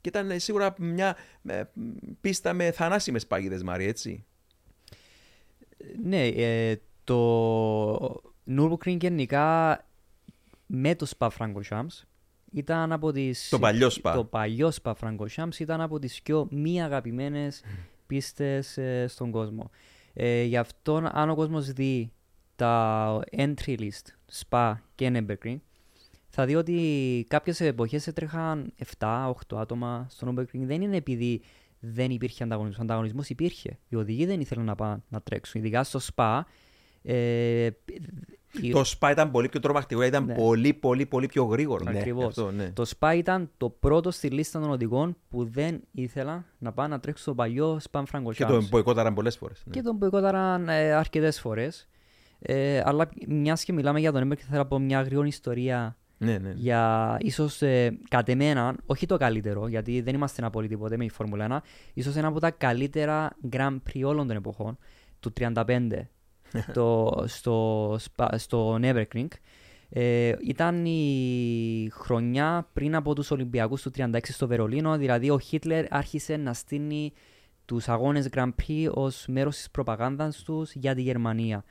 [0.02, 1.64] Και ήταν σίγουρα μια ε,
[2.22, 4.26] πίστα με θανάσιμες πάγιδε, Μάρι, έτσι.
[6.04, 9.78] Ναι, ε, το Nürburgring γενικά
[10.66, 12.04] με το Spa Francorchamps
[12.52, 13.50] ήταν από τις...
[13.50, 14.12] Το παλιό Spa.
[14.16, 17.64] Το παλιό Spa Francorchamps ήταν από τις πιο μη αγαπημένες
[18.08, 19.70] πίστες ε, στον κόσμο.
[20.14, 22.12] Ε, γι' αυτό αν ο κόσμος δει
[22.56, 25.58] τα entry list, Spa και Nürburgring,
[26.34, 30.60] θα δει ότι κάποιες εποχές έτρεχαν 7-8 άτομα στο Nürburgring.
[30.62, 31.42] Δεν είναι επειδή
[31.80, 32.80] δεν υπήρχε ανταγωνισμός.
[32.80, 33.78] Ο ανταγωνισμός υπήρχε.
[33.88, 35.62] Οι οδηγοί δεν ήθελαν να πάνε να τρέξουν.
[35.62, 36.42] Ειδικά στο Spa,
[37.04, 37.70] ε,
[38.72, 40.34] το SPA ήταν πολύ πιο τρομακτικό, ήταν Ναι.
[40.34, 41.86] πολύ, πολύ, πολύ πιο γρήγορο.
[41.88, 42.26] Ακριβώς.
[42.26, 42.72] αυτό, ναι.
[42.72, 47.00] Το SPA ήταν το πρώτο στη λίστα των οδηγών που δεν ήθελαν να πάνε να
[47.00, 49.64] τρέξουν στο παλιό Spam Franco Και το μποϊκόταραν πολλές φορές.
[49.70, 51.88] Και τον μποϊκόταραν ε, αρκετές φορές.
[52.40, 56.38] Ε, αλλά μιας και μιλάμε για τον Έμπερ, θέλω να πω μια γρήγορη ιστορία Ναι,
[56.38, 56.54] ναι.
[56.56, 61.10] για ίσως ε, κατ' εμένα, όχι το καλύτερο, γιατί δεν είμαστε απόλυτοι ποτέ με η
[61.10, 64.78] Φόρμουλα 1, ίσως ένα από τα καλύτερα Grand Prix όλων των εποχών,
[65.20, 65.54] του 35,
[66.74, 69.28] το, στο, Spa- στο Nürburgring.
[69.90, 75.94] Ε, ήταν η χρονιά πριν από τους Ολυμπιακούς του 36 στο Βερολίνο, δηλαδή ο Χίτλερ
[75.94, 77.14] άρχισε να στείνει
[77.66, 81.64] τους αγώνες Grand Prix ως μέρος της προπαγάνδας τους για τη Γερμανία.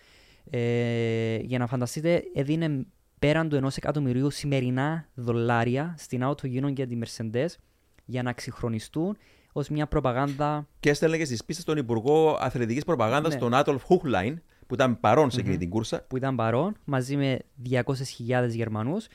[0.50, 2.86] Ε, για να φανταστείτε, έδινε
[3.20, 7.46] πέραν του ενός εκατομμυρίου σημερινά δολάρια στην Auto Union και τη Mercedes
[8.04, 9.16] για να ξυγχρονιστούν
[9.52, 13.38] ως μια προπαγάνδα Και έστελνε και στις πίστες τον Υπουργό Αθλητικής Προπαγάνδας, Ναι.
[13.40, 16.04] τον Άτολφ Χούχλαϊν, που ήταν παρόν σε εκείνη την κούρσα.
[16.08, 17.38] που ήταν παρόν μαζί με
[17.70, 19.06] 200.000 Γερμανούς.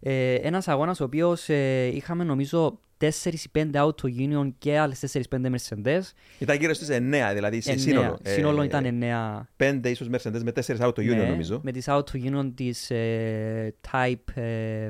[0.00, 5.04] Ε, ένας αγώνας ο οποίος ε, είχαμε νομίζω 4 ή 5 Auto Union και άλλες
[5.12, 6.00] 4-5 Mercedes.
[6.38, 7.84] Ήταν γύρω στις 9, δηλαδή σε Εννέα.
[7.86, 8.18] σύνολο.
[8.22, 9.48] Σύνολο Ε, ήταν 9.
[9.56, 11.60] 5 ίσως Mercedes με 4 Auto Union ναι, νομίζω.
[11.64, 14.88] Με τις Auto Union της ε, Type ε,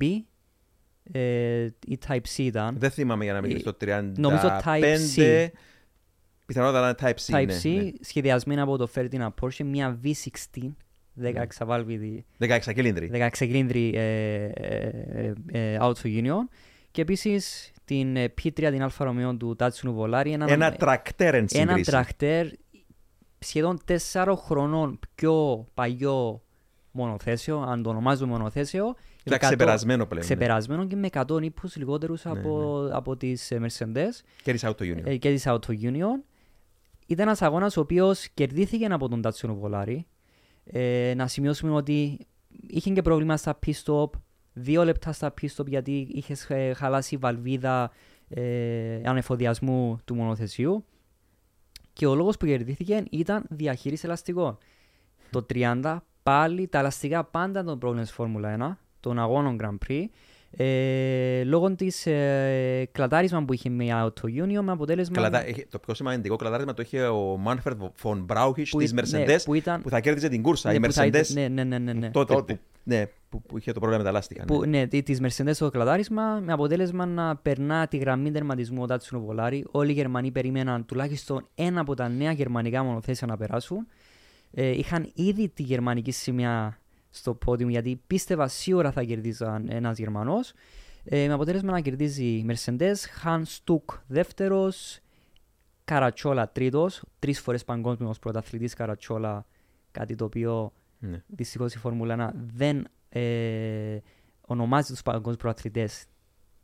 [0.00, 0.04] B
[1.12, 2.76] ε, ή Type C ήταν.
[2.78, 4.12] Δεν θυμάμαι για να μιλήσω το 35.
[4.16, 5.46] νομίζω Type C.
[6.46, 7.40] Πιθανότατα να είναι Type C.
[7.40, 7.90] Type ναι, C, ναι.
[8.00, 10.68] σχεδιασμένη από το Ferdinand Porsche, μια V16,
[11.22, 13.10] 16 βάλβιδη 16 κυλίνδροι.
[13.14, 16.48] 16 κυλίνδρη ε, ε, ε, Auto Union
[16.92, 21.46] και επίσης την ε, P3 την Alfa Romeo του Tatsunu Volari ένα, Ένα τρακτέρ εν
[21.52, 21.90] ένα σύγκριση.
[21.90, 22.46] τρακτέρ
[23.38, 23.80] σχεδόν
[24.12, 26.42] 4 χρονών πιο παλιό
[26.90, 30.26] μονοθέσιο, αν το ονομάζουμε μονοθέσιο και Ήταν 100 ξεπερασμένο πλέον.
[30.26, 30.34] ναι.
[30.34, 35.00] ξεπερασμένο και με 100 ύπους λιγότερους από, από τις ε, Mercedes Και της Auto Union.
[35.04, 36.22] ε, και της Auto Union.
[37.06, 40.06] Ήταν ένας αγώνας ο οποίος κερδίθηκε από τον Τάτσιονο Βολάρη.
[40.64, 42.18] Ε, να σημειώσουμε ότι
[42.66, 44.10] είχε και πρόβλημα στα pit stop,
[44.52, 47.90] δύο λεπτά στα pit stop γιατί είχες ε, χαλάσει η βαλβίδα
[48.28, 50.84] ε, ανεφοδιασμού του μονοθεσιού.
[51.92, 54.58] Και ο λόγος που κερδίθηκε ήταν διαχείριση ελαστικών.
[55.30, 59.78] Το 30 πάλι τα ελαστικά πάντα ήταν το πρόβλημα της Φόρμουλα 1, των αγώνων Grand
[59.88, 60.04] Prix.
[60.56, 65.66] Ε, λόγω της ε, κλατάρισμα που είχε με η Auto Union με αποτέλεσμα Κλατά- είχε-
[65.70, 69.40] το πιο σημαντικό κλατάρισμα το είχε ο Μάνφερντ Φον Μπράουχιτ που της ήταν- Mercedes ναι,
[69.40, 70.68] που ήταν- που θα κέρδιζε την κούρσα.
[70.70, 72.10] ναι, η που θα Mercedes ήταν- ναι, ναι, ναι, ναι, ναι.
[72.10, 72.54] τότε, Τότε.
[72.54, 74.44] Που, ναι, που, που είχε το πρόβλημα με τα λάστιχα.
[74.44, 74.66] Που, ναι.
[74.66, 79.20] ναι, τη- της Mercedes το κλατάρισμα με αποτέλεσμα να περνά τη γραμμή τερματισμού ο Τάτσινο
[79.20, 79.64] Βολάρη.
[79.70, 83.86] Όλοι οι Γερμανοί περίμεναν τουλάχιστον ένα από τα νέα γερμανικά μονοθέσια να περάσουν.
[84.54, 86.78] Ε, είχαν ήδη τη γερμανική σημαία
[87.14, 90.52] στο πόντιμο γιατί πίστευα σίγουρα θα κερδίζαν ένας Γερμανός.
[91.04, 95.00] Ε, με αποτέλεσμα να κερδίζει η Mercedes, Χαν Στουκ δεύτερος,
[95.84, 99.46] Καρατσόλα τρίτος, τρεις φορές παγκόσμιος πρωταθλητής Καρατσόλα,
[99.90, 101.22] κάτι το οποίο Ναι.
[101.26, 103.98] Δυστυχώς η Φόρμουλα 1 δεν ε,
[104.40, 105.88] ονομάζει τους παγκόσμιους πρωταθλητές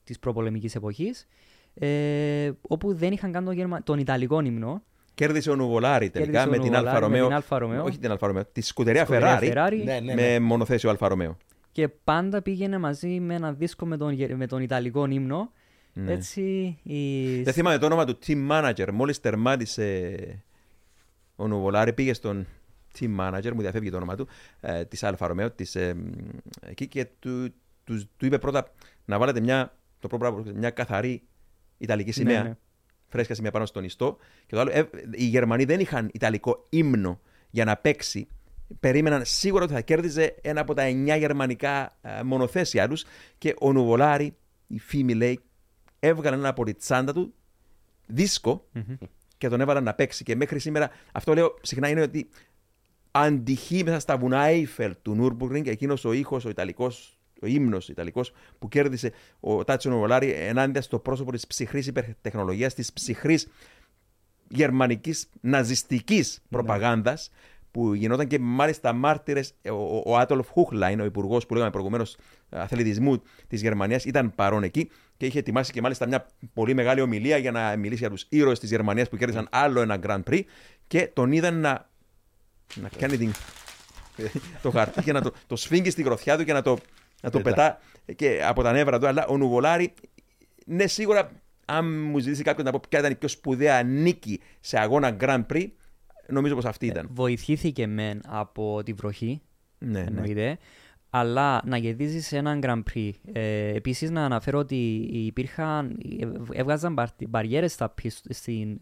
[0.05, 1.27] της προπολεμικής εποχής.
[1.75, 3.83] Ε, όπου δεν είχαν καν τον, Γερμα...
[3.83, 4.83] τον Ιταλικό ύμνο.
[5.19, 7.37] Κέρδισε ο Νουβολάρη τελικά Κέρδισε ο με την Νουβολάρη Αλφα με την Romeo.
[7.37, 7.85] Alfa Romeo.
[7.85, 9.83] Όχι την Alfa Romeo, τη Scuderia Scuderia Ferrari Ferrari.
[9.85, 10.39] Ναι, ναι, με ναι.
[10.41, 11.37] μονοθέσιο Alfa Romeo.
[11.73, 15.53] Και πάντα πήγαινε μαζί με ένα δίσκο με τον, γε- με τον Ιταλικό ύμνο.
[15.93, 16.13] Ναι.
[16.13, 16.43] Έτσι,
[16.83, 17.43] η...
[17.43, 18.89] Δεν θυμάμαι το όνομα του team manager.
[18.93, 20.15] Μόλις τερμάτισε
[21.37, 22.47] ο Νουβολάρη, πήγε στον
[22.99, 24.29] team manager, μου διαφεύγει το όνομα του,
[24.61, 26.09] ε, της Alfa Romeo, της, ε, μ,
[26.61, 27.55] εκεί και του,
[27.85, 28.73] τους, του είπε πρώτα
[29.05, 31.23] να βάλετε μια, το πρώτο πράγμα, μια καθαρή
[31.79, 32.43] Ιταλική σημαία.
[32.43, 32.57] ναι.
[33.09, 34.17] Φρέσκα σημαία πάνω στον ιστό.
[34.47, 37.21] Και το άλλο, ε, οι Γερμανοί δεν είχαν Ιταλικό ύμνο
[37.51, 38.29] για να παίξει.
[38.81, 43.05] Περίμεναν σίγουρα ότι θα κέρδιζε ένα από τα εννιά γερμανικά ε, μονοθέσια τους.
[43.39, 44.37] Και ο Νουβολάρη,
[44.67, 45.41] η φήμη λέει,
[45.99, 47.35] έβγαλε ένα από τη τσάντα του
[48.07, 48.69] δίσκο
[49.39, 50.25] και τον έβαλαν να παίξει.
[50.25, 52.29] Και μέχρι σήμερα, αυτό λέω συχνά είναι ότι
[53.11, 58.33] αντυχεί μέσα στα βουνά Eiffel του Νουρμπουργκ εκείνος ο ήχος, ο Ιταλικός, ο ύμνος Ιταλικός
[58.59, 63.49] που κέρδισε ο Τάτσιο Νουβολάρη ενάντια στο πρόσωπο της ψυχρής υπερτεχνολογίας, της ψυχρής
[64.49, 67.31] γερμανικής ναζιστικής προπαγάνδας
[67.71, 69.55] που γινόταν και μάλιστα μάρτυρες.
[69.71, 72.17] Ο, ο, ο Άτολφ Χούχλαϊν, ο υπουργός που λέγαμε προηγουμένως
[72.49, 77.37] αθλητισμού της Γερμανίας, ήταν παρόν εκεί και είχε ετοιμάσει και μάλιστα μια πολύ μεγάλη ομιλία
[77.37, 80.43] για να μιλήσει για τους ήρωες της Γερμανίας που κέρδισαν άλλο ένα Grand Prix
[80.87, 81.89] και τον είδαν να,
[82.75, 83.33] να κάνει την,
[84.63, 86.79] το χαρτί και να το, το σφίγγει στη γροθιά του και να το,
[87.23, 87.79] να το Πετά.
[88.05, 89.07] πετά και από τα νεύρα του.
[89.07, 89.95] Αλλά ο Νουβολάρη,
[90.67, 91.31] ναι, σίγουρα,
[91.65, 95.45] αν μου ζητήσει κάποιο να πω ποια ήταν η πιο σπουδαία νίκη σε αγώνα Grand
[95.53, 95.67] Prix,
[96.29, 97.09] νομίζω πως αυτή ήταν.
[97.11, 99.41] Βοηθήθηκε μεν από τη βροχή,
[99.79, 100.07] ναι, ναι.
[100.07, 100.59] εννοείται,
[101.11, 103.11] αλλά να κερδίζεις έναν Grand Prix.
[103.33, 105.99] Ε, Επίσης, να αναφέρω ότι υπήρχαν,
[106.53, 106.97] έβγαζαν
[107.29, 107.79] μπαριέρες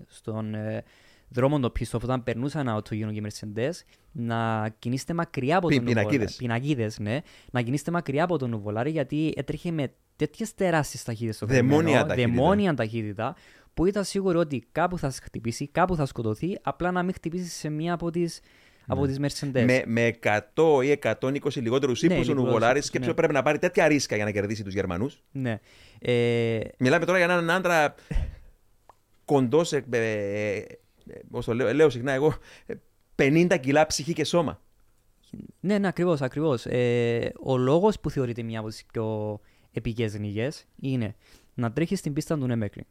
[0.06, 0.54] στον
[1.30, 3.70] ε, δρόμο των πίσω όταν περνούσαν από το γύρο και οι Mercedes
[4.12, 6.36] να κινείστε μακριά από Πι- τον πινακίδες.
[6.36, 7.20] Πινακίδες, ναι.
[7.52, 12.06] Να κινείστε μακριά από τον Νουβολάρη γιατί έτρεχε με τέτοιες τεράστιες ταχύτητες στο Δαιμόνια φρενό,
[12.06, 12.34] ταχύτητα.
[12.34, 13.36] δαιμόνια ταχύτητα
[13.74, 17.52] που ήταν σίγουρο ότι κάπου θα σε χτυπήσει, κάπου θα σκοτωθεί, απλά να μην χτυπήσεις
[17.52, 18.24] σε μία από τι
[18.86, 19.64] από τις Mercedes.
[19.64, 23.16] Με, με 100 ή 120 λιγότερους ύπους ο λιγότερους Νουβολάρης, ύπους, σκέψτε ναι.
[23.16, 25.60] πρέπει να πάρει τέτοια ρίσκα για να κερδίσει τους Γερμανούς; Ναι.
[25.98, 27.94] Ε, Μιλάμε τώρα για έναν άντρα
[29.24, 29.72] κοντός,
[31.08, 32.34] ε, ε, ε, πώς το λέω, λέω συχνά εγώ,
[32.66, 32.74] ε,
[33.16, 34.60] 50 κιλά ψυχή και σώμα.
[35.60, 36.66] Ναι, ναι, ακριβώς, ακριβώς.
[36.66, 39.40] Ε, ο λόγος που θεωρείται μια από τις πιο
[39.72, 41.14] επικές νίκες είναι
[41.54, 42.86] να τρέχεις στην πίστα του Νέμεκρινγκ.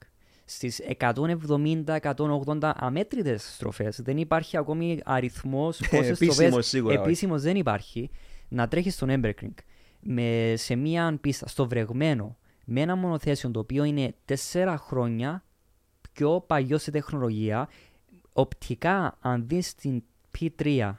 [0.45, 7.03] Στις 170-180 αμέτρητες στροφές δεν υπάρχει ακόμη αριθμός πόσες Επίσημος στροφές σίγουρα, όχι.
[7.03, 8.09] επίσημος δεν υπάρχει
[8.47, 9.53] να τρέχεις στον Νέμεκρινγκ
[9.99, 14.15] με, σε μια πίστα στο βρεγμένο με ένα μονοθέσιο το οποίο είναι
[14.51, 15.43] 4 χρόνια
[16.11, 17.69] πιο παλιό σε τεχνολογία
[18.37, 20.03] οπτικά αν δεις την
[20.39, 20.93] P3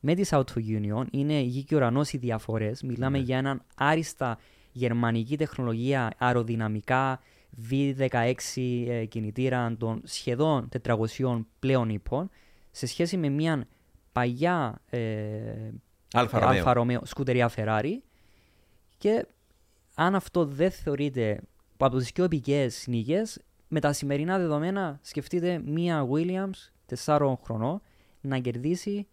[0.00, 2.82] με τη Auto Union είναι γη και ουρανός οι διαφορές.
[2.82, 4.38] Μιλάμε για έναν άριστα
[4.72, 7.20] γερμανική τεχνολογία αεροδυναμικά
[7.70, 8.32] V16
[8.86, 12.30] ε, κινητήρα των σχεδόν 400 πλέον ύπων
[12.70, 13.66] σε σχέση με μια
[14.12, 15.00] παλιά ε,
[16.12, 16.56] Alfa Romeo.
[16.56, 17.96] Alfa Romeo Scuderia Ferrari
[18.98, 19.26] και
[19.94, 21.40] αν αυτό δεν θεωρείται
[21.76, 27.80] από τις πιο επικές νίκες με τα σημερινά δεδομένα σκεφτείτε μία Williams 4 χρονών
[28.20, 29.06] να κερδίσει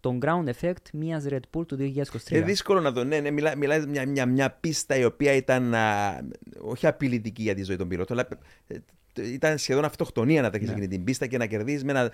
[0.00, 2.30] τον ground effect μιας Red Bull του 2023.
[2.30, 3.04] Είναι δύσκολο να το.
[3.04, 6.18] Ναι, ναι, μιλά, μιλάει μια, μια, μια πίστα η οποία ήταν α,
[6.60, 8.28] όχι απειλητική για τη ζωή των πιλότων, αλλά
[8.66, 10.72] ε, ε, ήταν σχεδόν αυτοκτονία να τρέχεις Ναι.
[10.74, 12.10] εκείνη την πίστα και να κερδίσει με ένα α,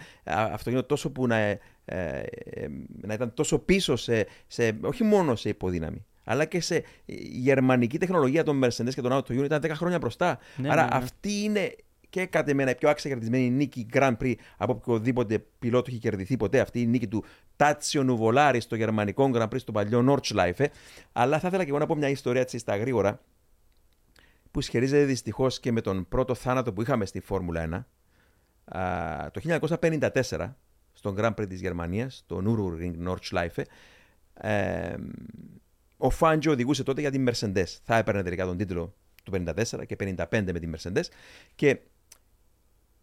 [0.52, 2.68] αυτοκίνητο τόσο που να, ε, ε, ε,
[3.00, 6.04] να ήταν τόσο πίσω σε, σε, όχι μόνο σε υποδύναμη.
[6.24, 6.82] Αλλά και σε
[7.32, 10.38] γερμανική τεχνολογία των Mercedes και των Auto Union ήταν 10 χρόνια μπροστά.
[10.56, 10.96] Ναι, Άρα ναι, ναι.
[10.96, 11.74] αυτή είναι
[12.14, 16.60] και κατ' εμένα η πιο αξιακερδισμένη νίκη Grand Prix από οποιοδήποτε πιλότο έχει κερδιθεί ποτέ.
[16.60, 17.24] Αυτή η νίκη του
[17.56, 20.66] Τάτσιο Νουβολάρη στο γερμανικό Grand Prix, στο παλιό Nordschleife.
[21.12, 23.20] Αλλά θα ήθελα και εγώ να πω μια ιστορία έτσι στα γρήγορα
[24.50, 27.86] που σχετίζεται δυστυχώς και με τον πρώτο θάνατο που είχαμε στη Φόρμουλα
[28.70, 28.78] 1.
[28.78, 29.40] Α, το
[29.80, 30.54] 1954,
[30.92, 33.62] στον Grand Prix της Γερμανίας, το Nürburgring Nordschleife,
[34.34, 34.94] ε,
[35.96, 37.78] ο Φάντζο οδηγούσε τότε για την Mercedes.
[37.82, 41.04] Θα έπαιρνε τελικά τον τίτλο του 54 και 55 με την Mercedes.
[41.54, 41.78] Και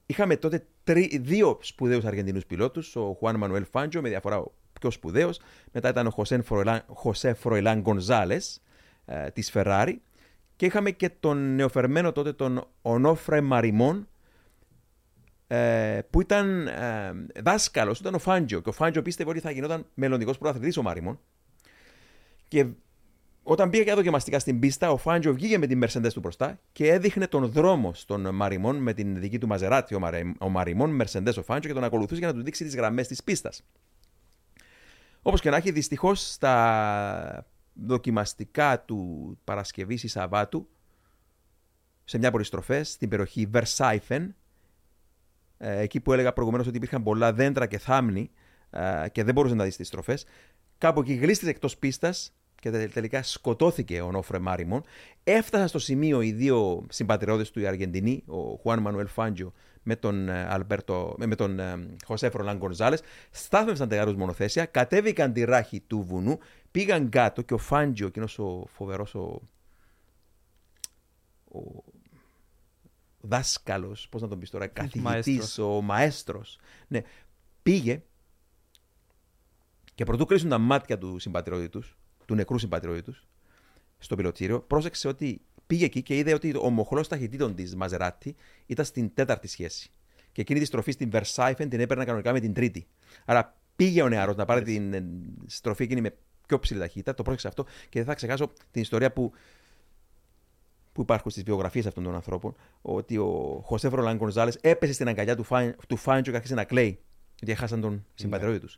[0.05, 4.91] είχαμε τότε τρι, δύο σπουδαίους Αργεντινούς πιλότους, ο Χουάν Μανουέλ Φάντζο με διαφορά ο πιο
[4.91, 5.39] σπουδαίος,
[5.71, 8.61] μετά ήταν ο Χωσέ Φροϊλάν, Χωσέ Φροϊλάν Γκονζάλες
[9.05, 9.93] ε, της Ferrari
[10.55, 14.07] και είχαμε και τον νεοφερμένο τότε τον Ονόφρε Μαριμόν
[15.47, 17.11] ε, που ήταν ε,
[17.43, 18.61] δάσκαλος, ήταν ο Φάντζο.
[18.61, 21.19] Και ο Φάντζο πίστευε ότι θα γινόταν μελλοντικός πρωταθλητής ο Μαριμόν.
[22.47, 22.65] Και
[23.43, 26.87] όταν πήγε και δοκιμαστικά στην πίστα, ο Φάντζο βγήκε με την Mercedes του μπροστά και
[26.91, 29.95] έδειχνε τον δρόμο στον Μαριμόν με την δική του Μαζεράτη.
[29.95, 32.75] Ο, Μαρε- ο Μαριμόν, Mercedes ο Φάντζο και τον ακολουθούσε για να του δείξει τις
[32.75, 33.63] γραμμές της πίστας.
[35.21, 40.69] Όπως και να έχει, δυστυχώς στα δοκιμαστικά του Παρασκευή ή Σαββάτου,
[42.03, 44.35] σε μια από τις στροφές, στην περιοχή Βερσάιφεν,
[45.57, 48.31] ε, εκεί που έλεγα προηγουμένως ότι υπήρχαν πολλά δέντρα και θάμνη
[48.69, 50.25] ε, και δεν μπορούσες να δεις τις στροφές,
[50.77, 54.83] κάπου εκεί γλίστησε εκτός πίστας και τε- τελικά σκοτώθηκε ο Νόφρε Μάριμον.
[55.23, 60.29] Έφτασαν στο σημείο οι δύο συμπατριώτες του, οι Αργεντινοί, ο Χουάν Μανουέλ Φάντζιο με τον,
[60.29, 63.01] ε, Αλμπέρτο, με τον ε, Χωσέ Φρολάν Γκονζάλες,
[63.31, 66.37] στάθμευσαν τεγάρους μονοθέσια, κατέβηκαν τη ράχη του βουνού,
[66.71, 69.41] πήγαν κάτω και ο Φάντζιο, εκείνος ο φοβερός ο,
[71.51, 71.83] ο
[73.21, 75.57] δάσκαλος, πώς να τον πεις τώρα, καθηγητής, Μαέστρος.
[75.57, 76.59] ο μαέστρος.
[76.87, 77.01] Ναι,
[77.63, 78.03] πήγε
[79.95, 81.97] και πρωτού κλείσουν τα μάτια του συμπατριώτη τους,
[82.31, 83.27] του νεκρού συμπατριώτη τους,
[83.97, 88.35] στο πιλωτήριο, πρόσεξε ότι πήγε εκεί και είδε ότι ο μοχλός ταχυτήτων της Μαζεράτη
[88.65, 89.89] ήταν στην τέταρτη σχέση.
[90.31, 92.87] Και εκείνη τη στροφή στην Versailles την έπαιρνε κανονικά με την τρίτη.
[93.25, 95.05] Άρα πήγε ο νεαρός να πάρει την ε,
[95.45, 96.15] στροφή εκείνη με
[96.47, 97.13] πιο ψηλή ταχύτητα.
[97.13, 99.31] Το πρόσεξε αυτό και δεν θα ξεχάσω την ιστορία που,
[100.91, 102.55] που υπάρχουν στις βιογραφίες αυτών των ανθρώπων.
[102.81, 106.63] Ότι ο Χωσέ Φρολάν Γκονζάλε έπεσε στην αγκαλιά του, Φάιν, του Φάντζο και άρχισε να
[106.63, 106.99] κλαίει.
[107.35, 108.77] Γιατί έχασαν τον συμπατριώτη τους.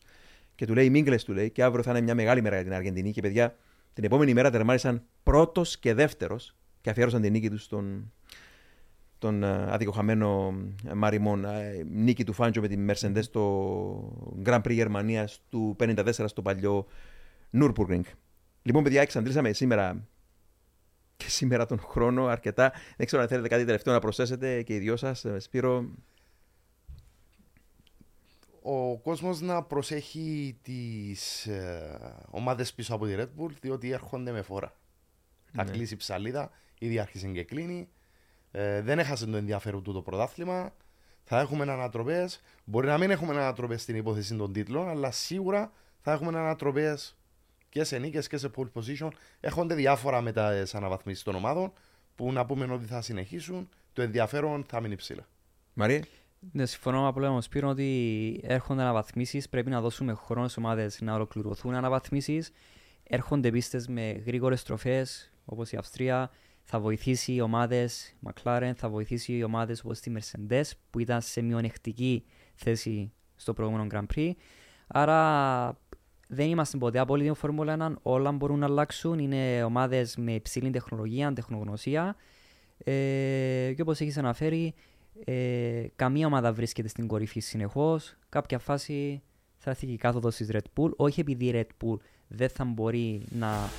[0.56, 2.74] Και του λέει: Μίγκλε, του λέει, και αύριο θα είναι μια μεγάλη μέρα για την
[2.74, 3.12] Αργεντινή.
[3.12, 3.56] Και παιδιά,
[3.94, 8.12] την επόμενη μέρα τερμάρισαν πρώτος και δεύτερος και αφιέρωσαν την νίκη τους στον,
[9.18, 10.54] τον ε, αδικοχαμένο
[10.88, 11.46] ε, Μαριμόν.
[11.46, 16.88] Ε, νίκη του Φάντζο με τη Mercedes στο Grand Prix Γερμανίας του 54 στο παλιό
[17.54, 18.02] Nürburgring.
[18.62, 20.08] Λοιπόν, παιδιά, εξαντλήσαμε σήμερα
[21.18, 22.72] και σήμερα τον χρόνο αρκετά.
[22.98, 25.26] Δεν ξέρω αν θέλετε κάτι τελευταίο να προσθέσετε και οι δυο σας.
[25.38, 25.86] Σπύρο,
[28.66, 32.00] ο κόσμος να προσέχει τις ε,
[32.30, 34.76] ομάδες πίσω από τη Red Bull διότι έρχονται με φορά.
[35.54, 35.72] Θα Ναι.
[35.72, 37.90] κλείσει η ψαλίδα, ήδη άρχισε και κλείνει.
[38.52, 40.74] Ε, δεν έχασε το ενδιαφέρον του το πρωτάθλημα.
[41.24, 42.42] Θα έχουμε ανατροπές.
[42.64, 45.72] Μπορεί να μην έχουμε ανατροπές στην υπόθεση των τίτλων, αλλά σίγουρα
[46.02, 47.18] θα έχουμε ανατροπές
[47.70, 49.10] και σε νίκες και σε pole position.
[49.40, 50.40] Έχονται διάφορα με τι
[50.74, 51.74] αναβαθμίσεις των ομάδων
[52.16, 53.70] που να πούμε ότι θα συνεχίσουν.
[53.94, 55.28] Το ενδιαφέρον θα μείνει ψηλά.
[55.74, 56.04] Μαρία;
[56.52, 59.50] Ναι, συμφωνώ απλά με τον Σπύρο ότι έρχονται αναβαθμίσεις.
[59.50, 62.52] Πρέπει να δώσουμε χρόνο στις ομάδες να ολοκληρωθούν αναβαθμίσεις.
[63.04, 66.32] Έρχονται πίστες με γρήγορες στροφές όπως η Αυστρία.
[66.64, 71.42] Θα βοηθήσει οι ομάδες McLaren, θα βοηθήσει οι ομάδες όπως τη Mercedes που ήταν σε
[71.42, 72.26] μειονεκτική
[72.56, 74.32] θέση στο προηγούμενο Grand Prix.
[74.88, 75.78] Άρα
[76.28, 77.94] δεν είμαστε ποτέ απόλυτοι με Φόρμουλα 1.
[78.02, 79.20] Όλα μπορούν να αλλάξουν.
[79.20, 82.16] Είναι ομάδες με υψηλή τεχνολογία, τεχνογνωσία.
[82.78, 84.74] Ε, και όπως έχεις αναφέρει,
[85.26, 88.16] ε, καμία ομάδα βρίσκεται στην κορυφή συνεχώς.
[88.30, 89.22] Κάποια φάση
[89.58, 90.90] θα έρθει και η κάθοδος της Red Bull.
[90.96, 93.70] Όχι επειδή η Red Bull δεν θα μπορεί να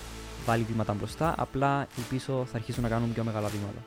[0.46, 3.84] βάλει βήματα μπροστά, απλά οι πίσω θα αρχίσουν να κάνουν πιο μεγάλα βήματα.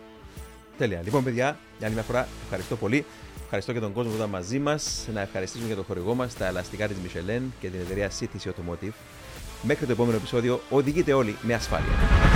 [0.78, 1.02] Τέλεια.
[1.04, 3.06] Λοιπόν, παιδιά, για άλλη μια φορά ευχαριστώ πολύ.
[3.44, 5.08] Ευχαριστώ και τον κόσμο που ήταν μαζί μας.
[5.14, 8.94] Να ευχαριστήσουμε και τον χορηγό μας, τα ελαστικά της Michelin και την εταιρεία CTC Automotive.
[9.62, 12.27] Μέχρι το επόμενο επεισόδιο, οδηγείτε όλοι με ασφάλεια.